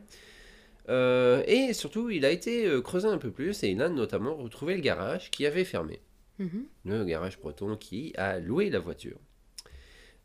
Euh, 0.89 1.43
et 1.47 1.73
surtout, 1.73 2.09
il 2.09 2.25
a 2.25 2.29
été 2.31 2.67
creusé 2.83 3.07
un 3.07 3.17
peu 3.17 3.31
plus 3.31 3.63
et 3.63 3.69
il 3.69 3.81
a 3.81 3.89
notamment 3.89 4.35
retrouvé 4.35 4.75
le 4.75 4.81
garage 4.81 5.31
qui 5.31 5.45
avait 5.45 5.63
fermé. 5.63 6.01
Mhm. 6.39 6.65
Le 6.85 7.05
garage 7.05 7.39
breton 7.39 7.77
qui 7.77 8.11
a 8.17 8.39
loué 8.39 8.69
la 8.69 8.79
voiture. 8.79 9.17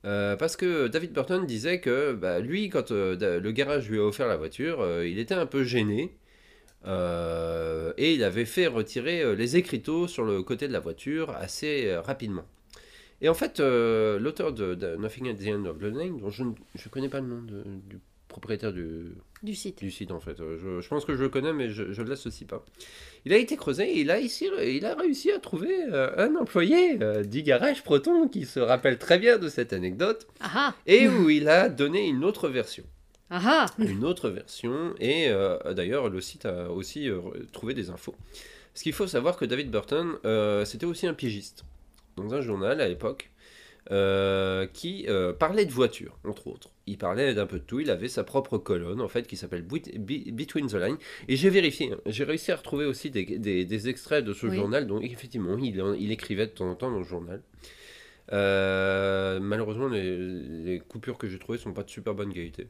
Euh, 0.05 0.37
parce 0.37 0.57
que 0.57 0.87
David 0.89 1.13
Burton 1.13 1.45
disait 1.45 1.81
que 1.81 2.13
bah, 2.13 2.39
lui, 2.41 2.71
quand 2.71 2.93
euh, 2.93 3.41
le 3.41 3.53
garage 3.53 3.89
lui 3.91 3.99
a 3.99 4.03
offert 4.05 4.29
la 4.29 4.37
voiture, 4.37 4.81
euh, 4.81 5.07
il 5.07 5.19
était 5.19 5.35
un 5.35 5.47
peu 5.47 5.65
gêné. 5.65 6.17
Euh, 6.87 7.93
et 7.97 8.15
il 8.15 8.23
avait 8.25 8.45
fait 8.45 8.67
retirer 8.67 9.23
euh, 9.23 9.35
les 9.35 9.57
écriteaux 9.57 10.07
sur 10.09 10.25
le 10.25 10.43
côté 10.43 10.69
de 10.69 10.73
la 10.73 10.81
voiture 10.81 11.31
assez 11.31 11.87
euh, 11.89 12.01
rapidement. 12.01 12.45
Et 13.21 13.29
en 13.29 13.35
fait, 13.35 13.59
euh, 13.59 14.19
l'auteur 14.21 14.53
de, 14.53 14.75
de 14.75 14.95
Nothing 14.97 15.29
at 15.31 15.35
the 15.35 15.49
End 15.49 15.65
of 15.65 15.79
the 15.79 15.83
Lane, 15.93 16.19
dont 16.19 16.31
je 16.31 16.45
ne 16.45 16.53
connais 16.91 17.09
pas 17.09 17.21
le 17.21 17.27
nom 17.27 17.43
de- 17.43 17.65
du 17.89 17.99
propriétaire 18.29 18.73
du, 18.73 19.07
Du 19.43 19.55
site. 19.57 19.79
du 19.81 19.91
site 19.91 20.13
en 20.13 20.21
fait. 20.21 20.37
Je, 20.39 20.81
je 20.81 20.89
pense 20.89 21.05
que 21.05 21.17
je 21.17 21.23
le 21.23 21.29
connais, 21.29 21.53
mais 21.53 21.71
je, 21.71 21.83
le 21.83 22.05
l'associe 22.05 22.47
pas. 22.47 22.65
Il 23.25 23.33
a 23.33 23.37
été 23.39 23.57
creusé 23.57 23.91
et 23.91 24.01
il 24.03 24.11
a, 24.13 24.21
ici, 24.21 24.49
il 24.65 24.85
a 24.87 24.95
réussi 24.95 25.33
à 25.33 25.39
trouver 25.41 25.75
un 25.93 26.37
employé 26.37 26.99
du 27.27 27.43
garage 27.43 27.83
Proton 27.83 28.29
qui 28.29 28.45
se 28.45 28.61
rappelle 28.61 28.99
très 28.99 29.19
bien 29.19 29.39
de 29.39 29.49
cette 29.49 29.73
anecdote 29.73 30.29
Ah 30.41 30.51
ah 30.55 30.75
et 30.87 31.09
où 31.09 31.29
il 31.31 31.49
a 31.49 31.69
donné 31.69 32.07
une 32.07 32.23
autre 32.23 32.49
version. 32.49 32.85
Ah 33.31 33.41
ah 33.45 33.67
Une 33.83 34.05
autre 34.05 34.31
version 34.31 34.95
et 35.01 35.29
euh, 35.29 35.59
d'ailleurs 35.75 36.09
le 36.09 36.21
site 36.21 36.47
a 36.47 36.71
aussi 36.71 37.09
euh, 37.11 37.21
trouvé 37.53 37.75
des 37.75 37.91
infos. 37.91 38.15
Ce 38.75 38.83
qu'il 38.83 38.93
faut 38.93 39.07
savoir 39.07 39.37
que 39.37 39.45
David 39.45 39.71
Burton, 39.71 40.15
euh, 40.25 40.65
c'était 40.65 40.87
aussi 40.87 41.07
un 41.07 41.15
piégiste 41.15 41.65
dans 42.17 42.33
un 42.35 42.41
journal 42.41 42.81
à 42.81 42.89
l'époque 42.89 43.31
qui 44.75 45.07
parlait 45.39 45.65
de 45.65 45.73
voitures, 45.73 46.19
entre 46.25 46.47
autres. 46.49 46.69
Il 46.87 46.99
parlait 46.99 47.33
d'un 47.35 47.47
peu 47.47 47.59
de 47.59 47.65
tout. 47.65 47.81
Il 47.81 47.91
avait 47.91 48.09
sa 48.09 48.23
propre 48.23 48.59
colonne, 48.59 49.01
en 49.01 49.09
fait, 49.09 49.27
qui 49.27 49.35
s'appelle 49.37 49.63
Between 49.63 50.67
the 50.67 50.75
Lines. 50.75 50.99
Et 51.27 51.37
j'ai 51.37 51.49
vérifié. 51.49 51.93
hein. 51.95 51.97
J'ai 52.05 52.25
réussi 52.25 52.53
à 52.53 52.57
retrouver 52.57 52.85
aussi 52.85 53.09
des, 53.11 53.25
des- 53.25 53.65
des 53.65 53.89
extraits 53.89 54.23
de 54.23 54.35
ce 54.35 54.47
Oui. 54.47 54.57
journal. 54.57 54.87
Donc, 54.87 55.03
effectivement, 55.05 55.57
il, 55.57 56.13
écrivait 56.13 56.47
de 56.47 56.53
temps 56.53 56.69
en 56.71 56.75
temps 56.75 56.91
dans 56.91 56.99
le 56.99 57.05
journal. 57.05 57.41
Malheureusement, 59.41 59.89
les, 59.89 60.17
les 60.19 60.81
coupures 60.81 61.17
que 61.19 61.29
j'ai 61.29 61.39
trouvées 61.39 61.59
sont 61.59 61.73
pas 61.73 61.83
de 61.83 61.91
super 61.91 62.15
bonne 62.15 62.33
qualité. 62.33 62.69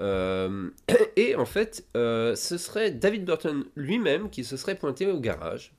Euh, 0.00 0.70
et 1.16 1.34
en 1.34 1.44
fait, 1.44 1.84
euh, 1.96 2.34
ce 2.34 2.58
serait 2.58 2.90
David 2.90 3.24
Burton 3.24 3.64
lui-même 3.76 4.30
qui 4.30 4.44
se 4.44 4.56
serait 4.56 4.76
pointé 4.76 5.06
au 5.06 5.18
garage 5.18 5.72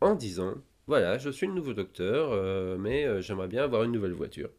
en 0.00 0.14
disant 0.14 0.54
Voilà, 0.86 1.18
je 1.18 1.30
suis 1.30 1.46
le 1.46 1.54
nouveau 1.54 1.72
docteur, 1.72 2.30
euh, 2.32 2.76
mais 2.78 3.22
j'aimerais 3.22 3.48
bien 3.48 3.64
avoir 3.64 3.84
une 3.84 3.92
nouvelle 3.92 4.12
voiture. 4.12 4.50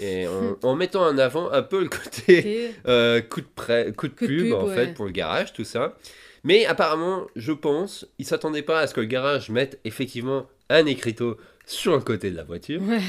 Et 0.00 0.26
en, 0.26 0.56
en 0.62 0.74
mettant 0.74 1.06
en 1.06 1.18
avant 1.18 1.50
un 1.50 1.62
peu 1.62 1.82
le 1.82 1.88
côté 1.88 2.72
coup, 2.84 2.90
de 2.90 3.20
coup 3.20 3.40
de 3.40 3.90
Coup 3.92 4.08
de 4.08 4.12
pub, 4.12 4.28
pub, 4.28 4.52
en 4.52 4.66
ouais. 4.66 4.74
fait 4.74 4.94
pour 4.94 5.06
le 5.06 5.12
garage, 5.12 5.52
tout 5.52 5.64
ça. 5.64 5.96
Mais 6.42 6.66
apparemment, 6.66 7.26
je 7.36 7.52
pense, 7.52 8.06
il 8.18 8.26
s'attendait 8.26 8.62
pas 8.62 8.80
à 8.80 8.86
ce 8.86 8.92
que 8.94 9.00
le 9.00 9.06
garage 9.06 9.48
mette 9.48 9.80
effectivement 9.84 10.46
un 10.68 10.84
écriteau 10.84 11.38
sur 11.64 11.92
le 11.92 12.00
côté 12.02 12.30
de 12.30 12.36
la 12.36 12.44
voiture. 12.44 12.82
Ouais. 12.82 13.00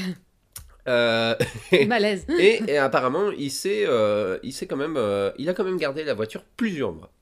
Euh, 0.88 1.34
Malaise. 1.86 2.26
et, 2.38 2.62
et 2.68 2.78
apparemment, 2.78 3.30
il 3.30 3.50
s'est, 3.50 3.84
euh, 3.86 4.38
il 4.42 4.52
s'est 4.52 4.66
quand 4.66 4.76
même, 4.76 4.96
euh, 4.96 5.30
il 5.38 5.48
a 5.48 5.54
quand 5.54 5.64
même 5.64 5.76
gardé 5.78 6.04
la 6.04 6.14
voiture 6.14 6.44
plusieurs 6.56 6.92
mois. 6.92 7.12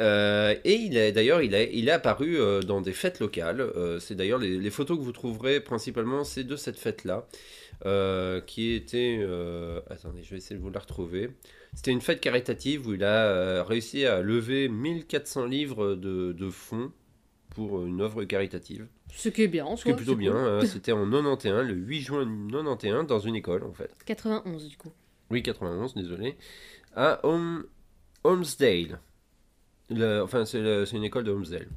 Euh, 0.00 0.54
et 0.64 0.74
il 0.74 0.96
est 0.96 1.12
d'ailleurs, 1.12 1.42
il 1.42 1.54
est, 1.54 1.70
il 1.74 1.88
est 1.88 1.92
apparu 1.92 2.38
euh, 2.38 2.60
dans 2.60 2.80
des 2.80 2.92
fêtes 2.92 3.20
locales. 3.20 3.70
C'est 4.00 4.14
d'ailleurs 4.14 4.38
les, 4.38 4.58
les 4.58 4.70
photos 4.70 4.98
que 4.98 5.02
vous 5.02 5.12
trouverez 5.12 5.60
principalement, 5.60 6.24
c'est 6.24 6.44
de 6.44 6.56
cette 6.56 6.78
fête-là, 6.78 7.26
qui 8.46 8.72
était, 8.72 9.20
attendez, 9.90 10.22
je 10.22 10.30
vais 10.30 10.36
essayer 10.38 10.56
de 10.56 10.62
vous 10.62 10.70
la 10.70 10.80
retrouver. 10.80 11.30
C'était 11.74 11.92
une 11.92 12.00
fête 12.00 12.20
caritative 12.20 12.88
où 12.88 12.94
il 12.94 13.04
a 13.04 13.62
réussi 13.62 14.06
à 14.06 14.22
lever 14.22 14.68
1400 14.68 15.46
livres 15.46 15.94
de, 15.94 16.32
de 16.32 16.50
fonds 16.50 16.92
pour 17.68 17.84
une 17.84 18.00
œuvre 18.00 18.24
caritative. 18.24 18.86
Ce 19.14 19.28
qui 19.28 19.42
est 19.42 19.48
bien, 19.48 19.66
en 19.66 19.76
Ce 19.76 19.84
qui 19.84 19.90
est 19.90 19.94
plutôt 19.94 20.16
bien. 20.16 20.32
cool. 20.32 20.40
hein. 20.40 20.60
C'était 20.66 20.92
en 20.92 21.04
91, 21.10 21.66
le 21.68 21.74
8 21.74 22.00
juin 22.00 22.24
91, 22.50 23.06
dans 23.06 23.18
une 23.18 23.34
école 23.36 23.64
en 23.64 23.72
fait. 23.72 23.90
91 24.06 24.68
du 24.68 24.76
coup. 24.76 24.92
Oui, 25.30 25.42
91, 25.42 25.94
désolé. 25.94 26.36
À 26.96 27.20
Hom- 27.26 27.64
Holmesdale. 28.24 29.00
Le- 29.90 30.20
enfin, 30.22 30.44
c'est 30.44 30.58
une 30.92 31.04
école 31.04 31.24
de 31.24 31.30
Holmesdale. 31.32 31.68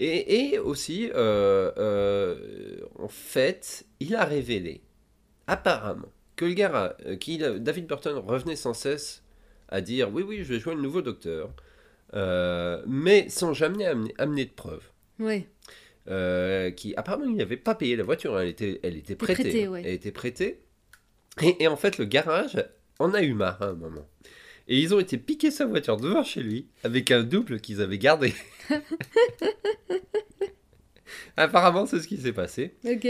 Et, 0.00 0.54
et 0.54 0.58
aussi, 0.58 1.10
euh, 1.14 1.70
euh, 1.76 2.80
en 2.98 3.08
fait, 3.08 3.84
il 4.00 4.14
a 4.16 4.24
révélé, 4.24 4.80
apparemment, 5.46 6.08
que 6.34 6.44
le 6.46 6.54
gars, 6.54 6.96
euh, 7.06 7.58
David 7.58 7.86
Burton 7.86 8.16
revenait 8.18 8.56
sans 8.56 8.74
cesse 8.74 9.22
à 9.68 9.80
dire 9.80 10.12
oui, 10.12 10.22
oui, 10.26 10.38
je 10.42 10.52
vais 10.54 10.60
jouer 10.60 10.74
le 10.74 10.80
nouveau 10.80 11.02
docteur, 11.02 11.50
euh, 12.14 12.82
mais 12.86 13.28
sans 13.28 13.52
jamais 13.54 13.86
amener, 13.86 14.14
amener 14.18 14.44
de 14.46 14.50
preuves. 14.50 14.88
Ouais. 15.18 15.46
Euh, 16.08 16.70
qui 16.72 16.94
apparemment 16.96 17.26
il 17.26 17.36
n'avait 17.36 17.56
pas 17.56 17.74
payé 17.76 17.94
la 17.94 18.02
voiture, 18.02 18.38
elle 18.40 18.48
était, 18.48 18.80
elle 18.82 18.96
était 18.96 19.14
prêtée. 19.14 19.64
hein. 19.64 19.70
ouais. 19.70 19.82
Elle 19.84 19.92
était 19.94 20.10
prêtée. 20.12 20.60
Et, 21.40 21.62
et 21.62 21.68
en 21.68 21.76
fait, 21.76 21.98
le 21.98 22.04
garage 22.04 22.62
en 22.98 23.14
a 23.14 23.22
eu 23.22 23.34
marre 23.34 23.62
à 23.62 23.66
un 23.66 23.74
moment. 23.74 24.06
Et 24.68 24.78
ils 24.78 24.94
ont 24.94 25.00
été 25.00 25.16
piquer 25.18 25.50
sa 25.50 25.66
voiture 25.66 25.96
devant 25.96 26.22
chez 26.24 26.40
lui 26.42 26.66
avec 26.84 27.10
un 27.10 27.22
double 27.22 27.60
qu'ils 27.60 27.80
avaient 27.82 27.98
gardé. 27.98 28.32
apparemment, 31.36 31.86
c'est 31.86 32.00
ce 32.00 32.08
qui 32.08 32.16
s'est 32.18 32.32
passé. 32.32 32.74
Ok. 32.84 33.04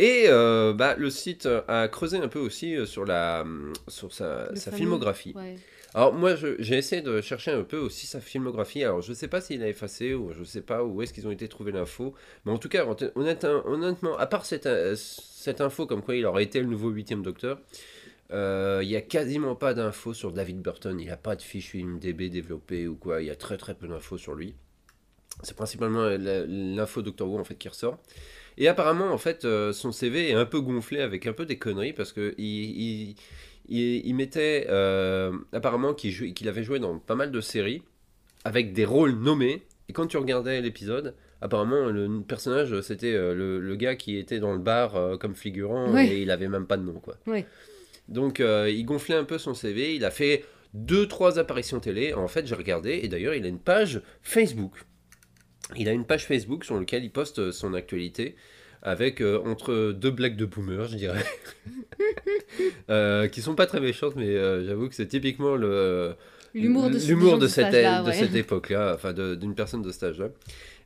Et 0.00 0.24
euh, 0.28 0.72
bah, 0.74 0.94
le 0.96 1.10
site 1.10 1.48
a 1.66 1.88
creusé 1.88 2.18
un 2.18 2.28
peu 2.28 2.38
aussi 2.38 2.76
euh, 2.76 2.86
sur, 2.86 3.04
la, 3.04 3.44
sur 3.88 4.12
sa, 4.12 4.54
sa 4.54 4.70
filmographie. 4.70 5.32
Ouais. 5.34 5.56
Alors 5.98 6.14
moi 6.14 6.36
j'ai 6.36 6.76
essayé 6.76 7.02
de 7.02 7.20
chercher 7.20 7.50
un 7.50 7.64
peu 7.64 7.76
aussi 7.76 8.06
sa 8.06 8.20
filmographie. 8.20 8.84
Alors 8.84 9.02
je 9.02 9.12
sais 9.12 9.26
pas 9.26 9.40
s'il 9.40 9.64
a 9.64 9.68
effacé 9.68 10.14
ou 10.14 10.30
je 10.32 10.44
sais 10.44 10.60
pas 10.60 10.84
où 10.84 11.02
est-ce 11.02 11.12
qu'ils 11.12 11.26
ont 11.26 11.32
été 11.32 11.48
trouver 11.48 11.72
l'info. 11.72 12.14
Mais 12.44 12.52
en 12.52 12.58
tout 12.58 12.68
cas 12.68 12.86
honnête- 13.16 13.44
honnêtement, 13.64 14.16
à 14.16 14.28
part 14.28 14.46
cette, 14.46 14.66
euh, 14.66 14.94
cette 14.96 15.60
info 15.60 15.86
comme 15.86 16.02
quoi 16.02 16.14
il 16.14 16.24
aurait 16.24 16.44
été 16.44 16.60
le 16.60 16.66
nouveau 16.66 16.90
huitième 16.90 17.22
docteur, 17.24 17.58
euh, 18.30 18.78
il 18.84 18.88
y 18.88 18.94
a 18.94 19.00
quasiment 19.00 19.56
pas 19.56 19.74
d'infos 19.74 20.14
sur 20.14 20.30
David 20.30 20.62
Burton. 20.62 21.00
Il 21.00 21.06
n'y 21.06 21.10
a 21.10 21.16
pas 21.16 21.34
de 21.34 21.42
fiche 21.42 21.74
IMDB 21.74 22.28
développée 22.30 22.86
ou 22.86 22.94
quoi. 22.94 23.20
Il 23.20 23.26
y 23.26 23.30
a 23.30 23.34
très 23.36 23.56
très 23.56 23.74
peu 23.74 23.88
d'infos 23.88 24.18
sur 24.18 24.36
lui. 24.36 24.54
C'est 25.42 25.56
principalement 25.56 26.02
la- 26.04 26.46
l'info 26.46 27.02
Doctor 27.02 27.28
Who 27.28 27.40
en 27.40 27.44
fait 27.44 27.56
qui 27.56 27.68
ressort. 27.68 27.98
Et 28.56 28.68
apparemment 28.68 29.12
en 29.12 29.18
fait 29.18 29.44
euh, 29.44 29.72
son 29.72 29.90
CV 29.90 30.30
est 30.30 30.34
un 30.34 30.46
peu 30.46 30.60
gonflé 30.60 31.00
avec 31.00 31.26
un 31.26 31.32
peu 31.32 31.44
des 31.44 31.58
conneries 31.58 31.92
parce 31.92 32.12
que 32.12 32.34
il, 32.38 32.44
il- 32.44 33.16
il, 33.68 34.06
il 34.06 34.14
mettait 34.14 34.66
euh, 34.68 35.32
apparemment 35.52 35.94
qu'il 35.94 36.48
avait 36.48 36.62
joué 36.62 36.78
dans 36.78 36.98
pas 36.98 37.14
mal 37.14 37.30
de 37.30 37.40
séries 37.40 37.82
avec 38.44 38.72
des 38.72 38.84
rôles 38.84 39.12
nommés. 39.12 39.62
Et 39.88 39.92
quand 39.92 40.06
tu 40.06 40.16
regardais 40.18 40.60
l'épisode, 40.60 41.14
apparemment 41.40 41.86
le 41.86 42.20
personnage 42.22 42.80
c'était 42.82 43.14
euh, 43.14 43.34
le, 43.34 43.58
le 43.60 43.76
gars 43.76 43.96
qui 43.96 44.16
était 44.16 44.38
dans 44.40 44.52
le 44.52 44.58
bar 44.58 44.96
euh, 44.96 45.16
comme 45.16 45.34
figurant 45.34 45.92
et 46.12 46.22
il 46.22 46.30
avait 46.30 46.48
même 46.48 46.66
pas 46.66 46.76
de 46.76 46.82
nom 46.82 47.00
quoi. 47.00 47.16
Donc 48.08 48.40
euh, 48.40 48.70
il 48.70 48.84
gonflait 48.84 49.14
un 49.14 49.24
peu 49.24 49.38
son 49.38 49.54
CV, 49.54 49.94
il 49.94 50.04
a 50.04 50.10
fait 50.10 50.44
deux 50.74 51.06
trois 51.06 51.38
apparitions 51.38 51.80
télé. 51.80 52.12
En 52.14 52.28
fait 52.28 52.46
j'ai 52.46 52.54
regardé 52.54 53.00
et 53.02 53.08
d'ailleurs 53.08 53.34
il 53.34 53.44
a 53.44 53.48
une 53.48 53.58
page 53.60 54.02
Facebook. 54.22 54.72
Il 55.76 55.88
a 55.88 55.92
une 55.92 56.06
page 56.06 56.26
Facebook 56.26 56.64
sur 56.64 56.78
laquelle 56.78 57.04
il 57.04 57.10
poste 57.10 57.50
son 57.50 57.74
actualité 57.74 58.36
avec 58.82 59.20
euh, 59.20 59.40
entre 59.44 59.92
deux 59.92 60.10
blagues 60.10 60.36
de 60.36 60.44
boomer, 60.44 60.86
je 60.88 60.96
dirais, 60.96 61.24
Euh, 62.90 63.28
qui 63.28 63.42
sont 63.42 63.54
pas 63.54 63.66
très 63.66 63.80
méchantes, 63.80 64.14
mais 64.16 64.28
euh, 64.28 64.64
j'avoue 64.66 64.88
que 64.88 64.94
c'est 64.94 65.06
typiquement 65.06 65.56
le 65.56 66.14
L'humour 66.54 66.88
de, 66.90 66.98
ce- 67.46 67.54
cette, 67.54 67.72
de 68.06 68.10
cette 68.12 68.34
époque-là, 68.34 68.92
enfin 68.94 69.12
d'une 69.12 69.54
personne 69.54 69.82
de 69.82 69.90
cet 69.90 70.02
âge-là, 70.04 70.28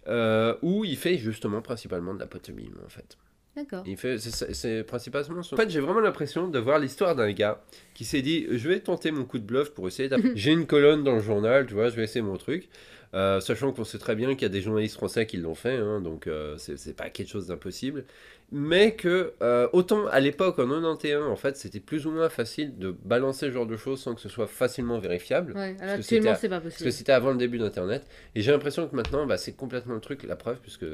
euh, 0.08 0.54
où 0.62 0.84
il 0.84 0.96
fait 0.96 1.16
justement 1.18 1.62
principalement 1.62 2.14
de 2.14 2.18
la 2.20 2.26
pantomime 2.26 2.74
en 2.84 2.88
fait. 2.88 3.16
D'accord. 3.54 3.84
Il 3.86 3.96
fait, 3.96 4.18
c'est- 4.18 4.82
principalement 4.84 5.42
son... 5.42 5.54
En 5.54 5.58
fait, 5.58 5.70
j'ai 5.70 5.80
vraiment 5.80 6.00
l'impression 6.00 6.48
de 6.48 6.58
voir 6.58 6.78
l'histoire 6.78 7.14
d'un 7.14 7.30
gars 7.32 7.62
qui 7.94 8.04
s'est 8.04 8.22
dit, 8.22 8.46
je 8.50 8.68
vais 8.68 8.80
tenter 8.80 9.12
mon 9.12 9.24
coup 9.24 9.38
de 9.38 9.44
bluff 9.44 9.70
pour 9.70 9.86
essayer 9.86 10.08
d'app- 10.08 10.22
J'ai 10.34 10.52
une 10.52 10.66
colonne 10.66 11.04
dans 11.04 11.14
le 11.14 11.22
journal, 11.22 11.66
tu 11.66 11.74
vois, 11.74 11.88
je 11.90 11.96
vais 11.96 12.04
essayer 12.04 12.22
mon 12.22 12.36
truc. 12.38 12.68
Euh, 13.14 13.40
sachant 13.40 13.72
qu'on 13.72 13.84
sait 13.84 13.98
très 13.98 14.14
bien 14.14 14.30
qu'il 14.30 14.42
y 14.42 14.44
a 14.46 14.48
des 14.48 14.62
journalistes 14.62 14.94
français 14.96 15.26
qui 15.26 15.36
l'ont 15.36 15.54
fait, 15.54 15.76
hein, 15.76 16.00
donc 16.00 16.26
euh, 16.26 16.56
c'est 16.56 16.96
pas 16.96 17.10
quelque 17.10 17.28
chose 17.28 17.48
d'impossible. 17.48 18.06
Mais 18.50 18.94
que, 18.94 19.34
euh, 19.42 19.68
autant 19.74 20.06
à 20.06 20.18
l'époque, 20.20 20.58
en 20.58 20.66
91, 20.66 21.26
en 21.30 21.36
fait, 21.36 21.56
c'était 21.58 21.80
plus 21.80 22.06
ou 22.06 22.10
moins 22.10 22.30
facile 22.30 22.78
de 22.78 22.90
balancer 23.04 23.46
ce 23.46 23.52
genre 23.52 23.66
de 23.66 23.76
choses 23.76 24.00
sans 24.00 24.14
que 24.14 24.20
ce 24.22 24.30
soit 24.30 24.46
facilement 24.46 24.98
vérifiable. 24.98 25.52
Ouais, 25.54 25.76
alors 25.80 25.94
actuellement, 25.96 26.34
c'est 26.38 26.48
pas 26.48 26.60
Parce 26.60 26.74
que 26.74 26.78
possible. 26.78 26.92
c'était 26.92 27.12
avant 27.12 27.32
le 27.32 27.36
début 27.38 27.58
d'Internet. 27.58 28.06
Et 28.34 28.40
j'ai 28.40 28.50
l'impression 28.52 28.88
que 28.88 28.96
maintenant, 28.96 29.26
bah, 29.26 29.36
c'est 29.36 29.52
complètement 29.56 29.94
le 29.94 30.00
truc, 30.00 30.22
la 30.24 30.36
preuve, 30.36 30.58
puisque 30.62 30.84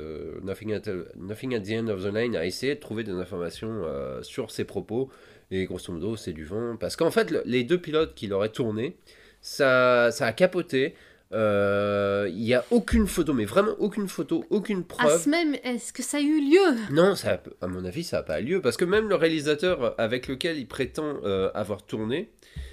Nothing 0.42 0.72
at, 0.74 0.82
Nothing 1.16 1.54
at 1.54 1.60
the 1.60 1.70
End 1.70 1.86
of 1.88 2.02
the 2.02 2.12
Line 2.12 2.34
a 2.36 2.46
essayé 2.46 2.74
de 2.74 2.80
trouver 2.80 3.04
des 3.04 3.12
informations 3.12 3.82
sur 4.22 4.50
ses 4.50 4.64
propos. 4.64 5.08
Et 5.52 5.64
grosso 5.66 5.92
modo, 5.92 6.16
c'est 6.16 6.32
du 6.32 6.44
vent. 6.44 6.76
Parce 6.76 6.94
qu'en 6.96 7.10
fait, 7.12 7.30
le- 7.30 7.42
les 7.44 7.62
deux 7.64 7.78
pilotes 7.80 8.14
qu'il 8.14 8.32
aurait 8.32 8.50
tourné, 8.50 8.96
ça, 9.40 10.10
ça 10.10 10.26
a 10.26 10.32
capoté. 10.32 10.94
Euh, 11.32 12.28
Il 12.30 12.42
n'y 12.42 12.54
a 12.54 12.64
aucune 12.70 13.06
photo, 13.06 13.32
mais 13.34 13.44
vraiment 13.44 13.74
aucune 13.78 14.08
photo, 14.08 14.44
aucune 14.50 14.80
À 14.80 14.82
preuve. 14.84 15.22
ce 15.22 15.28
même, 15.28 15.54
est-ce 15.62 15.92
que 15.92 16.02
ça 16.02 16.18
a 16.18 16.20
eu 16.20 16.40
lieu? 16.40 16.76
Non, 16.90 17.14
ça, 17.14 17.34
a- 17.34 17.64
à 17.64 17.68
mon 17.68 17.84
avis, 17.84 18.04
ça 18.04 18.18
n'a 18.18 18.22
pas 18.22 18.40
lieu. 18.40 18.60
Parce 18.62 18.76
que 18.76 18.84
même 18.84 19.08
le 19.08 19.14
réalisateur 19.14 19.94
avec 19.98 20.26
lequel 20.28 20.56
il 20.58 20.66
prétend 20.66 21.18
euh, 21.24 21.50
avoir 21.54 21.82
tourné, 21.84 22.30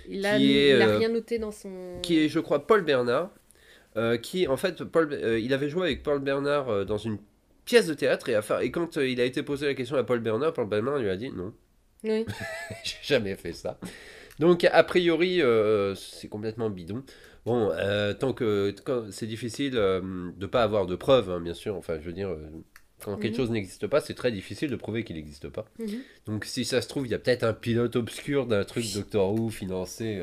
Il 0.08 0.26
a, 0.26 0.38
Qui 0.38 0.58
est, 0.58 0.76
il 0.76 0.82
a 0.82 0.88
euh, 0.88 0.98
rien 0.98 1.10
noté 1.10 1.38
dans 1.40 1.52
son. 1.52 2.00
qui 2.02 2.20
est, 2.24 2.30
je 2.30 2.40
crois, 2.40 2.66
Paul 2.68 2.84
Bernard, 2.84 3.30
euh, 3.98 4.18
qui, 4.18 4.48
en 4.48 4.58
fait, 4.58 4.84
Paul, 4.84 5.10
euh, 5.14 5.40
il 5.40 5.54
avait 5.54 5.70
joué 5.70 5.84
avec 5.84 6.04
Paul 6.04 6.20
Bernard 6.20 6.70
euh, 6.70 6.86
dans 6.86 6.98
une 6.98 7.18
pièce 7.66 7.88
de 7.88 7.94
théâtre, 7.94 8.30
et, 8.30 8.36
à 8.36 8.42
faire- 8.42 8.60
et 8.62 8.72
quand 8.72 8.98
euh, 8.98 9.08
il 9.08 9.20
a 9.20 9.26
été 9.26 9.42
posé 9.44 9.66
la 9.66 9.74
question 9.74 9.96
à 9.98 10.04
Paul 10.04 10.20
Bernard, 10.20 10.54
Paul 10.54 10.68
Bernard 10.68 11.00
lui 11.00 11.10
a 11.10 11.18
dit 11.18 11.30
non, 11.32 11.54
Oui. 12.04 12.26
j'ai 12.84 12.96
jamais 13.04 13.36
fait 13.36 13.54
ça. 13.54 13.80
Donc, 14.40 14.64
a 14.66 14.84
priori, 14.84 15.42
euh, 15.42 15.96
c'est 15.96 16.28
complètement 16.28 16.70
bidon. 16.70 17.04
Bon, 17.46 17.70
euh, 17.72 18.14
tant 18.14 18.34
que 18.34 18.74
c'est 19.12 19.28
difficile 19.28 19.74
euh, 19.78 20.02
de 20.36 20.46
pas 20.48 20.64
avoir 20.64 20.86
de 20.88 20.96
preuves, 20.96 21.30
hein, 21.30 21.40
bien 21.40 21.54
sûr, 21.54 21.76
enfin, 21.76 22.00
je 22.00 22.06
veux 22.06 22.14
dire, 22.14 22.30
euh, 22.30 22.40
quand 23.04 23.18
quelque 23.18 23.34
Mhm. 23.34 23.38
chose 23.38 23.52
n'existe 23.52 23.86
pas, 23.88 24.02
c'est 24.02 24.16
très 24.16 24.32
difficile 24.32 24.70
de 24.72 24.76
prouver 24.76 25.04
qu'il 25.04 25.16
n'existe 25.16 25.50
pas. 25.50 25.66
Mhm. 25.80 26.02
Donc 26.26 26.46
si 26.46 26.66
ça 26.66 26.82
se 26.82 26.88
trouve, 26.88 27.06
il 27.06 27.12
y 27.12 27.14
a 27.14 27.20
peut-être 27.20 27.44
un 27.44 27.54
pilote 27.54 27.96
obscur 27.98 28.48
d'un 28.48 28.64
truc 28.64 28.86
Doctor 28.96 29.32
Who 29.34 29.50
financé. 29.50 30.22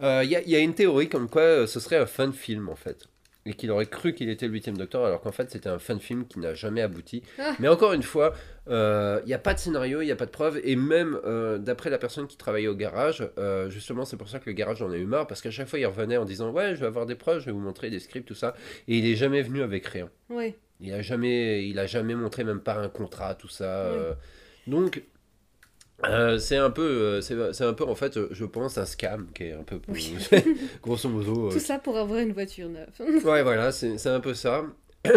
euh. 0.00 0.22
Il 0.24 0.28
y, 0.30 0.50
y 0.50 0.54
a 0.56 0.60
une 0.60 0.74
théorie 0.74 1.08
comme 1.08 1.28
quoi 1.28 1.66
ce 1.66 1.80
serait 1.80 1.96
un 1.96 2.06
fan 2.06 2.32
film 2.32 2.68
en 2.68 2.76
fait. 2.76 3.04
Et 3.46 3.54
qu'il 3.54 3.70
aurait 3.70 3.86
cru 3.86 4.12
qu'il 4.12 4.28
était 4.28 4.46
le 4.46 4.52
huitième 4.52 4.76
docteur 4.76 5.06
alors 5.06 5.22
qu'en 5.22 5.32
fait 5.32 5.50
c'était 5.50 5.70
un 5.70 5.78
fan 5.78 6.00
film 6.00 6.26
qui 6.26 6.38
n'a 6.38 6.52
jamais 6.52 6.82
abouti. 6.82 7.22
Ah. 7.38 7.54
Mais 7.60 7.68
encore 7.68 7.94
une 7.94 8.02
fois, 8.02 8.34
euh, 8.68 9.20
il 9.24 9.28
n'y 9.28 9.32
a 9.34 9.38
pas 9.38 9.54
de 9.54 9.58
scénario, 9.58 10.02
il 10.02 10.06
n'y 10.06 10.12
a 10.12 10.16
pas 10.16 10.26
de 10.26 10.30
preuve. 10.30 10.60
Et 10.64 10.76
même 10.76 11.18
euh, 11.24 11.56
d'après 11.56 11.88
la 11.88 11.96
personne 11.98 12.26
qui 12.26 12.36
travaillait 12.36 12.68
au 12.68 12.74
garage, 12.74 13.26
euh, 13.38 13.70
justement 13.70 14.04
c'est 14.04 14.18
pour 14.18 14.28
ça 14.28 14.38
que 14.38 14.50
le 14.50 14.52
garage 14.52 14.82
en 14.82 14.90
a 14.90 14.96
eu 14.96 15.06
marre 15.06 15.26
parce 15.26 15.40
qu'à 15.40 15.50
chaque 15.50 15.68
fois 15.68 15.78
il 15.78 15.86
revenait 15.86 16.18
en 16.18 16.26
disant 16.26 16.50
ouais 16.50 16.74
je 16.74 16.80
vais 16.80 16.86
avoir 16.86 17.06
des 17.06 17.14
preuves, 17.14 17.40
je 17.40 17.46
vais 17.46 17.52
vous 17.52 17.60
montrer 17.60 17.88
des 17.88 18.00
scripts, 18.00 18.28
tout 18.28 18.34
ça. 18.34 18.54
Et 18.86 18.98
il 18.98 19.06
est 19.06 19.16
jamais 19.16 19.40
venu 19.40 19.62
avec 19.62 19.86
rien. 19.86 20.10
Oui. 20.28 20.54
Il 20.80 20.92
a 20.92 21.00
jamais, 21.02 21.66
il 21.66 21.78
a 21.78 21.86
jamais 21.86 22.14
montré 22.14 22.44
même 22.44 22.60
pas 22.60 22.74
un 22.74 22.88
contrat, 22.88 23.34
tout 23.34 23.48
ça. 23.48 23.64
euh. 23.64 24.14
Donc, 24.66 25.02
euh, 26.04 26.38
c'est 26.38 26.56
un 26.56 26.70
peu, 26.70 26.82
euh, 26.82 27.20
c'est 27.20 27.64
un 27.64 27.72
peu 27.74 27.84
en 27.84 27.94
fait, 27.94 28.16
euh, 28.16 28.28
je 28.30 28.44
pense 28.44 28.78
un 28.78 28.84
scam 28.86 29.28
qui 29.34 29.44
est 29.44 29.52
un 29.52 29.62
peu, 29.64 29.80
Oui. 29.88 30.14
grosso 30.82 31.08
modo. 31.08 31.48
euh, 31.48 31.52
Tout 31.52 31.58
ça 31.60 31.78
pour 31.78 31.96
avoir 31.98 32.20
une 32.20 32.32
voiture 32.32 32.68
neuve. 32.68 32.88
Ouais, 33.24 33.42
voilà, 33.42 33.72
c'est 33.72 34.06
un 34.06 34.20
peu 34.20 34.34
ça. 34.34 34.62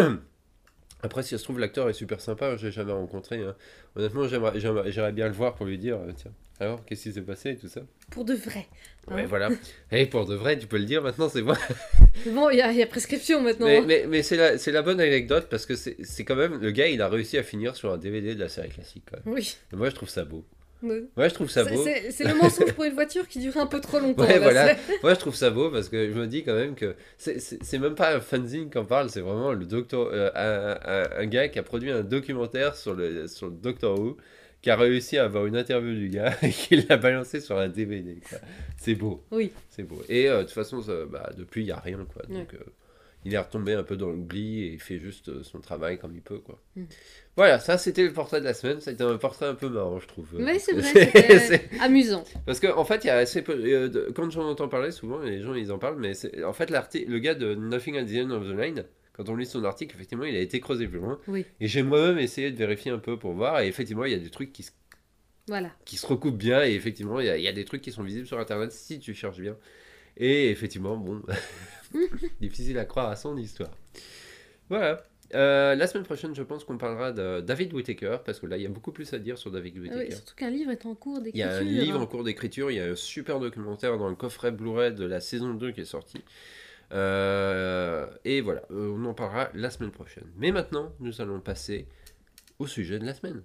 Après, 1.04 1.24
si 1.24 1.30
ça 1.30 1.38
se 1.38 1.42
trouve, 1.44 1.58
l'acteur 1.58 1.88
est 1.88 1.94
super 1.94 2.20
sympa, 2.20 2.56
je 2.56 2.66
l'ai 2.66 2.72
jamais 2.72 2.92
rencontré. 2.92 3.40
hein. 3.40 3.56
Honnêtement, 3.96 4.28
j'aimerais 4.28 5.12
bien 5.12 5.26
le 5.26 5.34
voir 5.34 5.54
pour 5.56 5.66
lui 5.66 5.76
dire, 5.76 5.98
tiens, 6.16 6.30
alors, 6.60 6.84
qu'est-ce 6.84 7.02
qui 7.02 7.12
s'est 7.12 7.22
passé 7.22 7.50
et 7.50 7.56
tout 7.56 7.66
ça. 7.66 7.80
pour 8.12 8.24
de 8.24 8.34
vrai. 8.34 8.68
Hein 9.08 9.16
Ouais, 9.16 9.26
voilà. 9.26 9.48
Et 9.90 10.06
pour 10.06 10.26
de 10.26 10.36
vrai, 10.36 10.56
tu 10.56 10.68
peux 10.68 10.78
le 10.78 10.84
dire 10.84 11.02
maintenant, 11.02 11.28
c'est 11.28 11.42
bon. 11.42 11.54
Bon, 12.26 12.50
il 12.50 12.58
y, 12.58 12.62
a- 12.62 12.70
il 12.70 12.78
y 12.78 12.82
a 12.82 12.86
prescription 12.86 13.40
maintenant. 13.42 13.66
Mais, 13.66 13.78
hein. 13.78 13.84
mais, 13.84 14.04
mais 14.08 14.22
c'est 14.22 14.36
la, 14.36 14.54
la 14.54 14.82
bonne 14.82 15.00
anecdote 15.00 15.48
parce 15.50 15.66
que 15.66 15.74
c'est 15.74 15.96
c'est 16.04 16.24
quand 16.24 16.36
même, 16.36 16.60
le 16.60 16.70
gars, 16.70 16.86
il 16.86 17.02
a 17.02 17.08
réussi 17.08 17.36
à 17.36 17.42
finir 17.42 17.74
sur 17.74 17.92
un 17.92 17.98
DVD 17.98 18.36
de 18.36 18.40
la 18.40 18.48
série 18.48 18.68
classique. 18.68 19.02
Quand 19.10 19.16
même. 19.24 19.34
Oui. 19.34 19.56
Et 19.72 19.76
Moi, 19.76 19.90
je 19.90 19.96
trouve 19.96 20.08
ça 20.08 20.24
beau. 20.24 20.44
Ouais. 20.82 21.04
Je 21.16 21.34
trouve 21.34 21.48
ça 21.50 21.64
beau. 21.64 21.84
C'est 22.10 22.24
le 22.24 22.34
mensonge 22.42 22.72
pour 22.72 22.84
une 22.84 22.94
voiture 22.94 23.28
qui 23.28 23.38
dure 23.38 23.56
un 23.56 23.66
peu 23.66 23.80
trop 23.80 23.98
longtemps. 24.00 24.24
Ouais, 24.24 24.38
là, 24.38 24.40
voilà. 24.40 24.76
Moi, 25.02 25.14
je 25.14 25.18
trouve 25.20 25.34
ça 25.34 25.50
beau 25.50 25.70
parce 25.70 25.88
que 25.88 26.10
je 26.12 26.18
me 26.18 26.26
dis 26.26 26.42
quand 26.44 26.54
même 26.54 26.74
que 26.74 26.94
c'est- 27.18 27.78
même 27.78 27.94
pas 27.94 28.14
un 28.16 28.20
fanzine 28.20 28.70
qu'on 28.70 28.84
parle, 28.84 29.10
c'est 29.10 29.20
vraiment 29.20 29.52
le 29.52 29.64
docteur, 29.64 30.08
euh, 30.12 30.30
un, 30.34 30.90
un- 30.90 31.22
un 31.22 31.26
gars 31.26 31.48
qui 31.48 31.58
a 31.58 31.62
produit 31.62 31.90
un 31.90 32.02
documentaire 32.02 32.76
sur 32.76 32.94
le, 32.94 33.28
sur 33.28 33.46
le 33.46 33.52
Doctor 33.54 33.98
Who, 33.98 34.16
qui 34.60 34.70
a 34.70 34.76
réussi 34.76 35.18
à 35.18 35.24
avoir 35.24 35.46
une 35.46 35.56
interview 35.56 35.92
du 35.94 36.08
gars 36.08 36.34
et 36.42 36.50
qui 36.50 36.76
l'a 36.76 36.96
balancé 36.96 37.40
sur 37.40 37.58
un 37.58 37.68
DVD. 37.68 38.18
C'est 38.76 38.94
beau. 38.94 39.24
Oui. 39.30 39.50
C'est 39.70 39.82
beau. 39.82 40.00
Et 40.08 40.28
euh, 40.28 40.38
de 40.38 40.42
toute 40.44 40.52
façon, 40.52 40.80
ça- 40.82 41.04
bah, 41.10 41.30
depuis, 41.36 41.62
il 41.62 41.64
n'y 41.66 41.70
a 41.72 41.80
rien. 41.80 41.98
Quoi. 42.12 42.22
Ouais. 42.28 42.38
Donc, 42.40 42.54
euh, 42.54 42.58
il 43.24 43.34
est 43.34 43.38
retombé 43.38 43.74
un 43.74 43.82
peu 43.82 43.96
dans 43.96 44.08
l'oubli 44.10 44.64
et 44.64 44.72
il 44.72 44.80
fait 44.80 44.98
juste 44.98 45.28
euh, 45.28 45.42
son 45.42 45.60
travail 45.60 45.98
comme 45.98 46.14
il 46.14 46.22
peut. 46.22 46.38
Quoi. 46.38 46.60
Mm. 46.76 46.84
Voilà, 47.36 47.58
ça 47.58 47.78
c'était 47.78 48.04
le 48.04 48.12
portrait 48.12 48.40
de 48.40 48.44
la 48.44 48.54
semaine. 48.54 48.80
C'était 48.80 49.04
un 49.04 49.16
portrait 49.16 49.46
un 49.46 49.54
peu 49.54 49.68
marrant, 49.68 49.98
je 50.00 50.08
trouve. 50.08 50.28
Oui, 50.34 50.58
c'est 50.58 50.72
vrai, 50.72 50.82
C'est- 50.92 51.38
c'était 51.38 51.80
amusant. 51.80 52.24
parce 52.46 52.58
qu'en 52.60 52.76
en 52.78 52.84
fait, 52.84 53.04
il 53.04 53.06
y 53.06 53.10
a 53.10 53.16
assez 53.16 53.42
peu. 53.42 53.52
euh, 53.52 54.10
quand 54.14 54.28
j'en 54.30 54.48
entends 54.48 54.68
parler, 54.68 54.90
souvent, 54.90 55.20
les 55.20 55.40
gens 55.40 55.54
ils 55.54 55.70
en 55.72 55.78
parlent, 55.78 55.98
mais 55.98 56.14
c'est- 56.14 56.42
en 56.44 56.52
fait, 56.52 56.70
le 56.70 57.18
gars 57.18 57.34
de 57.34 57.54
Nothing 57.54 57.96
at 57.96 58.04
the 58.04 58.26
End 58.26 58.30
of 58.30 58.44
the 58.48 58.58
Line, 58.58 58.84
quand 59.14 59.28
on 59.28 59.36
lit 59.36 59.46
son 59.46 59.62
article, 59.64 59.94
effectivement, 59.94 60.24
il 60.24 60.34
a 60.36 60.40
été 60.40 60.58
creusé 60.60 60.88
plus 60.88 60.98
loin. 60.98 61.18
Oui. 61.28 61.44
Et 61.60 61.68
j'ai 61.68 61.82
moi-même 61.82 62.18
essayé 62.18 62.50
de 62.50 62.56
vérifier 62.56 62.90
un 62.90 62.98
peu 62.98 63.18
pour 63.18 63.32
voir, 63.32 63.60
et 63.60 63.66
effectivement, 63.68 64.04
il 64.04 64.12
y 64.12 64.14
a 64.14 64.18
des 64.18 64.30
trucs 64.30 64.52
qui 64.52 64.62
se, 64.62 64.70
Voilà. 65.48 65.70
qui 65.84 65.96
se 65.96 66.06
recoupent 66.06 66.38
bien, 66.38 66.64
et 66.64 66.72
effectivement, 66.74 67.20
il 67.20 67.26
y, 67.26 67.30
a, 67.30 67.36
il 67.36 67.42
y 67.42 67.48
a 67.48 67.52
des 67.52 67.64
trucs 67.64 67.82
qui 67.82 67.92
sont 67.92 68.02
visibles 68.02 68.26
sur 68.26 68.38
Internet 68.38 68.72
si 68.72 68.98
tu 69.00 69.14
cherches 69.14 69.38
bien. 69.40 69.56
Et 70.16 70.50
effectivement, 70.50 70.96
bon, 70.96 71.22
difficile 72.40 72.78
à 72.78 72.84
croire 72.84 73.08
à 73.10 73.16
son 73.16 73.36
histoire. 73.36 73.70
Voilà. 74.68 75.04
Euh, 75.34 75.74
la 75.74 75.86
semaine 75.86 76.04
prochaine, 76.04 76.34
je 76.34 76.42
pense 76.42 76.62
qu'on 76.64 76.76
parlera 76.76 77.10
de 77.10 77.40
David 77.40 77.72
Whittaker, 77.72 78.18
parce 78.24 78.38
que 78.38 78.46
là, 78.46 78.58
il 78.58 78.62
y 78.62 78.66
a 78.66 78.68
beaucoup 78.68 78.92
plus 78.92 79.12
à 79.14 79.18
dire 79.18 79.38
sur 79.38 79.50
David 79.50 79.74
Ah 79.76 79.80
Whittaker. 79.80 80.04
oui, 80.04 80.12
surtout 80.12 80.34
qu'un 80.34 80.50
livre 80.50 80.70
est 80.70 80.84
en 80.84 80.94
cours 80.94 81.20
Il 81.24 81.36
y 81.36 81.42
a 81.42 81.58
d'écriture. 81.58 81.80
un 81.80 81.84
livre 81.84 81.98
en 81.98 82.02
hein. 82.02 82.06
cours 82.06 82.24
d'écriture, 82.24 82.70
il 82.70 82.76
y 82.76 82.80
a 82.80 82.84
un 82.84 82.96
super 82.96 83.40
documentaire 83.40 83.96
dans 83.96 84.10
le 84.10 84.14
coffret 84.14 84.52
Blu-ray 84.52 84.92
de 84.94 85.06
la 85.06 85.20
saison 85.20 85.54
2 85.54 85.72
qui 85.72 85.80
est 85.80 85.84
sorti. 85.86 86.22
Euh, 86.92 88.06
et 88.26 88.42
voilà, 88.42 88.62
euh, 88.70 88.94
on 88.94 89.04
en 89.06 89.14
parlera 89.14 89.48
la 89.54 89.70
semaine 89.70 89.90
prochaine. 89.90 90.26
Mais 90.36 90.52
maintenant, 90.52 90.92
nous 91.00 91.22
allons 91.22 91.40
passer 91.40 91.86
au 92.58 92.66
sujet 92.66 92.98
de 92.98 93.06
la 93.06 93.14
semaine. 93.14 93.42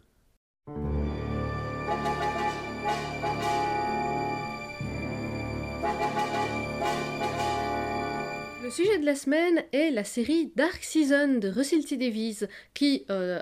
Le 8.68 8.72
sujet 8.74 9.00
de 9.00 9.06
la 9.06 9.16
semaine 9.16 9.64
est 9.72 9.92
la 9.92 10.04
série 10.04 10.52
Dark 10.58 10.84
Season 10.84 11.40
de 11.40 11.48
Russell 11.48 11.86
T 11.86 11.96
Davies, 11.96 12.40
qui, 12.74 13.06
euh, 13.10 13.40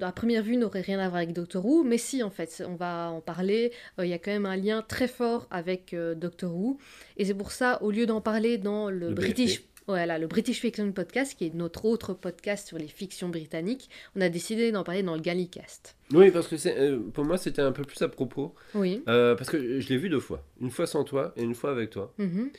à 0.00 0.10
première 0.10 0.42
vue, 0.42 0.56
n'aurait 0.56 0.80
rien 0.80 0.98
à 0.98 1.08
voir 1.08 1.18
avec 1.18 1.32
Doctor 1.32 1.64
Who, 1.64 1.84
mais 1.84 1.96
si, 1.96 2.24
en 2.24 2.30
fait, 2.30 2.60
on 2.68 2.74
va 2.74 3.08
en 3.12 3.20
parler. 3.20 3.70
Euh, 4.00 4.04
Il 4.04 4.10
y 4.10 4.14
a 4.14 4.18
quand 4.18 4.32
même 4.32 4.46
un 4.46 4.56
lien 4.56 4.82
très 4.82 5.06
fort 5.06 5.46
avec 5.52 5.94
euh, 5.94 6.16
Doctor 6.16 6.52
Who, 6.52 6.78
et 7.16 7.24
c'est 7.24 7.34
pour 7.34 7.52
ça, 7.52 7.80
au 7.84 7.92
lieu 7.92 8.04
d'en 8.04 8.20
parler 8.20 8.58
dans 8.58 8.90
le, 8.90 9.10
Le 9.10 9.14
British... 9.14 9.60
BFP. 9.60 9.68
Voilà, 9.86 10.18
le 10.18 10.26
British 10.26 10.60
Fiction 10.60 10.90
Podcast, 10.90 11.36
qui 11.38 11.44
est 11.46 11.54
notre 11.54 11.84
autre 11.84 12.12
podcast 12.14 12.66
sur 12.66 12.76
les 12.78 12.88
fictions 12.88 13.28
britanniques, 13.28 13.88
on 14.16 14.22
a 14.22 14.28
décidé 14.30 14.72
d'en 14.72 14.82
parler 14.82 15.04
dans 15.04 15.14
le 15.14 15.20
Gallicast. 15.20 15.94
Oui, 16.12 16.30
parce 16.32 16.48
que 16.48 16.56
euh, 16.68 16.98
pour 17.12 17.24
moi, 17.26 17.36
c'était 17.36 17.62
un 17.62 17.70
peu 17.70 17.84
plus 17.84 18.02
à 18.02 18.08
propos. 18.08 18.54
Oui. 18.74 19.02
euh, 19.08 19.36
parce 19.36 19.50
que 19.50 19.78
je 19.78 19.88
l'ai 19.90 19.98
vu 19.98 20.08
deux 20.08 20.20
fois. 20.20 20.42
Une 20.60 20.70
fois 20.70 20.86
sans 20.88 21.04
toi 21.04 21.32
et 21.36 21.42
une 21.42 21.54
fois 21.54 21.70
avec 21.70 21.90
toi. 21.90 22.12
Mhm. 22.18 22.50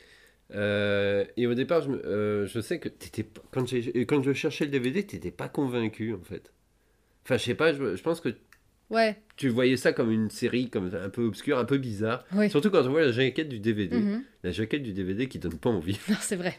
Euh, 0.54 1.24
et 1.36 1.46
au 1.46 1.54
départ, 1.54 1.82
je, 1.82 1.90
euh, 1.90 2.46
je 2.46 2.60
sais 2.60 2.78
que 2.78 2.88
t'étais 2.88 3.24
pas- 3.24 3.42
quand, 3.50 3.64
quand 4.06 4.22
je 4.22 4.32
cherchais 4.32 4.64
le 4.64 4.70
DVD, 4.70 5.02
t'étais 5.04 5.30
pas 5.32 5.48
convaincu 5.48 6.14
en 6.14 6.22
fait. 6.22 6.52
Enfin, 7.24 7.36
je 7.36 7.42
sais 7.44 7.54
pas, 7.54 7.72
je, 7.72 7.96
je 7.96 8.02
pense 8.02 8.20
que 8.20 8.30
Ouais. 8.88 9.16
Tu 9.36 9.48
voyais 9.48 9.76
ça 9.76 9.92
comme 9.92 10.12
une 10.12 10.30
série 10.30 10.70
comme 10.70 10.92
un 10.94 11.08
peu 11.08 11.24
obscure, 11.24 11.58
un 11.58 11.64
peu 11.64 11.76
bizarre. 11.76 12.24
Oui. 12.32 12.48
Surtout 12.48 12.70
quand 12.70 12.86
on 12.86 12.90
voit 12.90 13.02
la 13.02 13.10
jaquette 13.10 13.48
du 13.48 13.58
DVD. 13.58 13.96
Mhm. 13.96 14.22
La 14.44 14.52
jaquette 14.52 14.84
du 14.84 14.92
DVD 14.92 15.26
qui 15.26 15.40
donne 15.40 15.58
pas 15.58 15.70
envie. 15.70 15.98
Non, 16.08 16.14
c'est 16.20 16.36
vrai. 16.36 16.56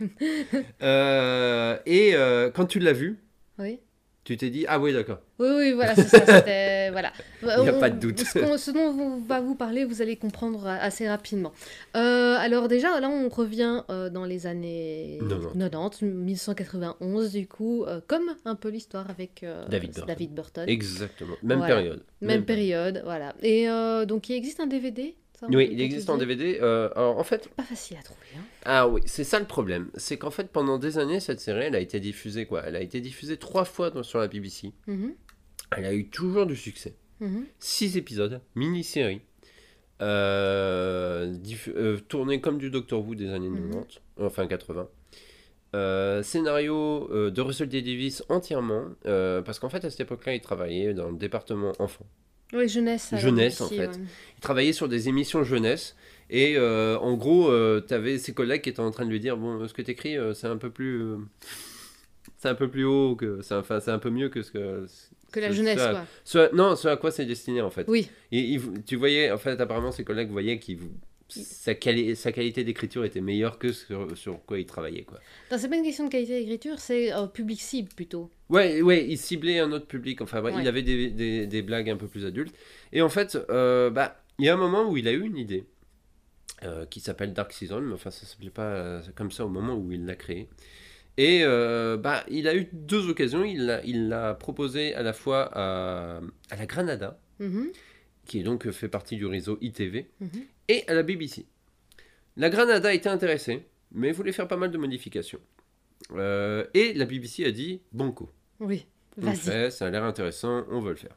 Euh, 0.82 1.78
et 1.86 2.14
quand 2.54 2.66
tu 2.66 2.80
l'as 2.80 2.92
vu, 2.92 3.18
Oui. 3.60 3.80
Tu 4.28 4.36
t'es 4.38 4.50
dit 4.50 4.66
ah 4.68 4.78
oui 4.80 4.92
d'accord. 4.92 5.20
Oui, 5.40 5.48
oui, 5.56 5.72
voilà, 5.72 5.96
c'est 5.96 6.08
ça. 6.08 6.26
C'était 6.26 6.90
voilà. 6.92 7.14
Il 7.42 7.48
y 7.48 7.70
a 7.70 7.76
On- 7.76 7.80
pas 7.80 7.90
de 7.90 8.00
doute. 8.00 8.20
Ce, 8.20 8.72
dont 8.72 8.82
on 9.00 9.18
va 9.20 9.40
vous 9.40 9.56
parler, 9.56 9.86
vous 9.86 10.02
allez 10.02 10.18
comprendre 10.18 10.68
assez 10.68 11.08
rapidement. 11.08 11.54
Euh, 11.96 12.36
alors 12.38 12.68
déjà, 12.68 13.00
là, 13.00 13.08
on 13.10 13.30
revient 13.30 13.84
euh, 13.90 14.10
dans 14.10 14.26
les 14.26 14.48
années 14.48 15.20
90. 15.30 15.60
90, 15.60 16.02
1191 16.04 17.32
du 17.32 17.48
coup, 17.48 17.86
euh, 17.86 18.02
comme 18.08 18.36
un 18.46 18.56
peu 18.56 18.70
l'histoire 18.70 19.10
avec 19.10 19.46
David 19.70 19.92
Burton. 19.92 20.06
David 20.08 20.34
Burton. 20.34 20.66
Exactement. 20.68 21.36
Même 21.44 21.60
Voilà. 21.60 21.76
période. 21.76 22.04
Même 22.22 22.44
période, 22.46 23.02
voilà. 23.06 23.34
Et 23.42 23.68
donc, 24.08 24.30
il 24.30 24.36
existe 24.36 24.60
un 24.60 24.68
DVD 24.68 25.16
ça, 25.40 25.46
Oui, 25.50 25.70
il 25.72 25.80
existe 25.82 26.10
en 26.10 26.18
DVD. 26.18 26.60
euh, 26.62 26.90
alors 26.96 27.18
en 27.18 27.24
fait, 27.24 27.48
Pas 27.56 27.64
facile 27.64 27.98
à 27.98 28.04
trouver. 28.04 28.20
Hein. 28.38 28.42
ah 28.66 28.88
oui, 28.88 29.02
c'est 29.06 29.24
ça 29.24 29.40
le 29.40 29.46
problème. 29.46 29.90
C'est 29.96 30.18
qu'en 30.18 30.32
fait 30.32 30.50
pendant 30.52 30.78
des 30.80 30.98
années 30.98 31.20
cette 31.20 31.40
série, 31.40 31.66
elle 31.66 31.76
a 31.76 31.80
été 31.80 32.00
diffusée 32.00 32.46
quoi 32.46 32.64
Elle 32.66 32.76
a 32.76 32.82
été 32.82 33.00
diffusée 33.02 33.38
trois 33.38 33.66
fois 33.66 33.90
dans- 33.92 34.04
sur 34.04 34.20
la 34.20 34.28
BBC. 34.28 34.72
Mhm, 34.88 35.14
Elle 35.76 35.86
a 35.86 35.94
eu 35.94 36.08
toujours 36.10 36.46
du 36.46 36.56
succès. 36.56 36.96
mhm. 37.20 37.46
Six 37.60 37.98
épisodes, 37.98 38.42
mini-série, 38.56 39.22
euh, 40.02 41.34
euh, 41.70 41.98
tournée 42.08 42.40
comme 42.42 42.58
du 42.58 42.70
Doctor 42.70 43.06
Who 43.06 43.16
des 43.16 43.30
années 43.32 43.50
Mhm. 43.50 43.72
90, 43.72 44.00
enfin 44.22 44.48
80. 44.48 44.88
Euh, 45.76 46.24
scénario 46.24 47.10
euh, 47.12 47.30
de 47.30 47.42
Russell 47.42 47.68
T. 47.70 47.82
Davis 47.82 48.24
entièrement, 48.30 48.86
euh, 49.06 49.42
parce 49.42 49.60
qu'en 49.60 49.70
fait 49.70 49.84
à 49.84 49.90
cette 49.90 50.00
époque-là, 50.00 50.34
il 50.34 50.42
travaillait 50.42 50.94
dans 50.94 51.10
le 51.12 51.18
département 51.18 51.74
enfants. 51.80 52.06
Oui, 52.54 52.68
jeunesse. 52.68 53.10
Jeunesse, 53.18 53.62
en 53.62 53.68
fait. 53.70 53.88
ouais. 53.88 53.96
Il 54.38 54.42
travaillait 54.42 54.74
sur 54.74 54.88
des 54.88 55.10
émissions 55.10 55.44
jeunesse. 55.44 55.96
Et 56.30 56.56
euh, 56.58 56.98
en 57.00 57.16
gros, 57.16 57.50
tu 57.82 57.94
avais 57.94 58.18
ses 58.18 58.34
collègues 58.34 58.62
qui 58.62 58.70
étaient 58.70 58.80
en 58.82 58.92
train 58.92 59.06
de 59.06 59.10
lui 59.12 59.20
dire 59.20 59.38
Bon, 59.38 59.66
ce 59.68 59.74
que 59.74 59.82
tu 59.82 59.92
écris, 59.92 60.16
c'est 60.34 60.48
un 60.48 60.58
peu 60.58 60.70
plus. 60.70 61.02
euh, 61.02 61.18
c'est 62.38 62.50
un 62.50 62.56
peu 62.56 62.70
plus 62.70 62.84
haut, 62.86 63.16
que 63.16 63.42
c'est 63.42 63.56
enfin, 63.56 63.80
c'est 63.80 63.92
un 63.92 64.00
peu 64.00 64.10
mieux 64.10 64.30
que 64.30 64.42
ce 64.44 64.52
que. 64.52 64.86
Que 65.32 65.40
la 65.42 65.50
ce- 65.50 65.54
jeunesse, 65.56 65.80
ce 65.80 65.84
à- 65.84 65.92
quoi. 65.92 66.06
ce 66.24 66.38
à- 66.38 66.50
non, 66.54 66.76
ce 66.76 66.88
à 66.88 66.96
quoi 66.98 67.12
c'est 67.12 67.26
destiné 67.26 67.62
en 67.62 67.70
fait. 67.70 67.86
Oui, 67.90 68.10
Et 68.32 68.40
il- 68.40 68.84
tu 68.86 68.96
voyais, 68.96 69.30
en 69.32 69.38
fait, 69.38 69.60
apparemment, 69.60 69.92
ses 69.92 70.04
collègues 70.06 70.30
voyaient 70.30 70.58
que 70.60 70.72
sa, 71.30 71.74
quali- 71.74 72.16
sa 72.16 72.32
qualité 72.32 72.64
d'écriture 72.64 73.04
était 73.06 73.22
meilleure 73.22 73.60
que 73.60 73.72
sur, 73.72 74.18
sur 74.18 74.44
quoi 74.46 74.60
il 74.60 74.66
travaillait. 74.66 75.04
Quoi. 75.04 75.20
Non, 75.52 75.58
c'est 75.58 75.68
pas 75.70 75.76
une 75.76 75.84
question 75.84 76.06
de 76.06 76.10
qualité 76.10 76.40
d'écriture, 76.40 76.80
c'est 76.80 77.14
euh, 77.14 77.28
public 77.28 77.60
cible 77.62 77.90
plutôt. 77.96 78.32
Ouais, 78.50 78.82
ouais, 78.82 79.06
il 79.08 79.18
ciblait 79.18 79.60
un 79.60 79.72
autre 79.72 79.88
public. 79.88 80.22
Enfin, 80.22 80.42
ouais, 80.42 80.54
Ouais. 80.54 80.62
il 80.62 80.68
avait 80.68 80.84
des, 80.84 81.10
des, 81.10 81.48
des 81.48 81.62
blagues 81.62 81.90
un 81.90 81.98
peu 81.98 82.08
plus 82.08 82.26
adultes. 82.26 82.56
Et 82.94 83.02
en 83.02 83.10
fait, 83.10 83.38
euh, 83.50 83.90
bah, 83.90 84.24
il 84.40 84.46
y 84.46 84.50
a 84.50 84.54
un 84.54 84.58
moment 84.58 84.90
où 84.90 84.96
il 84.98 85.08
a 85.08 85.12
eu 85.12 85.22
une 85.26 85.38
idée 85.38 85.66
euh, 86.64 86.86
qui 86.86 87.00
s'appelle 87.02 87.34
Dark 87.34 87.52
Season, 87.52 87.82
mais 87.82 87.94
enfin, 87.94 88.10
ça 88.12 88.26
s'appelait 88.26 88.50
pas 88.50 88.64
euh, 88.74 89.02
comme 89.16 89.32
ça 89.32 89.46
au 89.46 89.50
moment 89.50 89.76
où 89.76 89.92
il 89.92 90.06
l'a 90.06 90.16
créé. 90.16 90.48
Et 91.20 91.44
bah, 91.98 92.24
il 92.30 92.48
a 92.48 92.56
eu 92.56 92.70
deux 92.72 93.10
occasions. 93.10 93.44
Il 93.44 94.08
l'a 94.08 94.34
proposé 94.36 94.94
à 94.94 95.02
la 95.02 95.14
fois 95.14 95.50
à, 95.52 96.22
à 96.52 96.56
la 96.56 96.66
Granada, 96.68 97.20
Mhm, 97.40 97.72
qui 98.26 98.40
est 98.40 98.44
donc 98.44 98.70
fait 98.72 98.88
partie 98.88 99.16
du 99.16 99.26
réseau 99.26 99.58
ITV, 99.62 100.08
mhm. 100.20 100.30
Et 100.68 100.88
à 100.88 100.94
la 100.94 101.04
BBC. 101.04 101.46
La 102.36 102.50
Granada 102.50 102.94
était 102.94 103.10
intéressée, 103.10 103.66
mais 103.92 104.12
voulait 104.12 104.32
faire 104.32 104.48
pas 104.48 104.58
mal 104.58 104.72
de 104.72 104.78
modifications. 104.78 105.40
Euh, 106.14 106.66
et 106.74 106.94
la 106.94 107.06
BBC 107.06 107.46
a 107.46 107.52
dit 107.52 107.82
Banco. 107.92 108.30
Oui, 108.60 108.86
vas-y. 109.18 109.72
ça 109.72 109.88
a 109.88 109.90
l'air 109.90 110.04
intéressant, 110.04 110.66
on 110.70 110.80
veut 110.80 110.92
le 110.92 110.96
faire. 110.98 111.16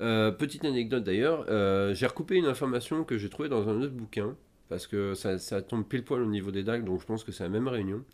Euh, 0.00 0.30
petite 0.30 0.64
anecdote 0.64 1.04
d'ailleurs, 1.04 1.44
euh, 1.48 1.92
j'ai 1.94 2.06
recoupé 2.06 2.36
une 2.36 2.46
information 2.46 3.04
que 3.04 3.18
j'ai 3.18 3.28
trouvée 3.28 3.48
dans 3.48 3.68
un 3.68 3.82
autre 3.82 3.92
bouquin, 3.92 4.36
parce 4.68 4.86
que 4.86 5.14
ça, 5.14 5.38
ça 5.38 5.60
tombe 5.60 5.86
pile 5.86 6.04
poil 6.04 6.22
au 6.22 6.26
niveau 6.26 6.50
des 6.50 6.62
dagues, 6.62 6.84
donc 6.84 7.00
je 7.00 7.06
pense 7.06 7.24
que 7.24 7.32
c'est 7.32 7.42
la 7.42 7.48
même 7.50 7.68
réunion. 7.68 8.04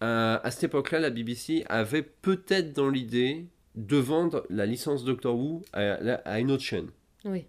À 0.00 0.50
cette 0.50 0.64
époque-là, 0.64 0.98
la 0.98 1.10
BBC 1.10 1.64
avait 1.68 2.02
peut-être 2.02 2.72
dans 2.72 2.90
l'idée 2.90 3.46
de 3.76 3.96
vendre 3.96 4.44
la 4.50 4.66
licence 4.66 5.04
Doctor 5.04 5.36
Who 5.38 5.62
à, 5.72 5.92
à 6.24 6.40
une 6.40 6.50
autre 6.50 6.64
chaîne. 6.64 6.88
Oui. 7.24 7.44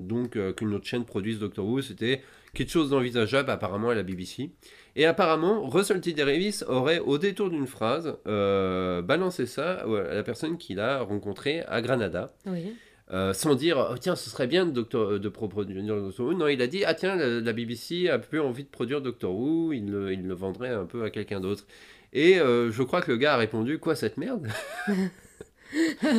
Donc 0.00 0.36
euh, 0.36 0.52
qu'une 0.52 0.74
autre 0.74 0.86
chaîne 0.86 1.04
produise 1.04 1.38
Doctor 1.38 1.64
Who, 1.66 1.82
c'était 1.82 2.22
quelque 2.54 2.70
chose 2.70 2.90
d'envisageable 2.90 3.50
apparemment 3.50 3.90
à 3.90 3.94
la 3.94 4.02
BBC. 4.02 4.50
Et 4.96 5.06
apparemment, 5.06 5.68
Russell 5.68 6.00
T. 6.00 6.12
Davies 6.12 6.62
aurait, 6.66 6.98
au 6.98 7.16
détour 7.18 7.48
d'une 7.50 7.66
phrase, 7.68 8.16
euh, 8.26 9.02
balancé 9.02 9.46
ça 9.46 9.84
à 9.84 10.14
la 10.14 10.22
personne 10.24 10.58
qu'il 10.58 10.80
a 10.80 11.00
rencontrée 11.02 11.60
à 11.68 11.80
Granada, 11.80 12.34
Oui. 12.46 12.74
euh, 13.12 13.32
sans 13.32 13.54
dire 13.54 13.88
oh, 13.92 13.94
tiens, 13.98 14.16
ce 14.16 14.28
serait 14.30 14.48
bien 14.48 14.66
de, 14.66 14.72
Doctor, 14.72 15.20
de 15.20 15.28
pro- 15.28 15.46
produire 15.48 15.82
Doctor 15.84 16.26
Who. 16.26 16.34
Non, 16.34 16.48
il 16.48 16.60
a 16.60 16.66
dit 16.66 16.84
ah 16.84 16.94
tiens, 16.94 17.14
la, 17.14 17.40
la 17.40 17.52
BBC 17.52 18.08
a 18.08 18.18
plus 18.18 18.40
envie 18.40 18.64
de 18.64 18.68
produire 18.68 19.00
Doctor 19.00 19.32
Who, 19.32 19.72
il 19.72 19.88
le, 19.90 20.12
il 20.12 20.26
le 20.26 20.34
vendrait 20.34 20.70
un 20.70 20.86
peu 20.86 21.04
à 21.04 21.10
quelqu'un 21.10 21.38
d'autre. 21.40 21.66
Et 22.12 22.40
euh, 22.40 22.72
je 22.72 22.82
crois 22.82 23.00
que 23.02 23.12
le 23.12 23.16
gars 23.18 23.34
a 23.34 23.36
répondu 23.36 23.78
quoi 23.78 23.94
cette 23.94 24.16
merde? 24.16 24.48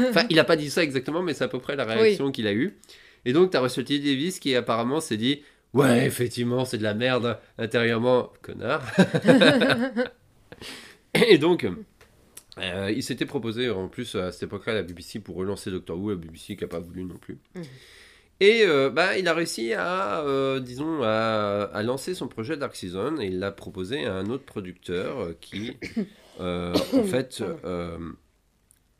Enfin, 0.09 0.23
il 0.29 0.39
a 0.39 0.45
pas 0.45 0.55
dit 0.55 0.69
ça 0.69 0.81
exactement, 0.83 1.21
mais 1.21 1.33
c'est 1.33 1.43
à 1.43 1.47
peu 1.49 1.59
près 1.59 1.75
la 1.75 1.83
réaction 1.83 2.31
qu'il 2.31 2.47
a 2.47 2.53
eue. 2.53 2.77
Et 3.25 3.33
donc, 3.33 3.51
tu 3.51 3.57
as 3.57 3.61
Russell 3.61 3.85
T. 3.85 3.99
Davis 3.99 4.39
qui 4.39 4.55
apparemment 4.55 4.99
s'est 4.99 5.17
dit 5.17 5.41
Ouais, 5.73 6.05
effectivement, 6.05 6.65
c'est 6.65 6.77
de 6.77 6.83
la 6.83 6.93
merde 6.93 7.39
intérieurement, 7.57 8.31
connard. 8.41 8.83
Et 11.13 11.37
donc, 11.37 11.65
euh, 12.57 12.91
il 12.93 13.03
s'était 13.03 13.25
proposé 13.25 13.69
en 13.69 13.87
plus 13.87 14.15
à 14.15 14.31
cette 14.31 14.43
époque-là 14.43 14.73
à 14.73 14.75
la 14.77 14.83
BBC 14.83 15.19
pour 15.19 15.35
relancer 15.35 15.71
Doctor 15.71 15.97
Who, 15.97 16.09
la 16.09 16.15
BBC 16.15 16.55
qui 16.55 16.63
n'a 16.63 16.67
pas 16.67 16.79
voulu 16.79 17.03
non 17.03 17.17
plus. 17.17 17.37
Mhm. 17.55 17.63
Et 18.41 18.63
euh, 18.65 18.89
bah, 18.89 19.17
il 19.19 19.27
a 19.27 19.33
réussi 19.35 19.73
à, 19.73 20.21
euh, 20.21 20.59
disons, 20.59 21.03
à, 21.03 21.69
à 21.73 21.83
lancer 21.83 22.15
son 22.15 22.27
projet 22.27 22.57
Dark 22.57 22.75
Season 22.75 23.19
et 23.19 23.27
il 23.27 23.37
l'a 23.39 23.51
proposé 23.51 24.05
à 24.05 24.15
un 24.15 24.31
autre 24.31 24.45
producteur 24.45 25.35
qui, 25.39 25.77
en 26.39 26.73
fait, 27.05 27.43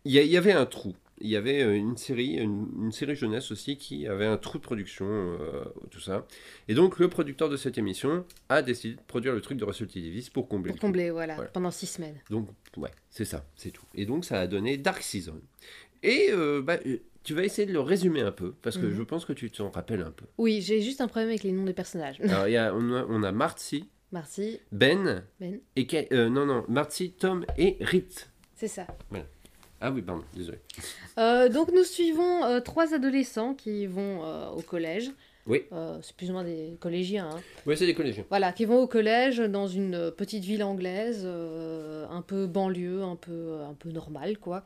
y, 0.06 0.18
il 0.18 0.28
y 0.28 0.38
avait 0.38 0.52
un 0.52 0.68
trou. 0.68 0.96
Il 1.24 1.30
y 1.30 1.36
avait 1.36 1.62
euh, 1.64 1.76
une 1.76 1.98
série, 1.98 2.36
une, 2.38 2.68
une 2.82 2.92
série 2.92 3.16
jeunesse 3.16 3.52
aussi 3.52 3.78
qui 3.78 4.08
avait 4.08 4.26
un 4.26 4.38
trou 4.38 4.58
de 4.58 4.64
production, 4.64 5.06
euh, 5.10 5.64
tout 5.90 6.00
ça. 6.00 6.26
Et 6.68 6.74
donc 6.74 7.00
le 7.00 7.08
producteur 7.10 7.48
de 7.50 7.58
cette 7.58 7.78
émission 7.78 8.26
a 8.50 8.62
décidé 8.62 8.96
de 8.96 9.02
produire 9.08 9.34
le 9.34 9.42
truc 9.42 9.58
de 9.58 9.66
Russell 9.66 9.88
T 9.88 10.02
Davies 10.02 10.30
pour 10.34 10.48
combler. 10.48 10.72
Pour 10.72 10.80
combler, 10.82 11.10
voilà, 11.12 11.36
Voilà. 11.36 11.50
pendant 11.52 11.72
six 11.72 11.88
semaines. 11.88 12.18
Donc 12.30 12.48
ouais, 12.78 12.92
c'est 13.10 13.26
ça, 13.26 13.46
c'est 13.56 13.72
tout. 13.72 13.86
Et 13.96 14.06
donc 14.06 14.26
ça 14.26 14.40
a 14.40 14.48
donné 14.48 14.78
Dark 14.78 15.02
Season. 15.04 15.40
Et 16.04 16.28
euh, 16.32 16.62
bah, 16.62 16.78
tu 17.24 17.34
vas 17.36 17.44
essayer 17.44 17.68
de 17.68 17.74
le 17.74 17.80
résumer 17.82 18.22
un 18.22 18.32
peu 18.32 18.54
parce 18.62 18.78
que 18.78 18.86
Mhm. 18.88 18.96
je 18.96 19.04
pense 19.04 19.26
que 19.26 19.34
tu 19.34 19.52
t'en 19.52 19.70
rappelles 19.70 20.02
un 20.02 20.12
peu. 20.12 20.26
Oui, 20.40 20.62
j'ai 20.62 20.82
juste 20.82 21.02
un 21.02 21.08
problème 21.08 21.30
avec 21.30 21.44
les 21.44 21.52
noms 21.52 21.66
des 21.66 21.74
personnages. 21.74 22.20
Alors 22.22 22.48
y 22.48 22.58
a, 22.58 22.74
on 22.76 22.92
a, 22.94 23.06
on 23.08 23.22
a 23.24 23.32
Marcy, 23.32 23.88
Marcy, 24.12 24.60
Ben, 24.72 25.24
Ben, 25.40 25.60
et 25.76 25.88
euh, 26.12 26.30
non 26.30 26.46
non 26.46 26.66
Marcy, 26.68 27.12
Tom 27.12 27.46
et 27.58 27.78
Rit. 27.80 28.08
c'est 28.56 28.68
ça. 28.68 28.88
Ah 29.82 29.92
oui 29.92 30.02
pardon, 30.04 30.24
désolé. 30.36 30.60
Euh, 31.18 31.50
donc 31.50 31.72
nous 31.74 31.84
suivons 31.84 32.46
euh, 32.46 32.60
trois 32.60 32.94
adolescents 32.94 33.56
qui 33.56 33.88
vont 33.88 34.24
euh, 34.24 34.50
au 34.52 34.62
collège. 34.62 35.12
Oui. 35.48 35.64
C'est 36.04 36.16
plus 36.16 36.30
ou 36.30 36.34
moins 36.34 36.44
des 36.44 36.78
collégiens. 36.80 37.28
hein. 37.32 37.42
Ouais 37.66 37.76
c'est 37.76 37.88
des 37.88 37.96
collégiens. 37.96 38.24
Voilà, 38.30 38.54
qui 38.54 38.66
vont 38.66 38.78
au 38.78 38.88
collège 38.88 39.40
dans 39.40 39.66
une 39.68 40.12
petite 40.12 40.44
ville 40.44 40.64
anglaise, 40.64 41.24
euh, 41.26 42.06
un 42.12 42.22
peu 42.22 42.46
banlieue, 42.46 43.02
un 43.02 43.16
peu, 43.16 43.60
un 43.68 43.74
peu 43.74 43.90
normale, 43.90 44.38
quoi. 44.38 44.64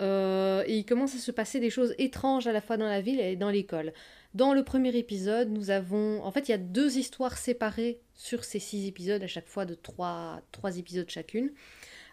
Euh, 0.00 0.64
et 0.66 0.78
il 0.78 0.86
commence 0.86 1.14
à 1.14 1.18
se 1.18 1.30
passer 1.30 1.60
des 1.60 1.68
choses 1.70 1.94
étranges 1.98 2.46
à 2.46 2.52
la 2.52 2.62
fois 2.62 2.78
dans 2.78 2.88
la 2.88 3.02
ville 3.02 3.20
et 3.20 3.36
dans 3.36 3.50
l'école. 3.50 3.92
Dans 4.32 4.54
le 4.54 4.64
premier 4.64 4.96
épisode, 4.96 5.50
nous 5.50 5.70
avons... 5.70 6.20
En 6.24 6.32
fait, 6.32 6.48
il 6.48 6.52
y 6.52 6.54
a 6.54 6.58
deux 6.58 6.96
histoires 6.96 7.36
séparées 7.36 8.00
sur 8.14 8.42
ces 8.44 8.58
six 8.58 8.88
épisodes, 8.88 9.22
à 9.22 9.28
chaque 9.28 9.46
fois 9.46 9.66
de 9.66 9.74
trois, 9.74 10.40
trois 10.50 10.78
épisodes 10.78 11.08
chacune. 11.08 11.52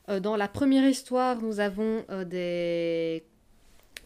Euh, 0.10 0.20
dans 0.20 0.36
la 0.36 0.48
première 0.48 0.88
histoire, 0.88 1.42
nous 1.42 1.60
avons 1.60 2.06
euh, 2.10 2.26
des... 2.26 3.24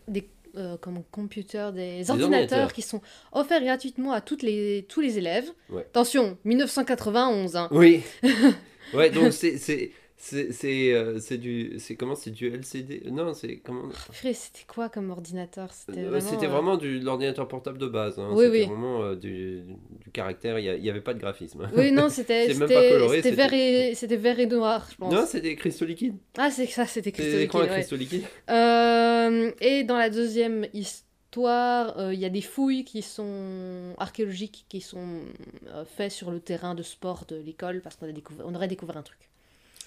des 0.07 0.29
euh, 0.57 0.77
comment, 0.79 1.03
computers, 1.11 1.73
des, 1.73 2.09
ordinateurs, 2.09 2.23
ordinateurs. 2.23 2.73
qui 2.73 2.81
sont 2.81 3.01
offerts 3.33 3.61
gratuitement 3.61 4.13
à 4.13 4.21
toutes 4.21 4.41
les, 4.41 4.85
tous 4.87 5.01
les 5.01 5.17
élèves. 5.17 5.51
Ouais. 5.69 5.81
Attention, 5.81 6.37
1991. 6.45 7.57
Hein. 7.57 7.67
Oui. 7.71 8.03
ouais 8.93 9.09
donc 9.09 9.33
c'est 9.33 9.91
c'est 10.17 10.93
euh, 10.93 11.19
c'est 11.19 11.37
du 11.37 11.77
c'est 11.77 11.95
comment 11.95 12.15
c'est 12.15 12.31
du 12.31 12.47
LCD 12.47 13.03
non 13.11 13.33
c'est 13.33 13.57
comment? 13.57 13.89
C'était 14.13 14.63
quoi 14.67 14.89
comme 14.89 15.09
ordinateur? 15.11 15.71
C'était 15.73 15.99
Euh, 16.01 16.09
vraiment, 16.09 16.29
C'était 16.29 16.45
euh, 16.45 16.49
vraiment 16.49 16.77
du, 16.77 16.99
de 16.99 17.05
l'ordinateur 17.05 17.47
portable 17.47 17.77
de 17.77 17.87
base. 17.87 18.17
hein. 18.17 18.29
Oui, 18.31 18.45
C'était 18.45 18.59
oui. 18.59 18.65
vraiment 18.65 19.13
du, 19.15 19.63
du 20.03 20.11
caractère. 20.11 20.57
Il 20.59 20.81
n'y 20.81 20.89
avait 20.89 21.01
pas 21.01 21.13
de 21.13 21.19
graphisme. 21.19 21.69
Oui, 21.75 21.91
non, 21.91 22.09
c'était 22.09 22.53
c'était- 22.53 22.67
c'était 22.67 23.21
c'était- 23.21 23.31
vert, 23.31 23.53
et... 23.53 23.93
c'était 23.95 24.15
vert 24.15 24.39
et 24.39 24.45
noir, 24.47 24.87
je 24.89 24.95
pense. 24.95 25.13
Non, 25.13 25.25
des 25.41 25.55
cristaux 25.55 25.85
liquides. 25.85 26.15
Ah, 26.37 26.49
c'est 26.49 26.65
ça, 26.67 26.85
c'était 26.85 27.09
C'est 27.09 27.11
Crystal 27.11 27.37
des 27.37 27.43
écrans 27.43 27.59
à 27.59 27.61
Liquid, 27.63 27.73
ouais. 27.73 27.79
cristaux 27.79 27.95
liquides. 27.97 28.23
Euh, 28.49 29.51
et 29.61 29.83
dans 29.83 29.97
la 29.97 30.09
deuxième 30.09 30.65
histoire, 30.73 31.97
euh, 31.99 32.13
il 32.13 32.19
y 32.19 32.25
a 32.25 32.29
des 32.29 32.41
fouilles 32.41 32.85
qui 32.85 33.01
sont 33.01 33.93
archéologiques 33.97 34.65
qui 34.69 34.79
sont 34.81 35.19
euh, 35.67 35.83
faites 35.85 36.11
sur 36.13 36.31
le 36.31 36.39
terrain 36.39 36.73
de 36.75 36.83
sport 36.83 37.25
de 37.27 37.35
l'école 37.35 37.81
parce 37.81 37.97
qu'on 37.97 38.07
a 38.07 38.11
découvert, 38.13 38.45
on 38.47 38.55
aurait 38.55 38.69
découvert 38.69 38.97
un 38.97 39.03
truc. 39.03 39.24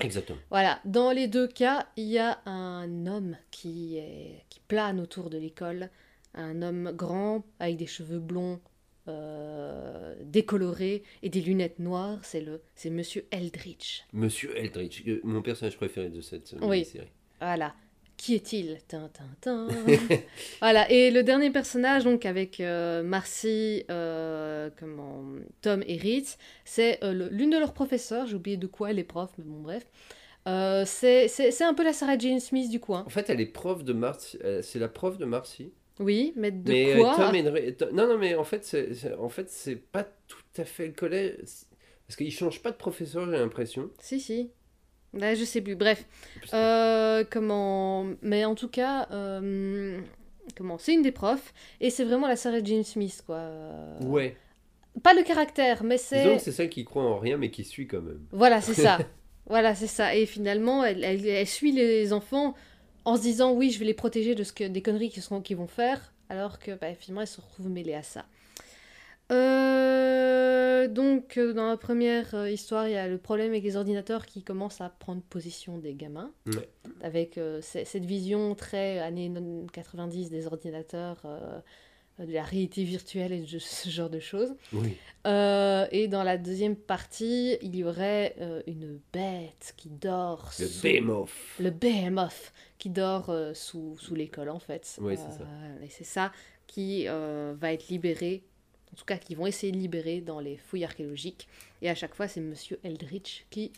Exactement. 0.00 0.38
Voilà, 0.50 0.80
dans 0.84 1.10
les 1.12 1.26
deux 1.28 1.48
cas, 1.48 1.86
il 1.96 2.04
y 2.06 2.18
a 2.18 2.40
un 2.46 3.06
homme 3.06 3.36
qui, 3.50 3.96
est, 3.98 4.44
qui 4.48 4.60
plane 4.60 5.00
autour 5.00 5.28
de 5.30 5.38
l'école, 5.38 5.90
un 6.34 6.62
homme 6.62 6.92
grand 6.94 7.44
avec 7.58 7.76
des 7.76 7.86
cheveux 7.86 8.20
blonds 8.20 8.60
euh, 9.08 10.14
décolorés 10.22 11.02
et 11.22 11.30
des 11.30 11.40
lunettes 11.40 11.78
noires. 11.78 12.18
C'est 12.22 12.40
le, 12.40 12.60
c'est 12.74 12.90
Monsieur 12.90 13.26
Eldritch. 13.30 14.04
Monsieur 14.12 14.56
Eldritch, 14.56 15.02
euh, 15.08 15.20
mon 15.24 15.42
personnage 15.42 15.76
préféré 15.76 16.10
de 16.10 16.20
cette 16.20 16.54
Oui. 16.60 16.84
série. 16.84 17.08
Voilà. 17.40 17.74
Qui 18.18 18.34
est-il 18.34 18.78
Tin, 18.88 19.08
tin, 19.14 19.24
tin. 19.40 19.68
Voilà. 20.60 20.90
Et 20.90 21.10
le 21.10 21.22
dernier 21.22 21.50
personnage, 21.50 22.04
donc 22.04 22.26
avec 22.26 22.60
euh, 22.60 23.02
Marcy, 23.02 23.84
euh, 23.90 24.68
comment, 24.78 25.24
Tom 25.62 25.82
et 25.86 25.96
Ritz, 25.96 26.36
c'est 26.66 27.02
euh, 27.04 27.12
le- 27.14 27.28
l'une 27.28 27.48
de 27.50 27.58
leurs 27.58 27.72
professeurs. 27.72 28.26
J'ai 28.26 28.34
oublié 28.34 28.56
de 28.58 28.66
quoi 28.66 28.90
elle 28.90 28.98
est 28.98 29.04
prof, 29.04 29.30
mais 29.38 29.44
bon, 29.46 29.60
bref. 29.62 29.86
C'est 30.86 31.28
c'est- 31.28 31.50
c'est 31.50 31.64
un 31.64 31.74
peu 31.74 31.84
la 31.84 31.92
Sarah 31.92 32.18
Jane 32.18 32.40
Smith 32.40 32.70
du 32.70 32.80
coin. 32.80 33.04
En 33.06 33.10
fait, 33.10 33.30
elle 33.30 33.40
est 33.40 33.46
prof 33.46 33.84
de 33.84 33.92
Marcy. 33.92 34.38
C'est 34.62 34.78
la 34.78 34.88
prof 34.88 35.16
de 35.18 35.24
Marcy. 35.24 35.72
Oui, 36.00 36.32
mais 36.36 36.50
de 36.52 36.70
mais 36.70 36.96
quoi 36.96 37.14
Tom 37.16 37.34
et 37.34 37.74
Tom- 37.74 37.90
Non, 37.92 38.06
non, 38.06 38.18
mais 38.18 38.34
en 38.34 38.44
fait, 38.44 38.64
c'est 38.64 38.94
c'est- 38.94 39.14
en 39.14 39.28
fait, 39.28 39.48
c'est 39.50 39.76
pas 39.76 40.04
tout 40.26 40.38
à 40.56 40.64
fait 40.64 40.86
le 40.86 40.92
collège. 40.92 41.38
Parce 42.06 42.16
qu'il 42.16 42.32
change 42.32 42.62
pas 42.62 42.70
de 42.70 42.76
professeur, 42.76 43.26
j'ai 43.26 43.36
l'impression. 43.36 43.90
Si, 44.00 44.18
si. 44.20 44.50
Là, 45.18 45.34
je 45.34 45.44
sais 45.44 45.60
plus. 45.60 45.74
Bref. 45.74 46.04
Euh, 46.54 47.24
comment... 47.30 48.06
Mais 48.22 48.44
en 48.44 48.54
tout 48.54 48.68
cas, 48.68 49.08
euh, 49.10 50.00
comment... 50.56 50.78
c'est 50.78 50.94
une 50.94 51.02
des 51.02 51.12
profs. 51.12 51.52
Et 51.80 51.90
c'est 51.90 52.04
vraiment 52.04 52.26
la 52.28 52.36
Sarah 52.36 52.62
Jane 52.62 52.84
Smith, 52.84 53.22
quoi. 53.26 53.50
Ouais. 54.02 54.36
Pas 55.02 55.14
le 55.14 55.22
caractère, 55.22 55.84
mais 55.84 55.96
Disons 55.96 56.08
c'est... 56.08 56.36
que 56.36 56.38
c'est 56.42 56.52
celle 56.52 56.70
qui 56.70 56.84
croit 56.84 57.02
en 57.04 57.18
rien, 57.18 57.36
mais 57.36 57.50
qui 57.50 57.64
suit 57.64 57.86
quand 57.86 58.00
même. 58.00 58.20
Voilà, 58.32 58.60
c'est 58.60 58.74
ça. 58.74 58.98
voilà, 59.46 59.74
c'est 59.74 59.86
ça. 59.86 60.14
Et 60.14 60.26
finalement, 60.26 60.84
elle, 60.84 61.04
elle- 61.04 61.26
elle 61.26 61.46
suit 61.46 61.72
les 61.72 62.12
enfants 62.12 62.54
en 63.04 63.16
se 63.16 63.22
disant, 63.22 63.52
oui, 63.52 63.70
je 63.70 63.78
vais 63.78 63.84
les 63.86 63.94
protéger 63.94 64.34
de 64.34 64.42
ce 64.44 64.52
que, 64.52 64.64
des 64.64 64.82
conneries 64.82 65.10
qu'ils 65.10 65.56
vont 65.56 65.66
faire, 65.66 66.12
alors 66.28 66.58
que 66.58 66.72
bah, 66.72 66.94
finalement, 66.98 67.22
elle 67.22 67.26
se 67.28 67.40
retrouve 67.40 67.68
mêlée 67.70 67.94
à 67.94 68.02
ça. 68.02 68.24
Euh, 69.30 70.57
donc, 70.86 71.36
euh, 71.38 71.52
dans 71.52 71.66
la 71.68 71.76
première 71.76 72.34
euh, 72.34 72.50
histoire, 72.50 72.86
il 72.86 72.92
y 72.92 72.96
a 72.96 73.08
le 73.08 73.18
problème 73.18 73.50
avec 73.50 73.64
les 73.64 73.76
ordinateurs 73.76 74.24
qui 74.26 74.42
commencent 74.42 74.80
à 74.80 74.88
prendre 74.88 75.22
position 75.22 75.78
des 75.78 75.94
gamins, 75.94 76.30
avec 77.02 77.38
euh, 77.38 77.60
ce- 77.62 77.84
cette 77.84 78.04
vision 78.04 78.54
très 78.54 78.98
années 79.00 79.32
90 79.72 80.30
des 80.30 80.46
ordinateurs, 80.46 81.20
euh, 81.24 81.58
de 82.24 82.32
la 82.32 82.42
réalité 82.42 82.82
virtuelle 82.84 83.32
et 83.32 83.40
de 83.40 83.58
ce 83.58 83.88
genre 83.88 84.10
de 84.10 84.18
choses. 84.20 84.52
Oui. 84.72 84.96
Euh, 85.26 85.86
et 85.92 86.08
dans 86.08 86.22
la 86.24 86.36
deuxième 86.36 86.74
partie, 86.76 87.56
il 87.62 87.76
y 87.76 87.84
aurait 87.84 88.34
euh, 88.40 88.60
une 88.66 88.98
bête 89.12 89.74
qui 89.76 89.88
dort 89.88 90.50
Le 90.58 90.66
sous... 90.66 90.82
Behemoth. 90.82 91.30
Le 91.60 91.70
behemoth 91.70 92.52
qui 92.78 92.90
dort 92.90 93.30
euh, 93.30 93.54
sous, 93.54 93.96
sous 93.98 94.14
l'école 94.14 94.48
en 94.50 94.58
fait. 94.58 94.96
Oui, 95.00 95.16
c'est 95.16 95.38
ça. 95.38 95.44
Euh, 95.44 95.84
Et 95.84 95.88
c'est 95.90 96.04
ça 96.04 96.32
qui 96.66 97.04
euh, 97.06 97.54
va 97.56 97.72
être 97.72 97.88
libéré, 97.88 98.42
en 98.92 98.96
tout 98.96 99.04
cas 99.04 99.16
qui 99.18 99.34
vont 99.34 99.46
essayer 99.46 99.72
de 99.72 99.76
libérer 99.78 100.20
dans 100.20 100.40
les 100.40 100.56
fouilles 100.56 100.84
archéologiques. 100.84 101.48
Et 101.82 101.90
à 101.90 101.94
chaque 101.94 102.14
fois, 102.14 102.28
c'est 102.28 102.40
Monsieur 102.40 102.78
Eldritch 102.84 103.44
qui, 103.50 103.72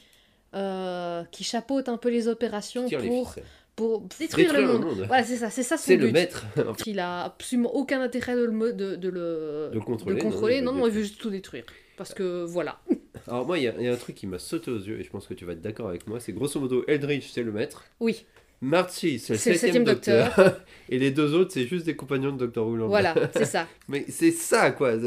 euh, 0.55 1.25
qui 1.31 1.45
chapeaute 1.45 1.89
un 1.89 1.97
peu 1.97 2.09
les 2.11 2.29
opérations 2.29 2.87
les 2.87 2.97
pour, 3.09 3.35
pour 3.77 4.01
détruire, 4.19 4.49
Détruire 4.49 4.53
le 4.55 4.61
le 4.61 4.73
monde. 4.79 4.97
monde. 4.97 5.05
Voilà, 5.07 5.25
c'est 5.25 5.37
ça, 5.37 5.51
c'est 5.51 5.63
ça 5.63 5.77
son 5.77 5.85
C'est 5.85 5.97
le 5.97 6.11
maître. 6.11 6.45
Il 6.87 6.99
a 7.01 7.25
absolument 7.25 7.75
aucun 7.75 8.01
intérêt 8.01 8.35
de 8.35 8.45
le, 8.45 8.73
de, 8.73 8.97
de 8.97 9.09
le, 9.09 9.71
De 9.73 9.79
contrôler, 9.79 10.17
de 10.17 10.23
non, 10.23 10.31
contrôler. 10.31 10.55
il 10.57 10.61
veut 10.61 10.65
Non, 10.67 10.73
non, 10.73 10.87
il 10.87 10.93
veut 10.93 11.03
juste 11.03 11.21
tout 11.21 11.31
détruire. 11.31 11.65
Parce 11.97 12.15
que 12.15 12.45
voilà. 12.45 12.81
Alors 13.29 13.47
moi, 13.47 13.59
il 13.59 13.63
y, 13.63 13.65
y 13.83 13.89
a 13.89 13.93
un 13.93 13.97
truc 13.97 14.17
qui 14.17 14.27
m'a 14.27 14.39
sauté 14.39 14.71
aux 14.71 14.79
yeux, 14.79 14.99
et 15.01 15.05
je 15.05 15.11
pense 15.11 15.27
que 15.27 15.35
tu 15.35 15.45
vas 15.45 15.53
être 15.53 15.61
d'accord 15.61 15.89
avec 15.89 16.07
moi, 16.07 16.19
c'est 16.21 16.33
grosso 16.33 16.59
modo, 16.59 16.85
Eldritch, 16.89 17.31
c'est 17.31 17.43
le 17.43 17.53
maître. 17.53 17.85
Oui, 18.01 18.25
Marcy, 18.63 19.19
c'est 19.19 19.33
le 19.33 19.39
septième 19.39 19.73
septième 19.73 19.85
docteur. 19.85 20.61
et 20.91 20.99
les 20.99 21.11
deux 21.11 21.35
autres, 21.35 21.53
c'est 21.53 21.67
juste 21.67 21.87
des 21.87 21.97
compagnons 21.97 22.33
de 22.33 22.37
Docteur 22.37 22.67
Who. 22.67 22.89
voilà, 22.89 23.15
c'est 23.33 23.47
ça. 23.47 23.67
Mais 23.89 24.05
c'est 24.09 24.33
ça, 24.33 24.71
quoi. 24.73 24.99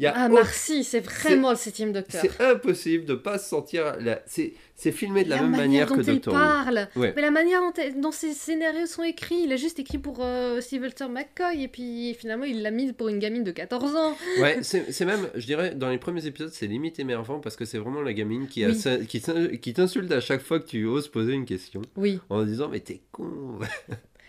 Y 0.00 0.06
a 0.06 0.12
Ah, 0.14 0.28
Marcy, 0.28 0.84
c'est 0.84 1.00
vraiment 1.00 1.50
le 1.50 1.56
septième 1.56 1.92
docteur. 1.92 2.20
C'est 2.22 2.40
impossible 2.40 3.04
de 3.04 3.14
pas 3.14 3.36
se 3.38 3.48
sentir. 3.48 3.96
La... 4.00 4.20
C'est 4.26 4.92
filmé 4.92 5.24
de 5.24 5.28
la, 5.30 5.36
la 5.36 5.42
même 5.42 5.50
manière, 5.56 5.88
dont 5.88 5.96
que 5.96 6.02
Doctor 6.02 6.32
Who. 6.34 6.38
parle, 6.38 6.88
Ouais. 6.94 7.12
mais 7.16 7.22
la 7.22 7.32
manière 7.32 7.60
dont, 7.60 7.72
dont 8.00 8.12
ses 8.12 8.32
scénarios 8.32 8.86
sont 8.86 9.02
écrits, 9.02 9.40
il 9.44 9.52
a 9.52 9.56
juste 9.56 9.80
écrit 9.80 9.98
pour 9.98 10.18
euh, 10.20 10.60
Sylvester 10.60 11.06
McCoy 11.08 11.64
et 11.64 11.68
puis 11.68 12.14
finalement 12.14 12.44
il 12.44 12.62
l'a 12.62 12.70
mis 12.70 12.92
pour 12.92 13.08
une 13.08 13.18
gamine 13.18 13.42
de 13.42 13.50
14 13.50 13.96
ans. 13.96 14.16
Ouais, 14.40 14.58
c'est 14.62 15.04
même, 15.04 15.28
je 15.34 15.46
dirais, 15.46 15.74
dans 15.74 15.90
les 15.90 15.98
premiers 15.98 16.24
épisodes, 16.26 16.50
c'est 16.52 16.68
limite 16.68 17.00
émerveillant 17.00 17.40
parce 17.40 17.56
que 17.56 17.64
c'est 17.64 17.78
vraiment 17.78 18.02
la 18.02 18.12
gamine 18.12 18.46
qui, 18.46 18.64
a 18.64 18.68
Oui. 18.68 18.76
ça- 18.76 18.98
qui, 18.98 19.18
s'in- 19.18 19.48
qui 19.56 19.72
t'insulte 19.74 20.12
à 20.12 20.20
chaque 20.20 20.42
fois 20.42 20.60
que 20.60 20.66
tu 20.68 20.84
oses 20.84 21.08
poser 21.08 21.32
une 21.32 21.44
question 21.44 21.82
Oui. 21.96 22.20
en 22.30 22.44
disant 22.44 22.68
Mais 22.68 22.78
t'es 22.78 23.00
con 23.10 23.58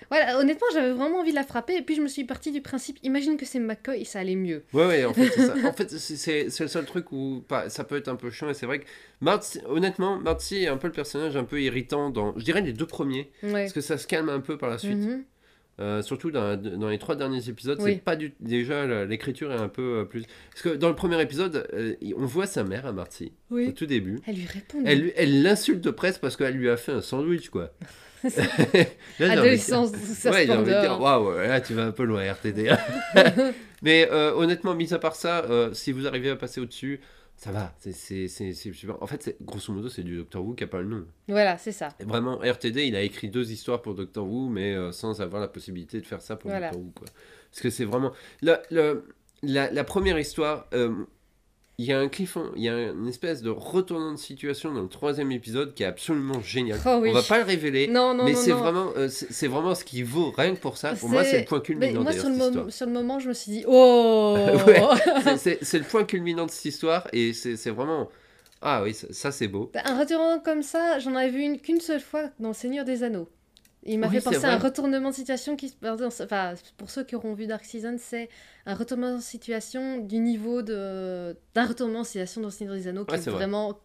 Voilà, 0.09 0.39
honnêtement, 0.39 0.67
j'avais 0.73 0.91
vraiment 0.91 1.19
envie 1.19 1.31
de 1.31 1.35
la 1.35 1.43
frapper 1.43 1.75
et 1.75 1.81
puis 1.81 1.95
je 1.95 2.01
me 2.01 2.07
suis 2.07 2.23
partie 2.23 2.51
du 2.51 2.61
principe, 2.61 2.97
imagine 3.03 3.37
que 3.37 3.45
c'est 3.45 3.59
McCoy, 3.59 4.05
ça 4.05 4.19
allait 4.19 4.35
mieux. 4.35 4.63
Ouais, 4.73 4.85
ouais, 4.87 5.05
en 5.05 5.13
fait, 5.13 5.29
c'est 5.29 5.45
ça. 5.45 5.53
En 5.65 5.73
fait, 5.73 5.89
c'est- 5.91 6.59
le 6.59 6.67
seul 6.67 6.85
truc 6.85 7.11
où 7.11 7.43
pas, 7.47 7.69
ça 7.69 7.83
peut 7.83 7.97
être 7.97 8.07
un 8.07 8.15
peu 8.15 8.29
chiant 8.31 8.49
et 8.49 8.53
c'est 8.53 8.65
vrai 8.65 8.79
que 8.79 8.85
Marty, 9.21 9.59
honnêtement, 9.67 10.17
Marty 10.17 10.63
est 10.63 10.67
un 10.67 10.77
peu 10.77 10.87
le 10.87 10.93
personnage 10.93 11.35
un 11.37 11.43
peu 11.43 11.61
irritant 11.61 12.09
dans, 12.09 12.37
je 12.37 12.43
dirais, 12.43 12.61
les 12.61 12.73
deux 12.73 12.87
premiers 12.87 13.29
Ouais. 13.43 13.51
parce 13.63 13.73
que 13.73 13.81
ça 13.81 13.97
se 13.97 14.07
calme 14.07 14.29
un 14.29 14.39
peu 14.39 14.57
par 14.57 14.69
la 14.69 14.77
suite. 14.77 14.97
Mhm. 14.97 15.23
Euh, 15.79 16.01
surtout 16.01 16.29
dans, 16.29 16.57
dans 16.57 16.89
les 16.89 16.97
trois 16.97 17.15
derniers 17.15 17.47
épisodes, 17.47 17.79
Oui. 17.81 17.93
c'est 17.93 18.03
pas 18.03 18.17
du 18.17 18.33
déjà 18.41 19.05
l'écriture 19.05 19.53
est 19.53 19.57
un 19.59 19.69
peu 19.69 19.99
euh, 19.99 20.03
plus 20.03 20.23
parce 20.51 20.61
que 20.61 20.69
dans 20.75 20.89
le 20.89 20.95
premier 20.95 21.21
épisode, 21.21 21.67
euh, 21.73 21.93
on 22.17 22.25
voit 22.25 22.47
sa 22.47 22.65
mère 22.65 22.85
à 22.85 22.91
Marty 22.91 23.31
au 23.49 23.71
tout 23.71 23.85
début. 23.85 24.19
Elle 24.27 24.35
lui 24.35 24.45
répond. 24.45 24.83
Elle 24.85 25.41
l'insulte 25.41 25.89
presque 25.91 26.19
parce 26.19 26.35
qu'elle 26.35 26.55
lui 26.55 26.69
a 26.69 26.75
fait 26.75 26.91
un 26.91 27.01
sandwich 27.01 27.49
quoi. 27.49 27.71
Là, 29.19 29.31
Adolescence 29.31 29.93
sa 29.93 30.31
Ouais, 30.31 30.45
dire, 30.45 30.99
waouh, 30.99 31.37
là 31.37 31.61
tu 31.61 31.73
vas 31.73 31.85
un 31.85 31.91
peu 31.91 32.03
loin 32.03 32.29
RTD. 32.29 32.69
Mais 33.81 34.09
honnêtement, 34.11 34.75
mis 34.75 34.93
à 34.93 34.99
part 34.99 35.15
ça, 35.15 35.45
si 35.71 35.93
vous 35.93 36.05
arrivez 36.05 36.29
à 36.31 36.35
passer 36.35 36.59
au-dessus, 36.59 36.99
ça 37.39 37.53
va. 37.53 37.73
C'est 37.79 38.27
super. 38.27 39.01
En 39.01 39.07
fait, 39.07 39.37
grosso 39.41 39.71
modo, 39.71 39.87
c'est 39.87 40.03
du 40.03 40.17
Doctor 40.17 40.45
Who 40.45 40.55
qui 40.55 40.65
a 40.65 40.67
pas 40.67 40.81
le 40.81 40.89
nom. 40.89 41.05
Voilà, 41.29 41.57
c'est 41.57 41.71
ça. 41.71 41.87
Et 41.99 42.03
vraiment, 42.03 42.37
RTD, 42.39 42.85
il 42.85 42.95
a 42.97 43.01
écrit 43.01 43.29
deux 43.29 43.49
histoires 43.53 43.81
pour 43.81 43.95
Doctor 43.95 44.27
Who, 44.29 44.49
mais 44.49 44.73
euh, 44.75 44.91
sans 44.91 45.21
avoir 45.21 45.41
la 45.41 45.47
possibilité 45.47 46.01
de 46.01 46.05
faire 46.05 46.21
ça 46.21 46.35
pour 46.35 46.49
Voilà. 46.49 46.67
Doctor 46.71 46.85
Who. 46.85 46.91
Quoi. 46.93 47.07
Parce 47.49 47.61
que 47.61 47.69
c'est 47.69 47.85
vraiment. 47.85 48.11
La, 48.41 48.61
la, 48.71 48.95
la, 49.41 49.71
la 49.71 49.83
première 49.85 50.19
histoire, 50.19 50.67
euh, 50.73 51.05
il 51.81 51.85
y 51.85 51.93
a 51.93 51.99
un 51.99 52.09
cliffhanger, 52.09 52.49
il 52.57 52.63
y 52.63 52.67
a 52.67 52.89
une 52.89 53.07
espèce 53.07 53.41
de 53.41 53.49
retournement 53.49 54.11
de 54.11 54.17
situation 54.17 54.73
dans 54.73 54.81
le 54.81 54.89
troisième 54.89 55.31
épisode 55.31 55.73
qui 55.73 55.83
est 55.83 55.85
absolument 55.85 56.41
génial. 56.41 56.77
Oh 56.85 56.99
oui. 57.01 57.09
On 57.09 57.13
va 57.13 57.23
pas 57.23 57.37
le 57.37 57.45
révéler. 57.45 57.87
Non, 57.87 58.13
non, 58.13 58.25
mais 58.25 58.35
c'est 58.35 58.51
vraiment, 58.51 58.89
euh, 58.97 59.07
c'est 59.09 59.47
vraiment 59.47 59.73
ce 59.75 59.85
qui 59.85 60.03
vaut 60.03 60.31
rien 60.37 60.53
que 60.55 60.59
pour 60.59 60.75
ça. 60.75 60.93
Pour 60.93 61.07
moi, 61.07 61.23
C'est- 61.23 61.39
le 61.39 61.45
point 61.45 61.61
culminant 61.61 62.03
moi, 62.03 62.11
sur 62.11 62.27
le, 62.27 62.35
cette 62.35 62.45
histoire. 62.47 62.71
sur 62.73 62.85
le 62.85 62.91
moment, 62.91 63.19
je 63.19 63.29
me 63.29 63.33
suis 63.33 63.51
dit, 63.53 63.63
oh 63.67 64.35
Ouais. 64.67 64.81
C'est- 65.37 65.73
le 65.77 65.85
point 65.85 66.03
culminant 66.03 66.45
de 66.47 66.51
cette 66.51 66.65
histoire 66.65 67.07
et 67.13 67.31
c'est 67.31 67.69
vraiment. 67.69 68.09
Ah 68.61 68.83
oui, 68.83 68.93
ça, 68.93 69.07
ça, 69.11 69.31
c'est 69.31 69.47
beau. 69.47 69.71
Un 69.85 69.97
retournement 69.97 70.39
comme 70.39 70.63
ça, 70.63 70.99
j'en 70.99 71.15
avais 71.15 71.29
vu 71.29 71.41
une 71.43 71.61
qu'une 71.61 71.79
seule 71.79 72.01
fois 72.01 72.23
dans 72.41 72.51
Seigneur 72.51 72.83
des 72.83 73.03
Anneaux. 73.03 73.29
Il 73.85 73.97
m'a 73.99 74.07
Oui, 74.07 74.15
fait 74.15 74.21
penser 74.21 74.45
à 74.45 74.53
un 74.53 74.57
retournement 74.57 75.09
de 75.09 75.15
situation 75.15 75.55
qui 75.55 75.69
se 75.69 75.75
pardon, 75.75 76.07
enfin 76.07 76.53
pour 76.77 76.89
ceux 76.89 77.03
qui 77.05 77.15
auront 77.15 77.33
vu 77.33 77.47
Dark 77.47 77.63
Season, 77.63 77.95
c'est 77.97 78.27
un 78.65 78.75
retournement 78.75 79.15
de 79.15 79.21
situation 79.21 79.99
du 79.99 80.19
niveau 80.19 80.61
de 80.61 81.35
d'un 81.53 81.65
retournement 81.65 82.01
de 82.01 82.05
situation 82.05 82.41
dans 82.41 82.49
Seigneur 82.49 82.75
des 82.75 82.87
Anneaux 82.87 83.05
qui 83.05 83.13
Ouais, 83.13 83.19
est, 83.19 83.29
vrai. 83.29 83.31
vraiment 83.39 83.79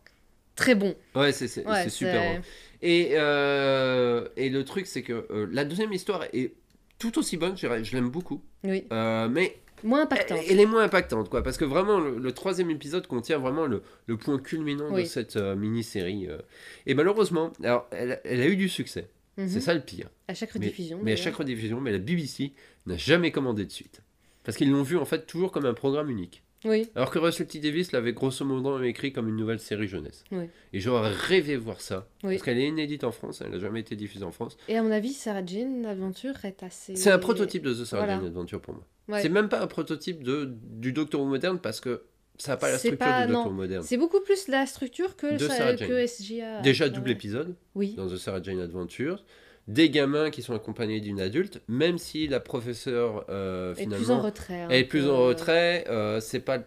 très 0.56 0.74
bon. 0.74 0.94
Ouais, 1.14 1.30
c'est 1.32 1.64
Ouais, 1.66 1.88
super. 1.88 2.20
bon. 2.36 2.42
Et, 2.82 3.10
euh, 3.14 4.28
et 4.36 4.50
le 4.50 4.64
truc, 4.64 4.86
c'est 4.86 5.02
que 5.02 5.26
euh, 5.30 5.46
la 5.52 5.64
deuxième 5.64 5.92
histoire 5.92 6.24
est 6.32 6.54
tout 6.98 7.16
aussi 7.18 7.36
bonne, 7.36 7.56
je, 7.56 7.66
je 7.84 7.94
l'aime 7.96 8.08
beaucoup. 8.10 8.42
Oui, 8.64 8.84
Euh, 8.92 9.28
mais 9.28 9.56
moins 9.84 10.00
elle, 10.00 10.04
impactant. 10.04 10.36
elle 10.48 10.60
est 10.60 10.66
moins 10.66 10.82
impactante, 10.84 11.28
quoi. 11.30 11.42
Parce 11.42 11.56
que 11.56 11.64
vraiment, 11.64 11.98
le, 12.00 12.18
le 12.18 12.32
troisième 12.32 12.70
épisode 12.70 13.06
contient 13.06 13.38
vraiment 13.38 13.66
le, 13.66 13.82
le 14.06 14.16
point 14.16 14.38
culminant 14.38 14.90
de 14.90 15.04
cette 15.04 15.36
euh, 15.36 15.54
mini-série. 15.56 16.26
euh. 16.28 16.38
Et 16.86 16.94
malheureusement, 16.94 17.52
alors, 17.62 17.86
elle, 17.90 18.20
elle 18.24 18.40
a 18.40 18.46
eu 18.46 18.56
du 18.56 18.68
succès. 18.68 19.08
Mhm. 19.36 19.48
C'est 19.48 19.60
ça 19.60 19.74
le 19.74 19.80
pire. 19.80 20.08
À 20.28 20.34
chaque 20.34 20.52
rediffusion. 20.52 21.00
mais 21.02 21.12
à 21.12 21.16
chaque 21.16 21.34
rediffusion, 21.34 21.80
mais 21.80 21.92
la 21.92 21.98
BBC 21.98 22.52
n'a 22.86 22.96
jamais 22.96 23.30
commandé 23.32 23.64
de 23.64 23.70
suite. 23.72 24.02
Parce 24.44 24.56
qu'ils 24.56 24.70
l'ont 24.70 24.82
vu 24.82 24.96
en 24.96 25.04
fait 25.04 25.26
toujours 25.26 25.50
comme 25.52 25.66
un 25.66 25.74
programme 25.74 26.10
unique. 26.10 26.42
Oui, 26.66 26.88
Alors 26.94 27.10
que 27.10 27.18
Russell 27.18 27.46
T 27.46 27.58
Davis 27.58 27.92
l'avait 27.92 28.14
grosso 28.14 28.42
modo 28.42 28.82
écrit 28.82 29.12
comme 29.12 29.28
une 29.28 29.36
nouvelle 29.36 29.58
série 29.60 29.86
jeunesse. 29.86 30.24
Oui. 30.32 30.46
Et 30.72 30.80
j'aurais 30.80 31.12
rêvé 31.12 31.58
voir 31.58 31.82
ça. 31.82 32.08
Oui. 32.22 32.34
Parce 32.34 32.42
qu'elle 32.42 32.58
est 32.58 32.68
inédite 32.68 33.04
en 33.04 33.12
France, 33.12 33.42
elle 33.44 33.50
n'a 33.50 33.58
jamais 33.58 33.80
été 33.80 33.96
diffusée 33.96 34.24
en 34.24 34.32
France. 34.32 34.56
et 34.68 34.76
à 34.78 34.82
mon 34.82 34.90
avis, 34.90 35.12
Sarah 35.12 35.44
Jane 35.44 35.84
Aventure 35.84 36.42
est 36.44 36.62
assez. 36.62 36.96
C'est 36.96 37.10
un 37.10 37.18
prototype 37.18 37.62
de 37.62 37.74
The 37.74 37.84
Sarah 37.84 38.04
Voilà. 38.06 38.18
Jane 38.18 38.28
Adventure 38.28 38.62
pour 38.62 38.72
moi. 38.74 38.86
Ouais. 39.08 39.20
C'est 39.20 39.28
même 39.28 39.50
pas 39.50 39.60
un 39.60 39.66
prototype 39.66 40.22
de, 40.22 40.54
du 40.78 40.92
Doctor 40.94 41.20
Who 41.20 41.26
moderne 41.26 41.58
parce 41.58 41.80
que 41.80 42.02
ça 42.38 42.52
n'a 42.52 42.56
pas 42.56 42.68
la 42.70 42.78
C'est 42.78 42.88
structure 42.88 43.06
pas- 43.06 43.26
du 43.26 43.32
non. 43.32 43.50
Moderne. 43.50 43.84
C'est 43.86 43.96
beaucoup 43.96 44.20
plus 44.20 44.48
la 44.48 44.66
structure 44.66 45.16
que, 45.16 45.34
De 45.34 45.48
ça- 45.48 45.74
que 45.76 46.06
SGA. 46.06 46.60
Déjà 46.62 46.88
double 46.88 47.10
épisode 47.10 47.54
Oui. 47.74 47.94
dans 47.94 48.08
The 48.08 48.16
Sarah 48.16 48.42
Jane 48.42 48.60
Adventure. 48.60 49.24
Des 49.66 49.88
gamins 49.88 50.28
qui 50.30 50.42
sont 50.42 50.54
accompagnés 50.54 51.00
d'une 51.00 51.20
adulte, 51.20 51.62
même 51.68 51.96
si 51.96 52.28
la 52.28 52.38
professeure 52.40 53.24
euh, 53.30 53.74
finalement 53.74 53.96
plus 54.04 54.10
en 54.10 54.20
retrait. 54.20 54.66
Elle 54.68 54.80
est 54.80 54.84
plus 54.84 55.08
en 55.08 55.16
retrait, 55.24 55.86
euh, 55.88 56.20
c'est 56.20 56.40
pas 56.40 56.58
le 56.58 56.64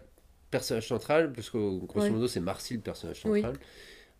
personnage 0.50 0.88
central, 0.88 1.30
puisque 1.32 1.52
grosso 1.56 2.00
Ouais. 2.06 2.10
modo 2.10 2.26
c'est 2.26 2.40
Marcy 2.40 2.74
le 2.74 2.80
personnage 2.80 3.20
Oui. 3.26 3.42
central. 3.42 3.60
euh, 3.60 3.64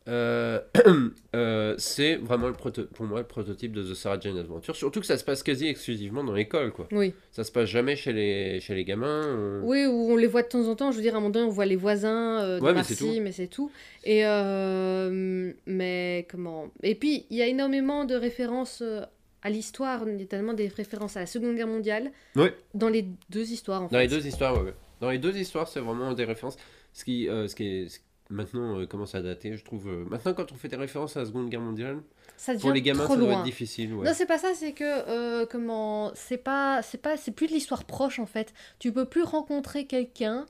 c'est 1.79 2.17
vraiment 2.17 2.49
le 2.49 2.55
proto- 2.55 2.87
pour 2.87 3.07
moi 3.07 3.21
le 3.21 3.27
prototype 3.27 3.73
de 3.73 3.83
The 3.83 3.95
Sarah 3.95 4.19
Jane 4.21 4.39
Adventure. 4.39 4.75
Surtout 4.77 5.01
que 5.01 5.07
ça 5.07 5.19
se 5.19 5.25
passe 5.25 5.43
quasi 5.43 5.67
exclusivement 5.69 6.25
dans 6.25 6.33
l'école, 6.33 6.73
quoi. 6.73 6.89
Oui. 6.93 7.15
Ça 7.31 7.45
se 7.45 7.53
passe 7.53 7.69
jamais 7.69 7.97
chez 7.97 8.13
les, 8.13 8.61
chez 8.61 8.75
les 8.75 8.85
gamins. 8.85 9.23
on- 9.63 9.67
Oui, 9.69 9.87
où 9.87 10.11
on 10.13 10.17
les 10.17 10.27
voit 10.27 10.43
de 10.43 10.49
temps 10.49 10.67
en 10.69 10.75
temps. 10.75 10.91
Je 10.91 10.97
veux 10.97 11.03
dire, 11.03 11.15
à 11.15 11.19
un 11.19 11.21
moment 11.21 11.31
donné, 11.31 11.47
on 11.47 11.51
voit 11.51 11.67
les 11.67 11.77
voisins 11.77 12.41
euh, 12.43 12.59
de 12.59 12.65
Ouais, 12.65 12.73
mais 12.75 12.83
c'est 12.85 13.01
Marcy, 13.03 13.17
tout. 13.19 13.23
mais 13.23 13.33
c'est 13.33 13.47
tout. 13.49 13.71
Et 14.05 14.27
euh, 14.27 15.53
mais 15.67 16.27
comment? 16.31 16.69
Et 16.83 16.95
puis, 16.95 17.27
il 17.31 17.37
y 17.37 17.43
a 17.43 17.47
énormément 17.47 18.05
de 18.05 18.15
références 18.15 18.81
euh, 18.83 19.03
à 19.43 19.51
l'histoire, 19.51 20.05
notamment 20.07 20.53
des 20.55 20.69
références 20.69 21.17
à 21.17 21.21
la 21.21 21.27
Seconde 21.27 21.55
Guerre 21.57 21.67
mondiale. 21.69 22.11
Ouais. 22.37 22.55
Dans 22.75 22.89
les 22.89 23.05
deux 23.31 23.51
histoires, 23.53 23.83
en 23.83 23.85
Dans 23.85 23.91
fait. 23.91 24.03
les 24.03 24.09
deux 24.09 24.27
histoires, 24.27 24.55
ouais, 24.59 24.65
ouais. 24.69 24.75
Dans 25.01 25.11
les 25.11 25.19
deux 25.19 25.37
histoires, 25.37 25.69
c'est 25.69 25.81
vraiment 25.81 26.13
des 26.13 26.25
références. 26.25 26.57
Ce 26.93 27.05
qui, 27.05 27.29
euh, 27.29 27.47
ce 27.47 27.55
qui 27.55 27.65
est, 27.65 28.03
maintenant 28.31 28.79
euh, 28.81 28.87
commence 28.87 29.15
à 29.15 29.23
dater, 29.23 29.57
je 29.57 29.65
trouve. 29.65 29.89
euh, 29.89 30.05
maintenant, 30.11 30.35
quand 30.35 30.53
on 30.53 30.55
fait 30.55 30.69
des 30.69 30.77
références 30.77 31.17
à 31.17 31.21
la 31.21 31.27
Seconde 31.27 31.49
Guerre 31.49 31.61
mondiale, 31.61 31.99
Ça 32.37 32.55
pour 32.55 32.73
les 32.73 32.83
gamins, 32.83 33.05
trop 33.05 33.15
ça 33.15 33.19
doit 33.21 33.29
loin. 33.29 33.39
être 33.39 33.45
difficile. 33.45 33.95
Ouais. 33.95 34.07
Non, 34.07 34.13
c'est 34.15 34.27
pas 34.27 34.39
ça, 34.39 34.49
c'est 34.55 34.73
que 34.73 34.85
euh, 34.85 35.47
comment 35.47 36.11
c'est 36.15 36.37
pas 36.39 36.83
c'est 36.83 36.99
pas 37.01 37.17
c'est 37.17 37.31
plus 37.33 37.47
de 37.47 37.53
l'histoire 37.53 37.85
proche 37.85 38.19
en 38.19 38.27
fait. 38.27 38.53
Tu 38.79 38.93
peux 38.93 39.05
plus 39.07 39.23
rencontrer 39.23 39.87
quelqu'un 39.87 40.47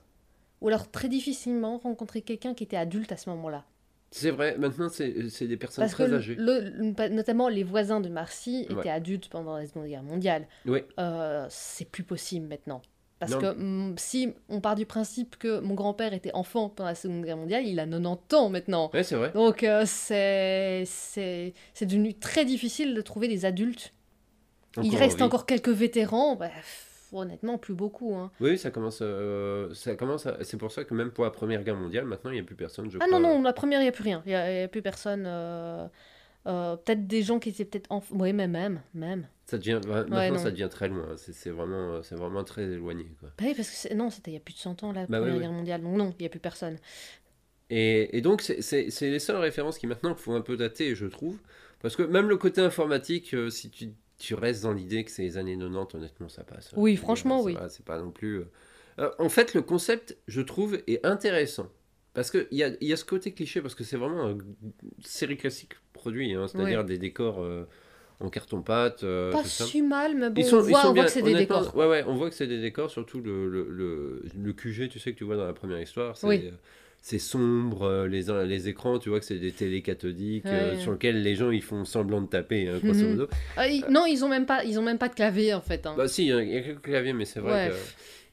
ou 0.61 0.67
alors 0.67 0.91
très 0.91 1.07
difficilement 1.07 1.77
rencontrer 1.77 2.21
quelqu'un 2.21 2.53
qui 2.53 2.63
était 2.65 2.75
adulte 2.77 3.11
à 3.11 3.17
ce 3.17 3.29
moment-là. 3.29 3.63
C'est 4.11 4.31
vrai, 4.31 4.57
maintenant, 4.57 4.89
c'est 4.89 5.29
c'est 5.29 5.47
des 5.47 5.55
personnes 5.55 5.83
Parce 5.83 5.93
que 5.95 6.01
très 6.03 6.13
âgées. 6.13 6.35
le- 6.35 6.61
le- 6.61 7.09
notamment 7.09 7.47
les 7.47 7.63
voisins 7.63 8.01
de 8.01 8.09
Marcy 8.09 8.63
étaient 8.63 8.73
Ouais. 8.73 8.89
adultes 8.89 9.29
pendant 9.29 9.55
la 9.55 9.67
Seconde 9.67 9.85
Guerre 9.85 10.01
mondiale. 10.03 10.47
Oui. 10.65 10.79
Euh, 10.99 11.45
c'est 11.49 11.85
plus 11.89 12.03
possible 12.03 12.47
maintenant. 12.47 12.81
Parce 13.19 13.33
Non. 13.33 13.39
que 13.39 13.53
mm, 13.53 13.95
si 13.97 14.33
on 14.47 14.61
part 14.61 14.75
du 14.75 14.85
principe 14.85 15.35
que 15.37 15.59
mon 15.59 15.73
grand-père 15.75 16.13
était 16.13 16.31
enfant 16.33 16.69
pendant 16.69 16.87
la 16.89 16.95
Seconde 16.95 17.25
Guerre 17.25 17.35
mondiale, 17.37 17.65
il 17.65 17.79
a 17.79 17.85
90 17.85 18.35
ans 18.35 18.49
maintenant. 18.49 18.89
Ouais, 18.93 19.03
c'est 19.03 19.15
vrai. 19.15 19.31
Donc 19.33 19.63
euh, 19.63 19.83
c'est 19.85 20.83
c'est 20.85 21.53
c'est 21.73 21.85
devenu 21.85 22.13
très 22.13 22.45
difficile 22.45 22.95
de 22.95 23.01
trouver 23.01 23.27
des 23.27 23.43
adultes. 23.45 23.93
Il 24.77 24.87
Encore 24.87 24.99
reste 24.99 25.15
en 25.15 25.17
vie. 25.17 25.23
encore 25.23 25.45
quelques 25.45 25.67
vétérans, 25.69 26.35
bah, 26.37 26.49
honnêtement 27.11 27.57
plus 27.57 27.73
beaucoup. 27.73 28.15
hein. 28.15 28.31
Oui, 28.39 28.57
ça 28.57 28.71
commence. 28.71 28.99
euh, 29.01 29.73
ça 29.73 29.95
commence. 29.95 30.25
à- 30.25 30.37
C'est 30.43 30.57
pour 30.57 30.71
ça 30.71 30.83
que 30.85 30.93
même 30.93 31.11
pour 31.11 31.25
la 31.25 31.31
Première 31.31 31.63
Guerre 31.63 31.75
mondiale, 31.75 32.05
maintenant, 32.05 32.29
il 32.31 32.35
n'y 32.35 32.39
a 32.39 32.43
plus 32.43 32.55
personne. 32.55 32.89
Je 32.89 32.99
Ah 33.01 33.05
crois. 33.07 33.19
non, 33.19 33.19
non, 33.37 33.41
la 33.41 33.51
première, 33.51 33.79
il 33.81 33.83
n'y 33.83 33.89
a 33.89 33.91
plus 33.91 34.03
rien. 34.03 34.21
Il 34.25 34.29
n'y 34.29 34.37
il 34.37 34.63
a 34.63 34.67
plus 34.69 34.81
personne. 34.81 35.25
euh, 35.27 35.87
euh, 36.47 36.75
peut-être 36.77 37.07
des 37.07 37.23
gens 37.23 37.39
qui 37.39 37.49
étaient 37.49 37.65
peut-être 37.65 37.91
enfants. 37.91 38.15
Oui, 38.17 38.33
mais 38.33 38.47
même, 38.47 38.81
même. 38.93 39.27
Ça 39.45 39.57
devient, 39.57 39.79
ouais, 39.87 40.05
maintenant, 40.05 40.17
Ouais, 40.17 40.37
ça 40.37 40.51
devient 40.51 40.69
très 40.69 40.87
loin. 40.87 41.15
C'est 41.17 41.33
c'est 41.33 41.49
vraiment, 41.49 41.93
euh, 41.95 42.01
c'est 42.03 42.15
vraiment 42.15 42.43
très 42.43 42.63
éloigné. 42.63 43.05
Quoi. 43.19 43.29
Bah 43.37 43.45
oui, 43.47 43.53
parce 43.55 43.69
que 43.87 43.93
non, 43.93 44.09
c'était 44.09 44.31
il 44.31 44.35
y 44.35 44.37
a 44.37 44.39
plus 44.39 44.53
de 44.53 44.59
100 44.59 44.83
ans, 44.83 44.91
la 44.91 45.05
Bah 45.07 45.17
Première 45.19 45.25
oui, 45.25 45.31
oui. 45.33 45.39
Guerre 45.39 45.51
mondiale. 45.51 45.81
Donc 45.81 45.95
non, 45.97 46.13
il 46.19 46.21
n'y 46.23 46.25
a 46.27 46.29
plus 46.29 46.39
personne. 46.39 46.77
Et, 47.69 48.17
et 48.17 48.21
donc, 48.21 48.41
c'est- 48.41 49.01
les 49.01 49.19
seules 49.19 49.35
références 49.37 49.77
qui 49.77 49.87
maintenant 49.87 50.15
font 50.15 50.35
un 50.35 50.41
peu 50.41 50.57
dater, 50.57 50.95
je 50.95 51.05
trouve. 51.05 51.37
Parce 51.81 51.95
que 51.95 52.03
même 52.03 52.27
le 52.29 52.37
côté 52.37 52.61
informatique, 52.61 53.33
euh, 53.33 53.49
si 53.49 53.69
tu, 53.69 53.89
tu 54.17 54.33
restes 54.33 54.63
dans 54.63 54.73
l'idée 54.73 55.03
que 55.05 55.11
c'est 55.11 55.21
les 55.23 55.37
années 55.37 55.57
90, 55.57 55.95
honnêtement, 55.95 56.29
ça 56.29 56.43
passe. 56.43 56.71
Oui, 56.75 56.91
veux 56.91 56.95
dire, 56.95 57.01
franchement, 57.03 57.41
oui. 57.41 57.55
C'est 57.69 57.85
pas 57.85 57.99
non 57.99 58.11
plus. 58.11 58.43
euh, 58.99 59.11
en 59.19 59.29
fait, 59.29 59.53
le 59.53 59.61
concept, 59.61 60.17
je 60.27 60.41
trouve, 60.41 60.79
est 60.87 61.05
intéressant. 61.05 61.67
Parce 62.13 62.31
qu'il 62.31 62.47
y 62.51 62.63
a, 62.63 62.71
y 62.81 62.91
a 62.91 62.97
ce 62.97 63.05
côté 63.05 63.31
cliché, 63.33 63.61
parce 63.61 63.75
que 63.75 63.83
c'est 63.83 63.95
vraiment 63.97 64.29
une 64.31 64.43
série 65.05 65.37
classique 65.37 65.73
produit, 65.99 66.33
hein, 66.33 66.47
c'est-à-dire 66.47 66.83
des 66.83 66.97
décors 66.97 67.41
euh, 67.43 67.65
en 68.19 68.29
carton-pâte. 68.29 69.03
euh, 69.03 69.31
Pas 69.31 69.43
si 69.43 69.81
mal, 69.81 70.15
mais 70.17 70.29
bon, 70.29 70.41
Ils 70.41 70.45
sont, 70.45 70.57
on 70.57 70.61
voit, 70.61 70.89
on 70.89 70.93
que 70.93 71.07
c'est 71.07 71.21
des 71.21 71.35
décors. 71.35 71.75
Ouais, 71.75 71.87
ouais, 71.87 72.03
on 72.07 72.15
voit 72.15 72.29
que 72.29 72.35
c'est 72.35 72.47
des 72.47 72.59
décors, 72.61 72.89
surtout 72.89 73.21
le, 73.21 73.47
le, 73.49 73.67
le, 73.69 74.23
le 74.35 74.53
QG, 74.53 74.89
tu 74.89 74.99
sais, 74.99 75.13
que 75.13 75.17
tu 75.17 75.23
vois 75.23 75.35
dans 75.37 75.45
la 75.45 75.53
première 75.53 75.79
histoire. 75.81 76.17
C'est, 76.17 76.27
Oui. 76.27 76.41
euh, 76.45 76.51
c'est 77.01 77.19
sombre, 77.19 78.07
les, 78.07 78.23
les 78.45 78.67
écrans, 78.67 78.99
tu 78.99 79.07
vois 79.09 79.19
que 79.19 79.25
c'est 79.25 79.39
des 79.39 79.53
télés 79.53 79.81
cathodiques 79.81 80.45
euh, 80.47 80.73
Ouais. 80.75 80.79
sur 80.81 80.91
lesquels 80.91 81.21
les 81.21 81.35
gens 81.35 81.49
ils 81.49 81.61
font 81.61 81.85
semblant 81.85 82.21
de 82.21 82.27
taper, 82.27 82.67
hein, 82.67 82.79
grosso 82.83 83.03
Mhm. 83.05 83.09
modo. 83.11 83.27
Ah, 83.55 83.67
ils- 83.69 83.85
non, 83.89 84.05
ils 84.05 84.25
ont 84.25 84.29
même 84.29 84.45
pas, 84.45 84.65
ils 84.65 84.77
ont 84.77 84.83
même 84.83 84.97
pas 84.97 85.07
de 85.07 85.15
clavier 85.15 85.53
en 85.53 85.61
fait. 85.61 85.85
hein. 85.85 85.93
Bah 85.95 86.07
si, 86.09 86.23
il 86.25 86.27
y 86.29 86.33
a- 86.33 86.43
il 86.43 86.49
y 86.53 86.57
a 86.57 86.61
quelques 86.61 86.81
claviers, 86.81 87.13
mais 87.13 87.23
c'est 87.25 87.39
vrai 87.39 87.67
Ouais. 87.67 87.69
que... 87.71 87.75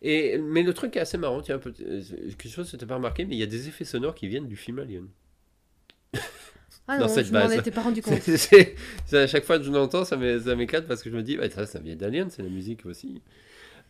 Et, 0.03 0.39
mais 0.39 0.63
le 0.65 0.75
truc 0.75 0.91
qui 0.93 0.99
est 0.99 1.03
assez 1.03 1.17
marrant, 1.17 1.41
tiens, 1.43 1.59
quelque 1.61 2.49
chose 2.49 2.71
que 2.71 2.77
tu 2.77 2.87
pas 2.87 2.97
remarqué, 2.97 3.25
mais 3.25 3.35
il 3.37 3.39
y 3.39 3.43
a 3.45 3.47
des 3.47 3.69
effets 3.69 3.85
sonores 3.85 4.15
qui 4.17 4.27
viennent 4.29 4.47
du 4.49 4.57
film 4.57 4.79
Alien. 4.81 5.07
Ah 6.89 6.99
dans 6.99 7.07
non, 7.07 7.09
cette 7.13 7.27
je 7.27 7.33
m'en 7.33 7.41
base. 7.41 7.55
étais 7.57 7.71
pas 7.71 7.83
rendu 7.83 8.03
compte. 8.03 8.21
C'est 8.21 8.77
à 9.13 9.27
chaque 9.27 9.45
fois 9.45 9.59
que 9.59 9.65
je 9.65 9.71
l'entends, 9.73 10.05
ça 10.05 10.17
m'é- 10.17 10.41
ça 10.41 10.55
m'éclate 10.55 10.87
parce 10.87 11.03
que 11.03 11.11
je 11.11 11.17
me 11.17 11.23
dis, 11.23 11.39
ouais, 11.39 11.51
ça, 11.51 11.67
ça 11.67 11.79
vient 11.81 11.97
d'Alien, 11.97 12.31
c'est 12.31 12.43
la 12.43 12.49
musique 12.49 12.87
aussi. 12.87 13.21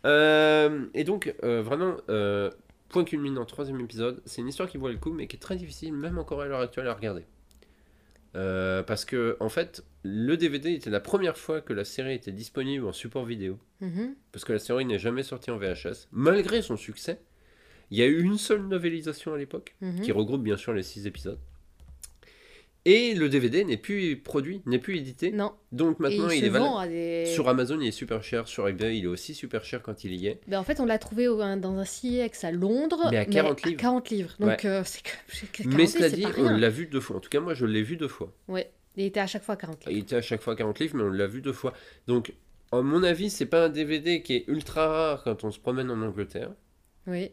Euh, 0.05 0.85
et 0.93 1.03
donc, 1.03 1.33
euh, 1.43 1.61
vraiment, 1.61 1.97
euh, 2.09 2.49
point 2.89 3.03
culminant, 3.03 3.45
troisième 3.45 3.79
épisode, 3.81 4.21
c'est 4.25 4.41
une 4.41 4.47
histoire 4.47 4.69
qui 4.69 4.77
vaut 4.77 4.89
le 4.89 4.97
coup, 4.97 5.11
mais 5.11 5.27
qui 5.27 5.35
est 5.35 5.39
très 5.39 5.55
difficile, 5.55 5.93
même 5.93 6.17
encore 6.17 6.41
à 6.41 6.45
l'heure 6.45 6.61
actuelle, 6.61 6.87
à 6.87 6.93
regarder. 6.93 7.23
Parce 8.33 9.03
que, 9.05 9.35
en 9.39 9.49
fait, 9.49 9.83
le 10.03 10.37
DVD 10.37 10.71
était 10.73 10.91
la 10.91 10.99
première 10.99 11.37
fois 11.37 11.59
que 11.61 11.73
la 11.73 11.83
série 11.83 12.13
était 12.13 12.31
disponible 12.31 12.85
en 12.85 12.93
support 12.93 13.25
vidéo. 13.25 13.57
Mhm. 13.81 14.13
Parce 14.31 14.45
que 14.45 14.53
la 14.53 14.59
série 14.59 14.85
n'est 14.85 14.99
jamais 14.99 15.23
sortie 15.23 15.49
en 15.49 15.57
VHS. 15.57 16.07
Malgré 16.11 16.61
son 16.61 16.77
succès, 16.77 17.19
il 17.89 17.97
y 17.97 18.03
a 18.03 18.05
eu 18.05 18.21
une 18.21 18.37
seule 18.37 18.61
novélisation 18.67 19.33
à 19.33 19.37
l'époque 19.37 19.75
Mhm. 19.81 20.01
qui 20.01 20.11
regroupe 20.11 20.43
bien 20.43 20.55
sûr 20.57 20.73
les 20.73 20.83
six 20.83 21.07
épisodes. 21.07 21.39
Et 22.89 23.13
le 23.15 23.27
DVD 23.27 23.65
n'est 23.65 23.75
plus 23.75 24.15
produit, 24.15 24.61
n'est 24.65 24.79
plus 24.79 24.95
édité. 24.95 25.33
Non, 25.33 25.51
Donc 25.73 25.99
maintenant, 25.99 26.29
il, 26.29 26.45
est 26.45 26.47
valable. 26.47 26.73
à 26.79 26.87
des. 26.87 27.25
Sur 27.25 27.49
Amazon, 27.49 27.81
il 27.81 27.87
est 27.87 27.91
super 27.91 28.23
cher. 28.23 28.47
Sur 28.47 28.65
eBay, 28.69 28.97
il 28.97 29.03
est 29.03 29.07
aussi 29.07 29.33
super 29.33 29.65
cher 29.65 29.81
quand 29.81 30.05
il 30.05 30.13
y 30.15 30.27
est. 30.27 30.39
Ben, 30.47 30.57
en 30.57 30.63
fait, 30.63 30.79
on 30.79 30.85
l'a 30.85 30.97
trouvé 30.97 31.27
au- 31.27 31.37
dans 31.57 31.77
un 31.77 31.83
CX 31.83 32.45
à 32.45 32.51
Londres. 32.51 33.09
Mais 33.11 33.17
à 33.17 33.25
40 33.25 33.63
livres. 33.63 33.77
40 33.77 34.09
livres. 34.09 34.35
Donc, 34.39 34.63
euh, 34.63 34.83
c'est 34.85 35.03
que. 35.03 35.09
c'est 35.27 35.51
que 35.51 35.63
40 35.63 35.75
Mais 35.77 35.85
cela 35.85 36.09
dit, 36.09 36.25
on 36.37 36.49
l'a 36.49 36.69
vu 36.69 36.85
deux 36.87 37.01
fois. 37.01 37.17
En 37.17 37.19
tout 37.19 37.29
cas, 37.29 37.41
moi, 37.41 37.53
je 37.55 37.65
l'ai 37.65 37.83
vu 37.83 37.97
deux 37.97 38.07
fois. 38.07 38.31
Ouais, 38.47 38.71
il 38.95 39.03
était 39.03 39.19
à 39.19 39.27
chaque 39.27 39.43
fois 39.43 39.55
à 39.55 39.57
40 39.57 39.85
livres. 39.85 39.91
Il 39.97 40.03
était 40.03 40.15
à 40.15 40.21
chaque 40.21 40.41
fois 40.41 40.55
40 40.55 40.79
livres, 40.79 40.95
mais 40.95 41.03
on 41.03 41.09
l'a 41.11 41.27
vu 41.27 41.41
deux 41.41 41.51
fois. 41.51 41.73
Donc, 42.07 42.33
à 42.71 42.81
mon 42.81 43.03
avis, 43.03 43.29
c'est 43.29 43.47
pas 43.47 43.65
un 43.65 43.69
DVD 43.69 44.21
qui 44.21 44.33
est 44.33 44.45
ultra 44.47 44.87
rare 44.87 45.23
quand 45.25 45.43
on 45.43 45.51
se 45.51 45.59
promène 45.59 45.91
en 45.91 46.01
Angleterre. 46.01 46.51
Oui. 47.05 47.31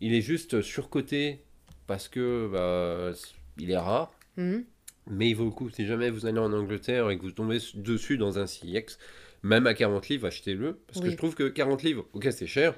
Il 0.00 0.14
est 0.14 0.20
juste 0.20 0.62
surcoté 0.62 1.44
parce 1.86 2.08
que 2.08 2.48
bah, 2.52 3.12
il 3.58 3.70
est 3.70 3.78
rare. 3.78 4.12
Mhm. 4.36 4.64
Mais 5.08 5.28
il 5.30 5.34
vaut 5.34 5.44
le 5.44 5.50
coup. 5.50 5.70
Si 5.70 5.86
jamais 5.86 6.10
vous 6.10 6.26
allez 6.26 6.38
en 6.38 6.52
Angleterre 6.52 7.10
et 7.10 7.16
que 7.16 7.22
vous 7.22 7.30
tombez 7.30 7.58
dessus 7.74 8.18
dans 8.18 8.38
un 8.38 8.46
CX, 8.46 8.98
même 9.42 9.66
à 9.66 9.74
40 9.74 10.08
livres, 10.08 10.26
achetez-le. 10.26 10.78
Parce 10.86 11.00
que 11.00 11.10
je 11.10 11.16
trouve 11.16 11.34
que 11.34 11.48
40 11.48 11.82
livres, 11.82 12.06
ok, 12.12 12.26
c'est 12.32 12.46
cher. 12.46 12.74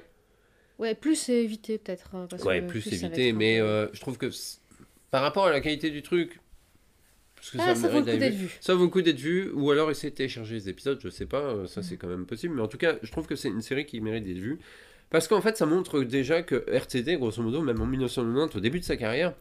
Ouais, 0.77 0.95
plus 0.95 1.15
c'est 1.15 1.43
évité 1.43 1.77
peut-être. 1.77 2.09
parce 2.29 2.43
Ouais, 2.43 2.61
que 2.61 2.67
plus 2.67 2.81
ça 2.81 3.07
être 3.07 3.19
un 3.19 3.33
Mais 3.33 3.59
euh, 3.59 3.87
je 3.93 3.99
trouve 3.99 4.17
que 4.17 4.29
par 5.11 5.21
rapport 5.23 5.45
à 5.47 5.51
la 5.51 5.59
qualité 5.59 5.89
du 5.89 6.01
truc, 6.03 6.39
parce 7.35 7.51
que 7.51 7.57
Ah, 7.59 7.73
ça 7.75 7.87
vaut 7.89 7.99
le 7.99 8.05
coup 8.05 8.17
d'être 8.17 8.33
vu. 8.33 8.45
vu. 8.45 8.57
Ça 8.61 8.75
vaut 8.75 8.83
le 8.83 8.89
coup 8.89 9.01
d'être 9.01 9.19
vu, 9.19 9.49
ou 9.53 9.71
alors 9.71 9.89
essayer 9.91 10.11
de 10.11 10.15
télécharger 10.15 10.55
les 10.55 10.69
épisodes, 10.69 10.99
je 11.01 11.09
sais 11.09 11.25
pas, 11.25 11.41
euh, 11.41 11.67
ça 11.67 11.81
Mm. 11.81 11.83
c'est 11.83 11.97
quand 11.97 12.07
même 12.07 12.25
possible, 12.25 12.55
mais 12.55 12.61
en 12.61 12.67
tout 12.67 12.77
cas, 12.77 12.95
je 13.01 13.11
trouve 13.11 13.25
que 13.27 13.35
c'est 13.35 13.49
une 13.49 13.61
série 13.61 13.85
qui 13.85 13.99
mérite 14.01 14.23
d'être 14.23 14.37
vue. 14.37 14.59
Parce 15.09 15.27
qu'en 15.27 15.41
fait, 15.41 15.57
ça 15.57 15.65
montre 15.65 16.01
déjà 16.03 16.43
que 16.43 16.63
RTD, 16.71 17.17
grosso 17.17 17.41
modo, 17.41 17.61
même 17.61 17.81
en 17.81 17.85
1990, 17.87 18.55
au 18.55 18.59
début 18.59 18.79
de 18.79 18.85
sa 18.85 18.95
carrière, 18.95 19.33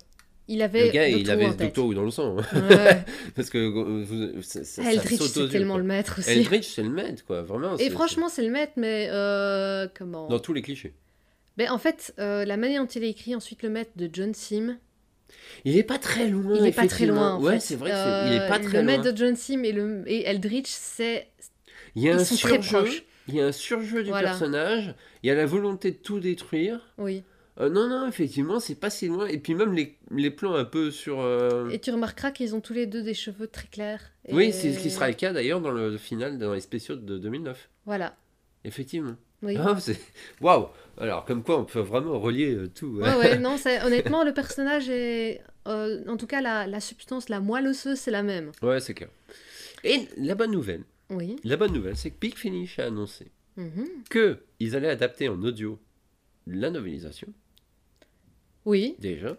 Il 0.51 0.63
avait 0.63 0.87
le 0.87 0.93
gars, 0.93 1.09
le 1.09 1.19
il 1.19 1.31
avait. 1.31 1.51
Doctor 1.55 1.85
Who 1.87 1.95
dans 1.95 2.05
le 2.05 2.11
sang. 2.11 2.37
Ouais. 2.37 3.05
Parce 3.37 3.51
que 3.51 3.59
euh, 3.59 4.41
ça, 4.43 4.65
ça, 4.65 4.83
Eldritch, 4.91 5.21
c'est 5.21 5.49
tellement 5.51 5.75
quoi. 5.75 5.83
le 5.83 5.87
maître 5.87 6.17
aussi. 6.19 6.31
Eldritch, 6.31 6.67
c'est 6.69 6.83
le 6.83 6.89
maître, 6.89 7.23
quoi, 7.27 7.43
vraiment. 7.43 7.77
Et 7.77 7.91
franchement, 7.91 8.29
c'est 8.31 8.43
le 8.43 8.51
maître, 8.51 8.73
mais 8.77 9.09
euh, 9.11 9.87
comment 9.97 10.27
Dans 10.29 10.39
tous 10.39 10.55
les 10.55 10.63
clichés. 10.63 10.95
Ben, 11.59 11.71
En 11.71 11.79
fait, 11.79 12.15
euh, 12.19 12.45
la 12.47 12.57
manière 12.57 12.83
dont 12.83 12.89
il 12.89 13.05
est 13.05 13.11
écrit, 13.11 13.35
ensuite 13.35 13.63
le 13.63 13.69
maître 13.69 13.91
de 13.97 14.09
John 14.13 14.33
Sim, 14.33 14.79
Il 15.67 15.77
est 15.77 15.83
pas 15.83 15.99
très 15.99 16.29
loin. 16.29 16.57
il 16.59 16.67
est 16.67 16.73
pas 16.73 16.87
très 16.87 17.05
loin. 17.07 17.35
En 17.35 17.43
ouais, 17.43 17.61
c'est 17.61 17.77
vrai 17.77 17.91
il 17.91 18.35
est 18.35 18.49
pas 18.49 18.59
très 18.59 18.69
Le 18.69 18.73
loin. 18.73 18.97
maître 18.97 19.13
de 19.13 19.17
John 19.17 19.37
Sim 19.37 19.63
et, 19.65 19.73
le, 19.73 20.03
et 20.07 20.25
Eldritch, 20.27 20.69
c'est. 20.71 21.27
Il 21.95 22.03
y 22.03 22.09
a 22.09 22.13
ils 22.15 22.21
un 22.21 22.25
surjeu. 22.25 22.89
Il 23.29 23.35
y 23.35 23.41
a 23.43 23.47
un 23.47 23.53
surjeu 23.53 24.03
du 24.03 24.09
Voilà. 24.09 24.31
personnage. 24.31 24.95
Il 25.23 25.27
y 25.27 25.31
a 25.31 25.35
la 25.35 25.45
volonté 25.45 25.91
de 25.91 25.97
tout 25.97 26.21
détruire. 26.21 26.81
Oui. 26.97 27.23
Euh, 27.61 27.69
non, 27.71 27.89
non, 27.89 28.07
effectivement, 28.07 28.61
c'est 28.61 28.77
pas 28.77 28.89
si 28.91 29.09
loin. 29.09 29.27
Et 29.27 29.39
puis 29.39 29.55
même 29.55 29.73
les, 29.73 29.97
les 30.13 30.31
plans 30.31 30.55
un 30.55 30.65
peu 30.65 30.91
sur. 30.91 31.21
euh, 31.21 31.69
Et 31.71 31.81
tu 31.81 31.91
remarqueras 31.91 32.31
qu'ils 32.31 32.55
ont 32.55 32.61
tous 32.61 32.73
les 32.73 32.87
deux 32.87 33.03
des 33.03 33.15
cheveux 33.15 33.49
très 33.49 33.67
clairs. 33.67 34.01
Et- 34.27 34.35
Oui, 34.35 34.53
c'est 34.53 34.73
ce 34.73 34.79
qui 34.81 34.91
sera 34.91 35.09
le 35.09 35.15
cas 35.15 35.33
d'ailleurs 35.33 35.61
dans 35.61 35.73
le 35.73 35.97
final, 35.99 36.39
dans 36.39 36.53
les 36.55 36.61
spéciaux 36.61 36.95
de 36.97 37.19
2009. 37.19 37.69
Voilà. 37.87 38.15
Effectivement. 38.65 39.17
Oui. 39.43 39.57
Ah, 39.59 39.77
waouh. 40.41 40.69
Alors 40.99 41.25
comme 41.25 41.43
quoi, 41.43 41.59
on 41.59 41.65
peut 41.65 41.81
vraiment 41.81 42.19
relier 42.21 42.55
euh, 42.55 42.69
tout. 42.69 42.99
Ouais, 43.01 43.15
ouais, 43.17 43.39
non, 43.41 43.57
honnêtement, 43.85 44.25
le 44.25 44.33
personnage 44.33 44.89
est. 44.89 45.41
en 45.65 46.17
tout 46.17 46.27
cas, 46.27 46.41
la, 46.41 46.67
la 46.67 46.81
substance, 46.81 47.29
la 47.29 47.41
moelle 47.41 47.67
osseuse, 47.69 47.99
c'est 47.99 48.11
la 48.13 48.23
même. 48.23 48.53
Ouais, 48.63 48.81
c'est 48.81 48.95
clair. 48.95 49.11
Et 49.85 50.09
la 50.17 50.35
bonne 50.35 50.51
nouvelle, 50.51 50.83
Oui. 51.11 51.37
la 51.45 51.57
bonne 51.57 51.73
nouvelle, 51.73 51.97
c'est 51.97 52.11
que 52.11 52.19
Big 52.21 52.37
Finish 52.37 52.79
a 52.79 52.87
annoncé 52.87 53.31
Mhm. 53.57 53.87
que 54.11 54.39
ils 54.61 54.77
allaient 54.77 54.89
adapter 54.91 55.29
en 55.29 55.41
audio 55.43 55.79
la 56.47 56.71
novélisation 56.71 57.29
Oui. 58.65 58.97
déjà, 58.99 59.37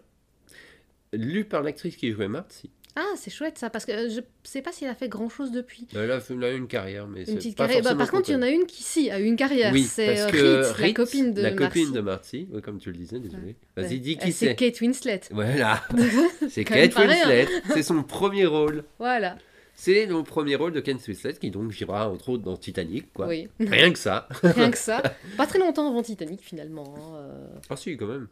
lu 1.12 1.44
par 1.44 1.62
l'actrice 1.62 1.96
qui 1.96 2.12
jouait 2.12 2.28
Marcy. 2.28 2.70
Ah, 2.96 3.12
c'est 3.16 3.30
chouette 3.30 3.56
ça, 3.56 3.70
parce 3.70 3.84
que 3.84 3.92
euh, 3.92 4.08
je 4.10 4.20
sais 4.42 4.62
pas 4.62 4.72
s'il 4.72 4.88
a 4.88 4.96
fait 4.96 5.08
grand 5.08 5.28
chose 5.28 5.52
depuis. 5.52 5.86
Elle 5.94 6.10
a, 6.10 6.18
elle 6.28 6.44
a 6.44 6.50
une 6.50 6.66
carrière, 6.66 7.06
mais 7.06 7.22
Une 7.22 7.36
petite 7.36 7.56
pas 7.56 7.66
carrière. 7.68 7.84
Bah, 7.84 7.94
par 7.94 8.10
contre, 8.10 8.28
il 8.30 8.32
y 8.32 8.36
en 8.36 8.42
a 8.42 8.48
une 8.50 8.66
qui, 8.66 8.82
si, 8.82 9.10
a 9.10 9.20
eu 9.20 9.24
une 9.24 9.36
carrière. 9.36 9.72
Oui, 9.72 9.84
c'est 9.84 10.18
euh, 10.34 10.72
Reed, 10.72 10.80
la 10.88 10.92
copine 10.92 11.32
de 11.32 11.40
la 11.40 11.52
copine 11.52 11.92
de 11.92 12.00
Marty, 12.00 12.48
comme 12.64 12.78
tu 12.78 12.90
le 12.90 12.96
disais, 12.96 13.20
désolé. 13.20 13.54
Vas-y, 13.76 14.00
dis 14.00 14.16
Euh, 14.20 14.24
qui 14.24 14.32
C'est 14.32 14.48
c'est. 14.48 14.54
Kate 14.56 14.80
Winslet. 14.80 15.20
Voilà, 15.30 15.84
c'est 16.50 16.64
Kate. 16.64 16.96
Winslet. 16.96 17.46
C'est 17.72 17.84
son 17.84 18.02
premier 18.02 18.46
rôle. 18.46 18.82
Voilà, 18.98 19.38
C'est 19.74 20.06
le 20.06 20.22
premier 20.24 20.56
rôle 20.56 20.72
de 20.72 20.80
Kate 20.80 21.06
Winslet 21.06 21.34
qui 21.34 21.52
donc 21.52 21.70
gira 21.70 22.10
entre 22.10 22.30
autres 22.30 22.42
dans 22.42 22.56
Titanic, 22.56 23.12
quoi. 23.12 23.28
oui. 23.28 23.48
Rien 23.60 23.92
que 23.92 23.98
ça. 24.00 24.28
Rien 24.42 24.70
que 24.72 24.76
ça. 24.78 25.00
Pas 25.36 25.46
très 25.46 25.60
longtemps 25.60 25.88
avant 25.88 26.02
Titanic 26.02 26.40
finalement. 26.42 26.92
hein, 26.98 27.16
euh. 27.18 27.48
Ah 27.70 27.76
si, 27.76 27.96
quand 27.96 28.06
même. 28.08 28.26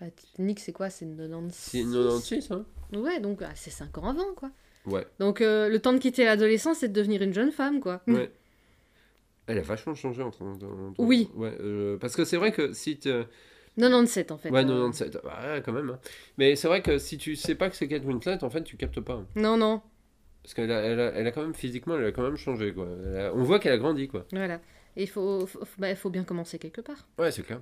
Bah, 0.00 0.06
Titanic, 0.14 0.60
c'est 0.60 0.72
quoi? 0.72 0.90
C'est 0.90 1.06
96 1.06 1.52
C'est 1.52 1.82
96, 1.82 2.50
hein 2.52 2.64
Ouais, 2.92 3.20
donc 3.20 3.42
ah, 3.42 3.50
c'est 3.54 3.70
5 3.70 3.98
ans 3.98 4.08
avant, 4.10 4.32
quoi. 4.34 4.50
Ouais, 4.86 5.06
Donc 5.18 5.40
euh, 5.40 5.68
le 5.68 5.78
temps 5.80 5.92
de 5.92 5.98
quitter 5.98 6.24
l'adolescence, 6.24 6.78
c'est 6.78 6.88
de 6.88 6.92
devenir 6.94 7.20
une 7.22 7.34
jeune 7.34 7.50
femme, 7.52 7.80
quoi. 7.80 8.02
ouais. 8.06 8.30
Elle 9.46 9.58
a 9.58 9.62
vachement 9.62 9.94
changé 9.94 10.22
entre. 10.22 10.42
entre- 10.42 10.66
entre- 10.66 11.00
Oui. 11.00 11.30
Ouais, 11.34 11.56
euh, 11.60 11.96
parce 11.98 12.14
que 12.16 12.24
c'est 12.26 12.36
vrai 12.36 12.52
que 12.52 12.72
si 12.74 12.98
tu. 12.98 13.08
97 13.76 14.30
en 14.30 14.36
fait. 14.38 14.50
Ouais, 14.50 14.60
euh. 14.60 14.90
97. 14.90 15.16
Ouais, 15.24 15.62
quand 15.64 15.72
même. 15.72 15.88
hein. 15.90 15.98
Mais 16.36 16.54
c'est 16.54 16.68
vrai 16.68 16.82
que 16.82 16.98
si 16.98 17.16
tu 17.16 17.34
sais 17.34 17.54
pas 17.54 17.70
que 17.70 17.76
c'est 17.76 17.88
Kate 17.88 18.04
Winslet, 18.04 18.44
en 18.44 18.50
fait, 18.50 18.62
tu 18.62 18.76
captes 18.76 19.00
pas. 19.00 19.24
Non, 19.36 19.56
non, 19.56 19.80
Parce 20.42 20.52
qu'elle 20.54 20.70
a, 20.70 20.80
elle 20.82 21.00
a, 21.00 21.12
elle 21.14 21.26
a 21.26 21.30
quand 21.32 21.42
même 21.42 21.54
physiquement, 21.54 21.96
elle 21.96 22.04
a 22.06 22.12
quand 22.12 22.22
même 22.24 22.36
changé, 22.36 22.74
quoi. 22.74 22.86
A- 22.86 23.32
on 23.32 23.42
voit 23.42 23.58
qu'elle 23.58 23.72
a 23.72 23.78
grandi, 23.78 24.06
quoi. 24.08 24.26
voilà. 24.32 24.60
Et 24.96 25.04
il 25.04 25.08
faut, 25.08 25.46
faut, 25.46 25.64
faut- 25.64 25.80
bah, 25.80 25.94
faut 25.94 26.10
bien 26.10 26.24
commencer 26.24 26.58
quelque 26.58 26.80
part. 26.82 27.06
Ouais, 27.18 27.30
c'est 27.30 27.42
clair. 27.42 27.60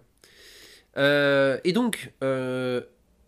Euh, 0.97 1.59
et 1.65 1.73
donc, 1.73 2.13
euh, 2.23 2.81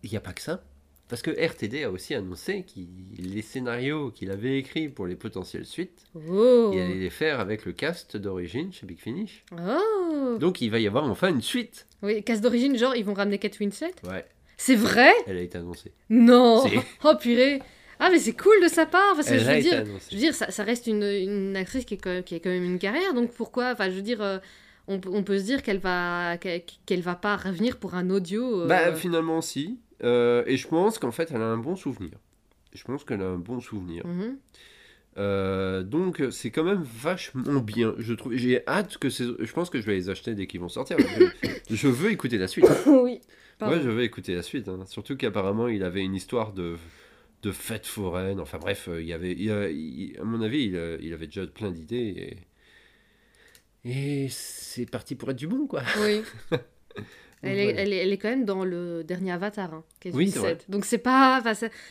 il 0.03 0.11
n'y 0.11 0.17
a 0.17 0.21
pas 0.21 0.33
que 0.33 0.41
ça. 0.43 0.63
Parce 1.09 1.23
que 1.23 1.31
RTD 1.31 1.85
a 1.85 1.91
aussi 1.91 2.15
annoncé 2.15 2.65
que 2.65 2.81
les 3.23 3.41
scénarios 3.41 4.11
qu'il 4.11 4.31
avait 4.31 4.59
écrits 4.59 4.91
pour 4.91 5.07
les 5.07 5.17
potentielles 5.17 5.65
suites, 5.65 6.05
Oh 6.15 6.71
il 6.75 6.81
allait 6.81 6.95
les 6.97 7.09
faire 7.09 7.41
avec 7.41 7.65
le 7.65 7.73
cast 7.73 8.19
d'origine 8.19 8.75
chez 8.75 8.85
Big 8.85 8.99
Finish. 8.99 9.43
Oh 9.53 10.37
Donc 10.39 10.61
il 10.61 10.71
va 10.71 10.79
y 10.81 10.87
avoir 10.87 11.05
enfin 11.05 11.29
une 11.31 11.41
suite. 11.41 11.87
Oui, 12.03 12.23
casse 12.23 12.43
d'origine, 12.43 12.77
genre, 12.77 12.95
ils 12.95 13.07
vont 13.07 13.15
ramener 13.15 13.39
Kate 13.39 13.59
Winslet? 13.59 13.95
Ouais, 14.07 14.27
C'est 14.59 14.75
vrai? 14.75 15.13
Elle 15.27 15.39
a 15.39 15.41
été 15.41 15.57
annoncée. 15.57 15.93
Non. 16.11 16.63
Oh 17.05 17.15
purée 17.19 17.63
Ah, 17.99 18.11
mais 18.11 18.19
c'est 18.19 18.37
cool 18.37 18.63
de 18.63 18.69
sa 18.69 18.85
part, 18.85 19.15
parce 19.17 19.29
que 19.29 19.35
Elle 19.35 19.41
je 19.41 19.51
veux 19.51 19.61
dire, 19.63 19.79
annoncée. 19.79 20.07
je 20.11 20.15
veux 20.17 20.21
dire 20.21 20.35
ça, 20.35 20.51
ça 20.51 20.63
reste 20.63 20.87
une, 20.89 21.03
une 21.05 21.57
actrice 21.57 21.87
qui, 21.87 21.95
est 21.95 21.99
quand 21.99 22.11
même, 22.11 22.23
qui 22.23 22.35
a 22.35 22.39
quand 22.39 22.51
même 22.51 22.65
une 22.65 22.79
carrière, 22.79 23.15
donc 23.15 23.33
pourquoi? 23.33 23.71
Enfin, 23.73 23.89
je 23.89 23.95
veux 23.95 24.03
dire, 24.03 24.21
euh, 24.21 24.39
on, 24.89 24.99
peut- 25.01 25.11
on 25.13 25.23
peut 25.23 25.39
se 25.39 25.45
dire 25.45 25.63
qu'elle 25.63 25.79
va, 25.79 26.37
qu'elle 26.39 27.01
va 27.03 27.15
pas 27.15 27.37
revenir 27.37 27.77
pour 27.79 27.95
un 27.95 28.11
audio. 28.11 28.63
euh, 28.63 28.67
Bah 28.67 28.95
finalement 28.95 29.41
si. 29.41 29.79
Euh, 30.03 30.43
et 30.47 30.57
je 30.57 30.67
pense 30.69 30.99
qu'en 30.99 31.11
fait 31.13 31.31
elle 31.33 31.43
a 31.43 31.47
un 31.47 31.59
bon 31.59 31.77
souvenir. 31.77 32.13
Je 32.75 32.83
pense 32.85 33.05
qu'elle 33.05 33.23
a 33.23 33.27
un 33.27 33.39
bon 33.39 33.61
souvenir. 33.61 34.07
mhm. 34.07 34.37
Euh, 35.17 35.83
donc 35.83 36.23
c'est 36.31 36.51
quand 36.51 36.63
même 36.65 36.83
vachement 36.83 37.61
bien. 37.61 37.95
Je 37.99 38.15
trouve. 38.15 38.35
J'ai 38.37 38.67
hâte 38.69 38.99
que 38.99 39.11
ces... 39.11 39.25
Je 39.41 39.53
pense 39.53 39.69
que 39.69 39.81
je 39.81 39.87
vais 39.87 39.95
les 39.95 40.11
acheter 40.11 40.35
dès 40.35 40.47
qu'ils 40.47 40.61
vont 40.61 40.69
sortir. 40.69 40.97
je, 41.01 41.75
je 41.75 41.89
veux 41.89 42.13
écouter 42.13 42.39
la 42.39 42.47
suite. 42.47 42.67
oui. 42.87 43.21
Pardon. 43.59 43.75
Ouais, 43.77 43.83
je 43.83 43.91
vais 43.91 44.05
écouter 44.05 44.37
la 44.37 44.43
suite. 44.43 44.69
hein. 44.69 44.85
Surtout 44.87 45.17
qu'apparemment, 45.17 45.67
il 45.67 45.83
avait 45.83 46.03
une 46.05 46.15
histoire 46.15 46.53
de, 46.53 46.77
de 47.43 47.51
fête 47.51 47.87
foraine. 47.87 48.39
Enfin 48.39 48.59
bref, 48.59 48.89
il 48.97 49.07
y 49.07 49.13
avait, 49.13 49.33
il, 49.33 49.51
a- 49.51 49.69
il- 49.71 50.17
à 50.21 50.25
mon 50.25 50.41
avis, 50.41 50.67
il, 50.67 50.99
il 51.03 51.13
avait 51.13 51.27
déjà 51.27 51.45
plein 51.49 51.73
d'idées. 51.73 52.37
Et, 53.85 54.29
c'est 54.31 54.87
parti 54.87 55.15
pour 55.15 55.31
être 55.31 55.37
du 55.37 55.47
bon, 55.47 55.67
quoi. 55.67 55.83
Oui. 56.01 56.23
Elle 57.41 57.61
est, 57.61 57.69
elle, 57.77 57.93
est, 57.93 57.97
elle 57.99 58.13
est 58.13 58.19
quand 58.19 58.31
même 58.31 58.45
dans 58.45 58.65
le 58.65 59.05
dernier 59.05 59.31
Avatar, 59.31 59.73
hein, 59.73 59.85
Oui, 60.13 60.27
vrai. 60.31 60.59
Donc 60.69 60.85
c'est 60.85 60.99
pas, 60.99 61.41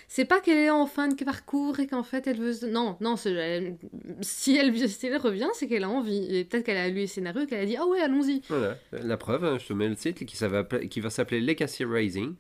c'est- 0.09 0.25
pas 0.25 0.41
qu'elle 0.41 0.57
est 0.57 0.69
en 0.69 0.85
fin 0.87 1.07
de 1.07 1.23
parcours 1.23 1.79
et 1.79 1.87
qu'en 1.87 2.03
fait 2.03 2.27
elle 2.27 2.37
veut, 2.37 2.51
se- 2.51 2.65
non, 2.65 2.97
non, 2.99 3.15
elle- 3.25 3.77
si 4.19 4.57
elle, 4.57 4.89
si 4.89 5.07
elle 5.07 5.15
revient, 5.15 5.47
c'est 5.53 5.69
qu'elle 5.69 5.85
a 5.85 5.89
envie. 5.89 6.35
Et 6.35 6.43
peut-être 6.43 6.65
qu'elle 6.65 6.75
a 6.75 6.89
lu 6.89 6.95
les 6.95 7.07
scénarios 7.07 7.43
et 7.43 7.47
qu'elle 7.47 7.61
a 7.61 7.65
dit 7.65 7.77
ah 7.77 7.87
ouais, 7.87 8.01
allons-y. 8.01 8.41
Voilà, 8.49 8.77
la 8.91 9.15
preuve, 9.15 9.45
hein, 9.45 9.57
je 9.57 9.67
te 9.67 9.71
mets 9.71 9.87
le 9.87 9.95
site 9.95 10.25
qui, 10.25 10.35
ça 10.35 10.49
va, 10.49 10.59
appeler- 10.59 10.89
qui 10.89 10.99
va 10.99 11.09
s'appeler 11.09 11.39
Legacy 11.39 11.85
Rising, 11.85 12.35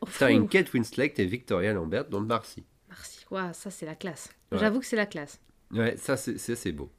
Oh, 0.00 0.06
starring. 0.10 0.48
Kate 0.48 0.72
Winslet 0.74 1.14
et 1.16 1.24
Victoria 1.26 1.72
Lambert 1.72 2.06
dans 2.08 2.20
Marcy. 2.20 2.64
Merci. 2.88 3.24
Ouah, 3.30 3.52
ça 3.52 3.70
c'est 3.70 3.86
la 3.86 3.94
classe. 3.94 4.30
Ouais. 4.50 4.58
J'avoue 4.58 4.80
que 4.80 4.86
c'est 4.86 4.96
la 4.96 5.06
classe. 5.06 5.38
Ouais, 5.70 5.96
ça 5.96 6.16
c'est 6.16 6.72
beau. 6.72 6.90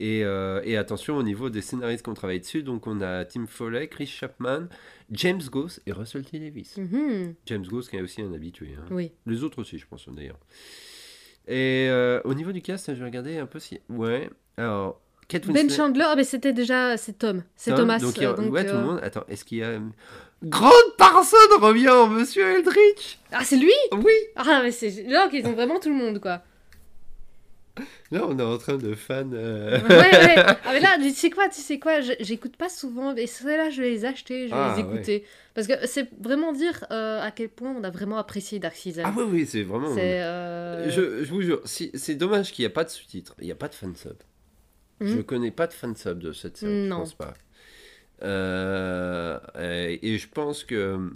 Et, 0.00 0.24
euh, 0.24 0.60
et 0.64 0.76
attention 0.76 1.16
au 1.16 1.22
niveau 1.22 1.50
des 1.50 1.60
scénaristes 1.62 2.04
qu'on 2.04 2.14
travaille 2.14 2.40
dessus, 2.40 2.62
donc 2.62 2.86
on 2.86 3.00
a 3.00 3.24
Tim 3.24 3.46
Foley, 3.46 3.88
Chris 3.88 4.06
Chapman, 4.06 4.66
James 5.10 5.40
Goss 5.50 5.80
et 5.86 5.92
Russell 5.92 6.24
T. 6.24 6.38
Davis. 6.38 6.76
Mhm. 6.76 7.34
James 7.46 7.66
Goss 7.66 7.88
qui 7.88 7.96
est 7.96 8.02
aussi 8.02 8.22
un 8.22 8.32
habitué. 8.32 8.70
hein. 8.78 8.84
Oui. 8.90 9.12
Les 9.26 9.42
autres 9.44 9.60
aussi, 9.60 9.78
je 9.78 9.86
pense 9.86 10.08
d'ailleurs. 10.08 10.38
Et 11.46 11.86
euh, 11.88 12.20
au 12.24 12.34
niveau 12.34 12.52
du 12.52 12.60
cast, 12.62 12.92
je 12.94 12.98
vais 12.98 13.04
regarder 13.06 13.38
un 13.38 13.46
peu 13.46 13.58
si. 13.58 13.80
Ouais. 13.88 14.28
Alors, 14.56 15.00
Kate 15.28 15.46
Ben 15.46 15.54
Winslet. 15.56 15.76
Chandler, 15.76 16.04
ah, 16.06 16.14
mais 16.16 16.24
c'était 16.24 16.52
déjà, 16.52 16.96
c'est 16.96 17.18
Tom, 17.18 17.42
c'est 17.56 17.74
Thomas. 17.74 17.98
Donc, 17.98 18.18
a- 18.18 18.32
donc, 18.34 18.52
ouais, 18.52 18.64
tout 18.64 18.74
euh, 18.74 18.80
le 18.80 18.86
monde. 18.86 19.00
Attends, 19.02 19.24
est-ce 19.28 19.44
qu'il 19.44 19.58
y 19.58 19.62
a. 19.62 19.80
Grande 20.44 20.72
personne 20.96 21.60
revient 21.60 21.88
en 21.88 22.06
Monsieur 22.06 22.44
Eldritch? 22.44 23.18
Ah 23.32 23.42
c'est 23.42 23.56
lui? 23.56 23.72
Oui 23.92 24.12
Ah 24.36 24.60
mais 24.62 24.70
c'est 24.70 25.02
là 25.08 25.28
qu'ils 25.28 25.44
ont 25.46 25.52
vraiment 25.52 25.80
tout 25.80 25.88
le 25.88 25.96
monde 25.96 26.20
quoi. 26.20 26.42
Là, 28.10 28.26
on 28.26 28.38
est 28.38 28.42
en 28.42 28.56
train 28.56 28.78
de 28.78 28.94
fan. 28.94 29.32
euh, 29.34 29.80
ouais, 29.82 29.86
ouais. 29.86 30.34
Ah, 30.64 30.72
mais 30.72 30.80
là, 30.80 30.96
tu 30.98 31.10
sais 31.10 31.28
quoi, 31.28 31.48
tu 31.50 31.60
sais 31.60 31.78
quoi, 31.78 32.00
je- 32.00 32.12
j'écoute 32.20 32.56
pas 32.56 32.68
souvent, 32.70 33.14
et 33.14 33.26
ceux-là, 33.26 33.68
je 33.68 33.82
vais 33.82 33.90
les 33.90 34.04
acheter, 34.06 34.48
je 34.48 34.54
vais 34.54 34.58
Ah, 34.60 34.74
les 34.76 34.82
écouter. 34.82 35.24
Parce 35.54 35.66
que 35.66 35.86
c'est 35.86 36.08
vraiment 36.18 36.52
dire 36.52 36.86
euh, 36.90 37.20
à 37.20 37.30
quel 37.30 37.50
point 37.50 37.70
on 37.70 37.84
a 37.84 37.90
vraiment 37.90 38.16
apprécié 38.16 38.58
Dark 38.58 38.76
Season. 38.76 39.02
Ah 39.04 39.12
oui, 39.16 39.24
oui, 39.30 39.46
c'est 39.46 39.62
vraiment. 39.62 39.94
Euh, 39.98 40.88
Je, 40.88 41.22
je 41.24 41.30
vous 41.30 41.42
jure, 41.42 41.60
si, 41.66 41.90
c'est 41.94 42.14
dommage 42.14 42.52
qu'il 42.52 42.62
n'y 42.62 42.66
a 42.66 42.70
pas 42.70 42.84
de 42.84 42.88
sous-titres, 42.90 43.34
il 43.40 43.44
n'y 43.44 43.52
a 43.52 43.56
pas 43.56 43.68
de 43.68 43.74
fansub. 43.74 44.16
Hmm. 45.00 45.06
Je 45.06 45.20
connais 45.20 45.50
pas 45.50 45.66
de 45.66 45.74
fansub 45.74 46.18
de 46.18 46.32
cette 46.32 46.56
série, 46.56 46.84
je 46.84 46.88
Non. 46.88 47.00
pense 47.00 47.14
pas. 47.14 47.34
Et, 48.22 50.14
et 50.14 50.18
je 50.18 50.28
pense 50.28 50.64
que. 50.64 51.10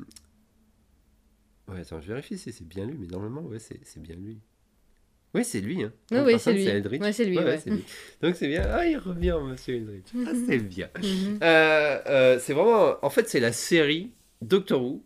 Ouais, 1.69 1.81
attends, 1.81 2.01
je 2.01 2.09
vérifie 2.09 2.37
si 2.39 2.53
c'est 2.53 2.67
bien 2.67 2.85
lui, 2.87 2.97
mais 2.99 3.07
normalement, 3.07 3.41
ouais, 3.43 3.59
c'est 3.59 3.81
bien 4.03 4.17
lui. 4.17 4.39
Oui, 5.35 5.45
c'est 5.45 5.61
lui. 5.61 5.83
Hein. 5.83 5.93
Oui, 6.11 6.19
oui, 6.27 6.39
c'est 6.39 6.53
lui. 6.53 6.67
Eldritch. 6.67 7.01
Ouais, 7.01 7.13
c'est 7.13 7.25
lui, 7.25 7.39
ouais. 7.39 7.59
c'est 7.59 7.71
lui. 7.71 7.85
Donc 8.21 8.37
c'est 8.37 8.49
bien. 8.49 8.65
Ah, 8.71 8.87
il 8.87 8.99
revient, 8.99 9.37
monsieur 9.43 9.77
Eldritch. 9.77 10.05
Ah, 10.15 10.33
Mhm. 10.33 10.45
c'est 10.47 10.59
bien. 10.59 10.89
Mhm. 11.03 11.39
Euh, 11.43 11.99
euh, 12.07 12.39
c'est 12.39 12.53
vraiment. 12.53 12.97
En 13.03 13.09
fait, 13.11 13.29
c'est 13.29 13.41
la 13.41 13.53
série 13.53 14.11
Doctor 14.43 14.83
Who 14.83 15.03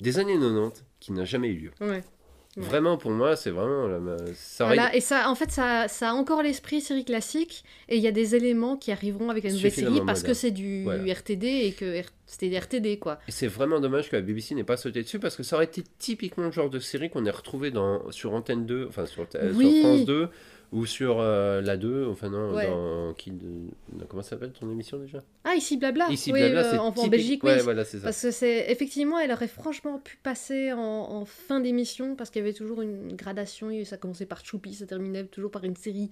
des 0.00 0.18
années 0.18 0.34
90 0.38 0.84
qui 1.00 1.12
n'a 1.12 1.24
jamais 1.24 1.48
eu 1.48 1.56
lieu. 1.56 1.70
Ouais. 1.80 2.02
Ouais. 2.56 2.64
Vraiment, 2.64 2.98
pour 2.98 3.10
moi, 3.12 3.34
c'est 3.34 3.50
vraiment. 3.50 3.88
ça 4.34 4.94
et 4.94 5.00
ça, 5.00 5.30
en 5.30 5.34
fait, 5.34 5.50
ça, 5.50 5.88
ça 5.88 6.10
a 6.10 6.12
encore 6.12 6.42
l'esprit 6.42 6.82
série 6.82 7.04
classique, 7.04 7.64
et 7.88 7.96
il 7.96 8.02
y 8.02 8.06
a 8.06 8.12
des 8.12 8.34
éléments 8.34 8.76
qui 8.76 8.92
arriveront 8.92 9.30
avec 9.30 9.44
la 9.44 9.50
nouvelle 9.52 9.72
série 9.72 10.00
parce 10.04 10.22
que 10.22 10.34
c'est 10.34 10.50
du 10.50 10.82
Voilà. 10.84 11.14
RTD 11.14 11.44
et 11.46 11.72
que 11.72 12.02
c'était 12.26 12.50
des 12.50 12.58
RTD 12.58 12.98
quoi. 12.98 13.18
Et 13.26 13.30
c'est 13.32 13.46
vraiment 13.46 13.80
dommage 13.80 14.10
que 14.10 14.16
la 14.16 14.22
BBC 14.22 14.54
n'ait 14.54 14.64
pas 14.64 14.76
sauté 14.76 15.02
dessus 15.02 15.18
parce 15.18 15.36
que 15.36 15.42
ça 15.42 15.56
aurait 15.56 15.64
été 15.64 15.82
typiquement 15.98 16.44
le 16.44 16.52
genre 16.52 16.68
de 16.68 16.78
série 16.78 17.08
qu'on 17.08 17.24
ait 17.24 17.30
retrouvé 17.30 17.70
dans, 17.70 18.10
sur 18.10 18.34
Antenne 18.34 18.66
2, 18.66 18.86
enfin 18.88 19.06
sur, 19.06 19.26
euh, 19.34 19.48
sur 19.50 19.56
Oui. 19.58 19.80
France 19.80 20.04
2 20.04 20.28
ou 20.72 20.86
sur 20.86 21.20
euh, 21.20 21.60
la 21.60 21.76
2, 21.76 22.06
enfin 22.06 22.30
non, 22.30 22.54
Ouais. 22.54 22.66
dans, 22.66 23.12
qui, 23.14 23.30
dans- 23.30 24.06
comment 24.08 24.22
ça 24.22 24.30
s'appelle 24.30 24.52
ton 24.52 24.70
émission 24.70 24.96
déjà? 24.98 25.22
Ah, 25.44 25.54
ici 25.54 25.76
blabla. 25.76 26.08
Ici 26.10 26.32
oui, 26.32 26.40
Blabla, 26.40 26.74
euh, 26.74 26.78
en, 26.78 26.92
typique- 26.92 27.10
Belgique, 27.10 27.44
ouais, 27.44 27.56
oui. 27.56 27.62
voilà, 27.62 27.84
ça. 27.84 27.98
Parce 28.02 28.22
que 28.22 28.30
c'est 28.30 28.70
effectivement, 28.70 29.18
elle 29.18 29.32
aurait 29.32 29.48
franchement 29.48 29.98
pu 29.98 30.16
passer 30.22 30.72
en, 30.72 30.78
en 30.80 31.24
fin 31.26 31.60
d'émission 31.60 32.16
parce 32.16 32.30
qu'il 32.30 32.40
y 32.40 32.44
avait 32.44 32.54
toujours 32.54 32.80
une 32.82 33.14
gradation. 33.16 33.70
et 33.70 33.84
Ça 33.84 33.98
commençait 33.98 34.24
par 34.26 34.44
Choupi, 34.44 34.72
ça 34.74 34.86
terminait 34.86 35.24
toujours 35.24 35.50
par 35.50 35.64
une 35.64 35.76
série 35.76 36.10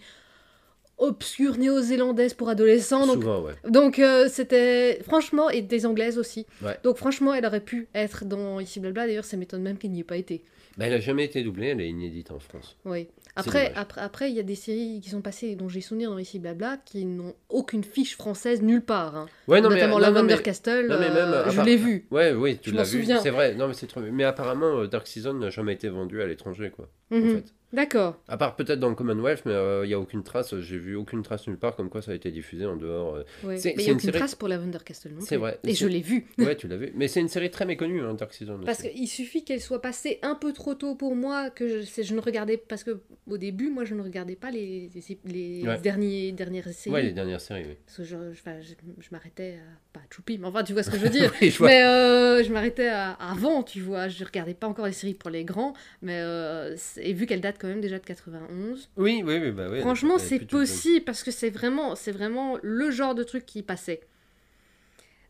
obscure 0.99 1.57
néo-zélandaise 1.57 2.35
pour 2.35 2.51
adolescents. 2.51 3.07
Donc, 3.07 3.23
Souvent, 3.23 3.43
ouais. 3.43 3.55
donc 3.69 3.99
euh, 3.99 4.29
c'était 4.29 5.01
franchement 5.03 5.49
et 5.49 5.63
des 5.63 5.87
anglaises 5.87 6.19
aussi. 6.19 6.47
Ouais. 6.63 6.77
Donc 6.85 6.97
franchement, 6.99 7.33
elle 7.33 7.47
aurait 7.47 7.61
pu 7.65 7.89
être 7.95 8.27
dans 8.27 8.61
ici 8.61 8.81
blabla. 8.81 9.07
D'ailleurs, 9.07 9.25
ça 9.25 9.39
m'étonne 9.39 9.63
même 9.63 9.79
qu'elle 9.79 9.93
n'y 9.93 10.01
ait 10.01 10.05
pas 10.05 10.19
été. 10.19 10.43
Bah, 10.77 10.85
elle 10.87 10.93
n'a 10.93 11.01
jamais 11.01 11.25
été 11.25 11.43
doublée, 11.43 11.69
elle 11.69 11.81
est 11.81 11.89
inédite 11.89 12.31
en 12.31 12.39
France. 12.39 12.77
Oui. 12.85 13.09
Après, 13.37 13.73
après, 13.77 14.01
après, 14.01 14.31
il 14.31 14.37
y 14.37 14.41
a 14.41 14.43
des 14.43 14.55
séries 14.55 15.01
qui 15.03 15.11
sont 15.11 15.21
passées 15.21 15.55
dont 15.55 15.69
j'ai 15.69 15.81
souvenir 15.81 16.11
dans 16.11 16.19
ici 16.19 16.39
blabla 16.39 16.79
qui 16.85 17.05
n'ont 17.05 17.35
aucune 17.49 17.85
fiche 17.85 18.17
française 18.17 18.63
nulle 18.63 18.83
part. 18.83 19.17
hein. 19.17 19.27
Ouais, 19.49 19.61
non, 19.61 19.69
mais, 19.69 19.77
Notamment 19.77 19.95
non, 19.95 20.01
Lavender 20.01 20.37
mais- 20.37 20.43
Castle. 20.43 20.87
non, 20.89 20.99
mais 20.99 21.09
même, 21.09 21.17
euh, 21.17 21.51
je 21.51 21.57
part- 21.57 21.65
l'ai 21.65 21.77
vu. 21.77 22.07
Ouais, 22.11 22.33
oui, 22.33 22.59
tu 22.61 22.73
l'as 22.73 22.83
vu. 22.85 23.05
C'est 23.23 23.31
vrai, 23.31 23.55
non, 23.55 23.69
mais 23.69 23.75
c'est 23.75 23.87
trop. 23.87 24.01
Mais 24.01 24.25
apparemment, 24.25 24.81
euh, 24.81 24.87
Dark 24.87 25.07
Season 25.07 25.35
n'a 25.35 25.51
jamais 25.51 25.75
été 25.75 25.89
vendu 25.89 26.21
à 26.23 26.27
l'étranger, 26.27 26.71
quoi. 26.71 26.89
En 27.13 27.17
Mhm. 27.17 27.37
fait. 27.37 27.45
D'accord. 27.73 28.21
À 28.29 28.37
part 28.37 28.57
peut-être 28.57 28.81
dans 28.81 28.89
le 28.89 28.95
Commonwealth, 28.95 29.43
mais 29.47 29.53
il 29.85 29.89
n'y 29.89 29.95
a 29.95 30.01
aucune 30.01 30.23
trace. 30.25 30.59
J'ai 30.61 30.79
vu 30.79 30.97
aucune 30.97 31.23
trace 31.23 31.47
nulle 31.47 31.57
part 31.59 31.77
comme 31.77 31.89
quoi 31.89 32.03
ça 32.03 32.11
a 32.11 32.15
été 32.15 32.31
diffusé 32.31 32.67
en 32.67 32.77
dehors. 32.77 33.15
euh. 33.15 33.23
Ouais. 33.45 33.59
Mais 33.65 33.73
il 33.75 33.77
n'y 33.79 33.83
a 33.83 33.87
une 33.87 33.91
aucune 33.93 34.01
série- 34.01 34.19
trace 34.19 34.35
pour 34.35 34.49
Lavender 34.49 34.79
Castle 34.85 35.11
non 35.13 35.21
C'est 35.21 35.37
vrai. 35.37 35.59
Et 35.65 35.75
je 35.75 35.87
l'ai 35.87 36.01
vu. 36.01 36.27
Ouais, 36.39 36.57
tu 36.57 36.67
l'as 36.69 36.77
vu. 36.77 36.91
Mais 36.97 37.07
c'est 37.07 37.21
une 37.21 37.29
série 37.29 37.51
très 37.51 37.67
méconnue, 37.67 38.01
hein, 38.03 38.15
Dark 38.15 38.33
Season. 38.33 38.59
Parce 38.65 38.83
qu'il 38.83 39.07
suffit 39.09 39.45
qu'elle 39.45 39.61
soit 39.61 39.81
passée 39.83 40.19
un 40.23 40.35
peu 40.35 40.53
trop 40.53 40.75
tôt 40.75 40.95
pour 40.97 41.15
moi, 41.15 41.51
que 41.51 41.83
je, 41.83 42.15
ne 42.15 42.21
regardais... 42.21 42.57
Parce 42.57 42.83
que 42.83 43.01
au 43.29 43.39
début, 43.39 43.71
moi, 43.71 43.85
je 43.85 43.95
ne 43.95 44.03
regardais 44.03 44.37
pas 44.37 44.51
les, 44.51 44.91
les, 44.95 45.19
les 45.61 45.69
Ouais. 45.69 45.79
derniers, 45.79 46.33
dernières 46.33 46.69
séries. 46.73 46.95
Ouais, 46.95 47.03
les 47.03 47.13
dernières 47.13 47.41
séries, 47.41 47.65
oui. 47.69 47.77
Parce 47.87 47.99
que 47.99 48.05
je, 48.05 48.17
je 48.33 49.09
m'arrêtais 49.13 49.59
à... 49.90 49.90
Pas 49.93 50.01
Choupi, 50.09 50.39
mais 50.39 50.47
enfin, 50.47 50.63
tu 50.63 50.73
vois 50.73 50.85
ce 50.85 50.91
que 50.91 50.97
je 50.99 51.03
veux 51.03 51.09
dire. 51.11 51.33
Oui, 51.43 51.51
je 51.51 51.65
mais 51.65 51.83
euh, 51.85 52.45
je 52.45 52.53
m'arrêtais 52.53 52.87
à- 52.89 53.11
avant, 53.15 53.63
tu 53.65 53.81
vois. 53.81 54.07
Je 54.09 54.25
regardais 54.25 54.55
pas 54.55 54.69
encore 54.69 54.87
les 54.87 54.93
séries 54.93 55.15
pour 55.15 55.31
les 55.31 55.45
grands. 55.45 55.73
Mais 56.03 56.21
euh, 56.21 56.77
et 56.99 57.13
vu 57.13 57.27
qu'elle 57.27 57.41
date 57.41 57.57
quand 57.61 57.67
même 57.69 57.81
déjà 57.81 57.99
de 57.99 58.05
91, 58.05 58.89
Oui, 58.97 59.23
oui, 59.25 59.39
oui, 59.43 59.51
bah 59.51 59.67
oui. 59.71 59.81
franchement, 59.81 60.19
c'est 60.19 60.39
possible 60.47 61.05
parce 61.05 61.25
que 61.25 61.31
c'est 61.33 61.51
vraiment, 61.51 61.97
c'est 61.97 62.13
vraiment 62.13 62.57
le 62.63 62.91
genre 62.93 63.15
de 63.17 63.25
truc 63.25 63.45
qui 63.47 63.63
passait. 63.65 64.01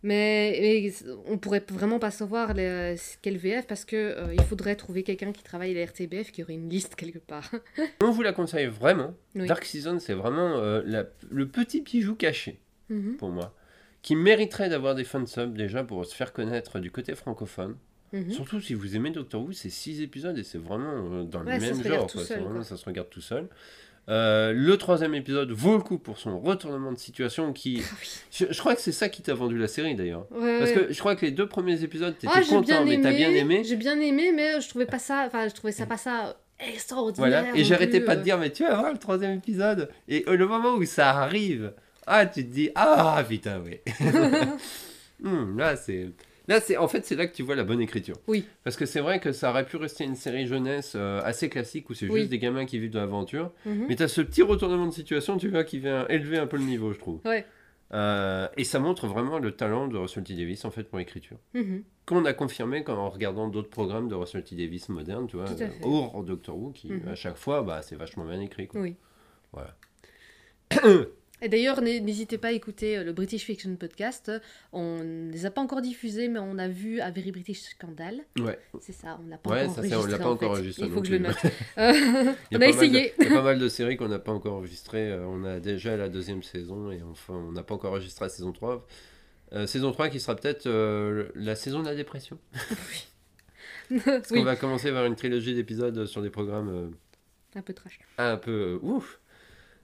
Mais, 0.02 0.56
mais 0.62 0.92
on 1.26 1.36
pourrait 1.36 1.62
vraiment 1.70 1.98
pas 1.98 2.11
savoir 2.11 2.54
les- 2.54 2.96
quel 3.20 3.36
VF 3.36 3.66
parce 3.66 3.84
que 3.84 3.96
euh, 3.96 4.34
il 4.34 4.42
faudrait 4.44 4.74
trouver 4.74 5.02
quelqu'un 5.02 5.30
qui 5.30 5.42
travaille 5.42 5.72
à 5.76 5.80
la 5.80 5.84
RTBF 5.86 6.32
qui 6.32 6.42
aurait 6.42 6.54
une 6.54 6.70
liste 6.70 6.94
quelque 6.96 7.18
part. 7.18 7.50
On 8.02 8.11
vous 8.11 8.22
la 8.22 8.32
conseille 8.32 8.66
vraiment. 8.66 9.14
Oui. 9.34 9.46
Dark 9.46 9.62
Season, 9.64 9.98
c'est 9.98 10.14
vraiment 10.14 10.56
la- 10.86 11.04
le 11.30 11.48
petit 11.48 11.82
bijou 11.82 12.14
caché 12.14 12.61
Mhm, 12.88 13.16
pour 13.18 13.28
moi, 13.28 13.54
qui 14.03 14.16
mériterait 14.16 14.68
d'avoir 14.68 14.94
des 14.94 15.05
fansubs 15.05 15.55
déjà 15.55 15.84
pour 15.84 16.05
se 16.07 16.14
faire 16.14 16.32
connaître 16.32 16.78
du 16.78 16.90
côté 16.90 17.14
francophone. 17.14 17.76
mhm. 18.12 18.30
Surtout 18.32 18.61
si 18.61 18.74
vous 18.74 18.96
aimez 18.96 19.11
Doctor 19.11 19.42
Who, 19.42 19.53
c'est 19.53 19.70
6 19.70 20.03
épisodes 20.03 20.36
et 20.38 20.42
c'est 20.42 20.59
vraiment 20.59 20.92
euh, 21.20 21.24
dans 21.24 21.44
Ouais, 21.44 21.59
le 21.59 21.61
même 21.61 21.84
genre. 21.84 22.07
quoi. 22.11 22.22
Seul, 22.24 22.40
vraiment- 22.40 22.55
quoi. 22.57 22.64
ça 22.64 22.76
se 22.76 22.84
regarde 22.84 23.09
tout 23.11 23.20
seul. 23.20 23.48
Euh, 24.09 24.53
le 24.53 24.76
troisième 24.76 25.14
épisode 25.14 25.53
vaut 25.53 25.76
le 25.76 25.82
coup 25.82 25.98
pour 25.98 26.18
son 26.18 26.40
retournement 26.40 26.90
de 26.90 26.98
situation 26.98 27.53
qui... 27.53 27.82
Ah. 27.84 27.94
Je, 28.32 28.46
je 28.51 28.59
crois 28.59 28.74
que 28.74 28.80
c'est 28.80 28.90
ça 28.92 29.09
qui 29.09 29.22
t'a 29.22 29.34
vendu 29.34 29.57
la 29.59 29.68
série 29.68 29.94
d'ailleurs. 29.94 30.26
Ouais, 30.32 30.59
Parce 30.59 30.72
que 30.72 30.92
je 30.92 30.98
crois 30.98 31.14
que 31.14 31.24
les 31.26 31.30
deux 31.30 31.46
premiers 31.46 31.84
épisodes, 31.84 32.16
t'étais 32.18 32.42
j'ai 32.42 32.48
content, 32.48 32.84
mais 32.84 33.01
t'as 33.01 33.12
bien 33.12 33.30
aimé. 33.30 33.62
J'ai 33.64 33.76
bien 33.76 34.01
aimé, 34.01 34.32
mais 34.34 34.61
je 34.61 34.68
trouvais 34.68 34.86
pas 34.86 34.98
ça. 34.98 35.24
Enfin, 35.26 35.46
je 35.48 35.55
trouvais 35.55 35.72
ça 35.72 35.86
pas 35.86 35.98
ça 35.98 36.36
extraordinaire. 36.59 37.42
Voilà, 37.42 37.57
et 37.57 37.62
j'arrêtais 37.64 38.01
pas 38.01 38.16
de 38.16 38.20
euh. 38.20 38.24
dire, 38.24 38.38
mais 38.38 38.51
tu 38.51 38.64
vas 38.64 38.74
voir 38.78 38.92
le 38.92 38.98
troisième 38.98 39.32
épisode. 39.36 39.90
Et 40.09 40.24
euh, 40.28 40.36
le 40.36 40.46
moment 40.46 40.74
où 40.74 40.84
ça 40.84 41.11
arrive, 41.11 41.72
ah, 42.11 42.26
tu 42.26 42.44
te 42.44 42.52
dis, 42.52 42.70
ah 42.74 43.24
putain, 43.28 43.62
oui. 43.64 43.78
Hmm, 45.22 45.58
là, 45.58 45.76
c'est. 45.76 46.08
Là, 46.48 46.61
c'est 46.61 46.76
en 46.78 46.88
fait, 46.88 47.04
c'est 47.04 47.14
là 47.14 47.26
que 47.26 47.34
tu 47.34 47.42
vois 47.42 47.54
la 47.54 47.62
bonne 47.62 47.80
écriture. 47.80 48.16
Oui. 48.26 48.44
Parce 48.64 48.76
que 48.76 48.86
c'est 48.86 49.00
vrai 49.00 49.20
que 49.20 49.32
ça 49.32 49.50
aurait 49.50 49.66
pu 49.66 49.76
rester 49.76 50.02
une 50.04 50.16
série 50.16 50.46
jeunesse 50.46 50.94
euh, 50.96 51.20
assez 51.22 51.48
classique 51.50 51.88
où 51.90 51.94
c'est 51.94 52.08
Oui. 52.08 52.20
juste 52.20 52.30
des 52.30 52.38
gamins 52.38 52.64
qui 52.64 52.78
vivent 52.78 52.90
de 52.90 52.98
l'aventure. 52.98 53.52
Mhm. 53.66 53.84
Mais 53.88 53.96
tu 53.96 54.02
as 54.02 54.08
ce 54.08 54.22
petit 54.22 54.42
retournement 54.42 54.86
de 54.86 54.92
situation, 54.92 55.36
tu 55.36 55.48
vois, 55.50 55.62
qui 55.62 55.78
vient 55.78 56.08
élever 56.08 56.38
un 56.38 56.46
peu 56.46 56.56
le 56.56 56.64
niveau, 56.64 56.92
je 56.92 56.98
trouve. 56.98 57.20
Ouais. 57.26 57.44
Euh, 57.92 58.48
et 58.56 58.64
ça 58.64 58.78
montre 58.78 59.06
vraiment 59.08 59.38
le 59.38 59.52
talent 59.52 59.86
de 59.88 59.96
Russell 59.98 60.24
T 60.24 60.34
Davis, 60.34 60.64
en 60.64 60.70
fait, 60.70 60.84
pour 60.84 60.98
l'écriture. 60.98 61.36
Mhm. 61.54 61.84
Qu'on 62.06 62.24
a 62.24 62.32
confirmé 62.32 62.82
quand, 62.82 62.96
en 62.96 63.11
regardant 63.11 63.46
d'autres 63.48 63.68
programmes 63.70 64.08
de 64.08 64.14
Russell 64.14 64.42
T 64.42 64.56
Davis 64.56 64.88
modernes, 64.88 65.26
tu 65.28 65.36
vois, 65.36 65.50
euh, 65.50 65.68
hors 65.84 66.24
Doctor 66.24 66.56
Who, 66.56 66.70
qui 66.72 66.90
Mhm. 66.90 67.08
à 67.08 67.14
chaque 67.14 67.36
fois, 67.36 67.62
bah, 67.62 67.82
c'est 67.82 67.96
vachement 67.96 68.24
bien 68.24 68.40
écrit. 68.40 68.66
Quoi. 68.68 68.80
Oui. 68.80 68.96
Voilà. 69.52 69.76
Et 71.43 71.49
d'ailleurs, 71.49 71.80
n'hé- 71.80 72.01
n'hésitez 72.01 72.36
pas 72.38 72.49
à 72.49 72.53
écouter 72.53 72.99
euh, 72.99 73.05
le 73.05 73.12
British 73.12 73.45
Fiction 73.45 73.74
Podcast. 73.76 74.30
On 74.72 75.03
ne 75.03 75.30
les 75.32 75.47
a 75.47 75.51
pas 75.51 75.61
encore 75.61 75.80
diffusés, 75.80 76.28
mais 76.28 76.38
on 76.38 76.59
a 76.59 76.68
vu 76.68 77.01
A 77.01 77.11
Very 77.11 77.32
British 77.32 77.61
Scandal. 77.62 78.20
Ouais. 78.38 78.59
C'est 78.80 78.93
ça, 78.93 79.18
on 79.24 79.28
l'a 79.28 79.38
pas 79.38 79.51
Ouais, 79.51 79.64
encore 79.66 79.84
ça, 79.84 80.01
on 80.01 80.07
l'a 80.07 80.18
pas 80.18 80.26
en 80.28 80.32
encore 80.32 80.51
enregistré 80.53 80.86
Il 80.86 80.93
faut 80.93 81.01
que 81.01 81.07
je 81.07 81.12
le 81.12 81.18
note. 81.20 81.36
A 81.76 81.93
on 82.53 82.61
a 82.61 82.66
essayé. 82.66 83.14
Il 83.18 83.24
y 83.24 83.28
a 83.28 83.34
pas 83.34 83.43
mal 83.43 83.59
de 83.59 83.68
séries 83.68 83.97
qu'on 83.97 84.09
n'a 84.09 84.18
pas 84.18 84.32
encore 84.32 84.55
enregistrées. 84.55 85.11
Euh, 85.12 85.24
On 85.26 85.45
a 85.45 85.61
déjà 85.61 85.97
la 85.97 86.09
deuxième 86.09 86.43
saison 86.43 86.91
et 86.91 87.03
enfin, 87.03 87.34
on 87.34 87.53
n'a 87.53 87.62
pas 87.62 87.74
encore 87.74 87.93
enregistré 87.93 88.24
la 88.26 88.28
saison 88.28 88.53
3. 88.53 88.86
Euh, 89.53 89.66
saison 89.66 89.91
3 89.93 90.11
qui 90.11 90.20
sera 90.20 90.36
peut-être 90.36 90.66
euh, 90.66 91.28
la 91.34 91.57
saison 91.57 91.80
de 91.80 91.86
la 91.86 91.95
dépression. 91.95 92.38
Parce 94.05 94.30
oui, 94.30 94.38
qu'on 94.38 94.45
va 94.45 94.57
commencer 94.57 94.91
vers 94.93 95.05
une 95.05 95.16
trilogie 95.16 95.55
d'épisodes 95.55 96.07
sur 96.07 96.22
des 96.22 96.30
programmes 96.30 96.68
euh, 96.68 96.88
un 97.59 97.62
peu 97.62 97.72
trash. 97.72 97.99
un 98.18 98.36
peu 98.36 98.78
ouf. 98.82 99.18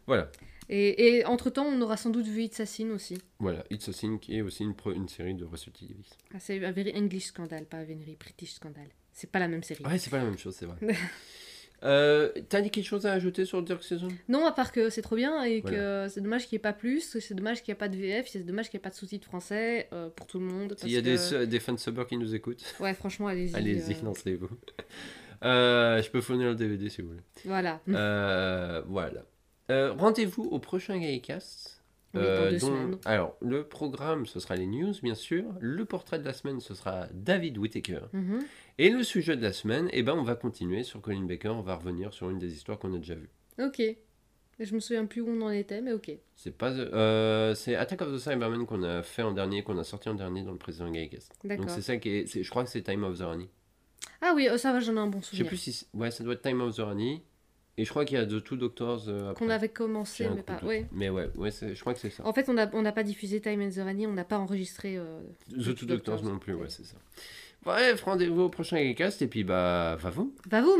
Voilà. 0.06 0.30
Et, 0.68 1.18
et 1.18 1.24
entre-temps, 1.24 1.66
on 1.66 1.80
aura 1.80 1.96
sans 1.96 2.10
doute 2.10 2.26
vu 2.26 2.44
Assassin 2.44 2.90
aussi. 2.90 3.18
Voilà, 3.38 3.64
It's 3.70 3.88
a 3.88 3.92
Thing 3.92 4.18
qui 4.18 4.36
est 4.36 4.42
aussi 4.42 4.64
une, 4.64 5.08
série 5.08 5.34
de 5.34 5.44
Russell 5.44 5.72
T. 5.72 5.86
Davis. 5.86 6.10
Ah, 6.34 6.38
c'est 6.40 6.64
A 6.64 6.72
Very 6.72 6.92
English 6.96 7.26
Scandal, 7.26 7.64
pas 7.66 7.78
A 7.78 7.84
Very 7.84 8.16
British 8.18 8.54
Scandal. 8.54 8.88
C'est 9.12 9.30
pas 9.30 9.38
la 9.38 9.48
même 9.48 9.62
série. 9.62 9.84
Ouais, 9.84 9.98
c'est 9.98 10.10
pas 10.10 10.18
la 10.18 10.24
même 10.24 10.38
chose, 10.38 10.54
c'est 10.54 10.66
vrai. 10.66 10.76
euh, 11.84 12.32
T'as 12.48 12.60
dit 12.60 12.70
quelque 12.70 12.84
chose 12.84 13.06
à 13.06 13.12
ajouter 13.12 13.44
sur 13.44 13.62
Dark 13.62 13.82
Season 13.82 14.08
Non, 14.28 14.44
à 14.44 14.52
part 14.52 14.72
que 14.72 14.90
c'est 14.90 15.02
trop 15.02 15.16
bien 15.16 15.42
et 15.44 15.62
que 15.62 16.06
c'est 16.10 16.20
dommage 16.20 16.48
qu'il 16.48 16.56
n'y 16.56 16.60
ait 16.60 16.62
pas 16.62 16.72
plus, 16.72 17.18
c'est 17.18 17.34
dommage 17.34 17.62
qu'il 17.62 17.72
n'y 17.72 17.76
ait 17.76 17.78
pas 17.78 17.88
de 17.88 17.96
VF, 17.96 18.28
c'est 18.28 18.40
dommage 18.40 18.68
qu'il 18.68 18.78
n'y 18.78 18.82
ait 18.82 18.88
pas 18.88 18.90
de 18.90 18.94
sous-titres 18.94 19.26
français 19.26 19.88
euh, 19.92 20.10
pour 20.10 20.26
tout 20.26 20.38
le 20.40 20.46
monde. 20.46 20.74
S'il 20.78 20.90
y 20.90 20.96
a 20.96 21.00
des, 21.00 21.46
des 21.46 21.60
fans 21.60 21.76
subbers 21.76 22.06
qui 22.06 22.18
nous 22.18 22.34
écoutent, 22.34 22.74
Ouais, 22.80 22.92
franchement, 22.92 23.28
allez-y. 23.28 23.54
allez-y, 23.54 23.94
euh, 23.94 24.04
lancez-vous. 24.04 24.50
Euh, 25.44 26.02
je 26.02 26.10
peux 26.10 26.22
fournir 26.22 26.48
le 26.48 26.54
DVD 26.54 26.88
si 26.88 27.02
vous 27.02 27.08
voulez. 27.08 27.20
Voilà. 27.44 27.78
Voilà. 28.86 29.22
Euh, 29.70 29.92
Rendez-vous 29.92 30.44
au 30.44 30.58
prochain 30.58 30.98
Gaïcast. 30.98 31.82
Oui, 32.14 32.22
dans 32.22 32.50
deux 32.50 32.58
semaines. 32.58 32.98
Alors, 33.04 33.36
le 33.42 33.64
programme, 33.64 34.24
ce 34.26 34.40
sera 34.40 34.56
les 34.56 34.66
news, 34.66 34.94
bien 35.02 35.14
sûr. 35.14 35.44
Le 35.60 35.84
portrait 35.84 36.18
de 36.18 36.24
la 36.24 36.32
semaine, 36.32 36.60
ce 36.60 36.74
sera 36.74 37.08
David 37.12 37.58
Whittaker. 37.58 38.00
Mhm. 38.12 38.38
Et 38.78 38.88
le 38.90 39.02
sujet 39.02 39.36
de 39.36 39.42
la 39.42 39.52
semaine, 39.52 39.88
eh 39.92 40.02
ben, 40.02 40.14
on 40.14 40.22
va 40.22 40.34
continuer 40.34 40.82
sur 40.82 41.02
Colin 41.02 41.24
Baker. 41.24 41.48
On 41.50 41.60
va 41.62 41.74
revenir 41.74 42.14
sur 42.14 42.30
une 42.30 42.38
des 42.38 42.54
histoires 42.54 42.78
qu'on 42.78 42.94
a 42.94 42.98
déjà 42.98 43.16
vues. 43.16 43.28
Ok. 43.58 43.82
Je 44.58 44.74
me 44.74 44.80
souviens 44.80 45.04
plus 45.04 45.20
où 45.20 45.28
on 45.28 45.42
en 45.42 45.50
était, 45.50 45.82
mais 45.82 45.92
ok. 45.92 46.10
C'est 46.34 46.56
pas, 46.56 46.70
euh, 46.70 47.54
c'est 47.54 47.74
Attack 47.74 48.00
of 48.00 48.14
the 48.14 48.18
Cybermen 48.18 48.64
qu'on 48.64 48.82
a 48.82 49.02
fait 49.02 49.20
en 49.22 49.32
dernier, 49.32 49.62
qu'on 49.62 49.76
a 49.76 49.84
sorti 49.84 50.08
en 50.08 50.14
dernier 50.14 50.42
dans 50.42 50.52
le 50.52 50.56
précédent 50.58 50.90
Gaïcast. 50.90 51.30
Donc 51.44 51.58
D'accord. 51.58 51.68
c'est 51.70 51.82
ça 51.82 51.98
qui 51.98 52.08
est, 52.08 52.42
je 52.42 52.48
crois 52.48 52.64
que 52.64 52.70
c'est 52.70 52.80
Time 52.80 53.04
of 53.04 53.18
the 53.18 53.22
Rani. 53.22 53.50
Ah 54.22 54.32
oui, 54.34 54.48
euh, 54.48 54.56
ça 54.56 54.72
va, 54.72 54.80
j'en 54.80 54.96
ai 54.96 54.98
un 55.00 55.08
bon 55.08 55.20
Je 55.20 55.24
sais 55.26 55.30
souvenir. 55.32 55.48
plus 55.48 55.56
si, 55.58 55.86
ouais, 55.92 56.10
ça 56.10 56.24
doit 56.24 56.32
être 56.32 56.40
Time 56.42 56.62
of 56.62 56.74
the 56.74 56.80
Rani. 56.80 57.22
Et 57.78 57.84
je 57.84 57.90
crois 57.90 58.04
qu'il 58.04 58.16
y 58.16 58.20
a 58.20 58.24
The 58.24 58.42
Two 58.42 58.56
Doctors 58.56 59.08
euh. 59.08 59.34
Qu'on 59.34 59.50
avait 59.50 59.68
commencé, 59.68 60.28
mais 60.34 60.42
pas. 60.42 60.60
Ouais. 60.62 60.86
Mais 60.92 61.10
ouais, 61.10 61.28
ouais, 61.36 61.50
je 61.50 61.78
crois 61.80 61.92
que 61.92 62.00
c'est 62.00 62.10
ça. 62.10 62.26
En 62.26 62.32
fait, 62.32 62.48
on 62.48 62.54
n'a 62.54 62.70
on 62.72 62.82
n'a 62.82 62.92
pas 62.92 63.02
diffusé 63.02 63.40
Time 63.40 63.60
and 63.60 63.70
the 63.70 63.84
Rani, 63.84 64.06
on 64.06 64.14
n'a 64.14 64.24
pas 64.24 64.38
enregistré. 64.38 64.96
euh, 64.96 65.20
The 65.50 65.56
The 65.56 65.74
Two 65.74 65.86
Doctors 65.86 65.86
Doctors. 65.86 66.22
non 66.24 66.38
plus, 66.38 66.54
ouais, 66.54 66.68
c'est 66.68 66.86
ça. 66.86 66.96
Bref, 67.64 68.02
rendez-vous 68.02 68.42
au 68.42 68.48
prochain 68.48 68.76
Gaïcast 68.76 69.20
et 69.22 69.26
puis 69.26 69.44
bah, 69.44 69.96
va 70.00 70.10
vous 70.10 70.32
Va-vous 70.48 70.76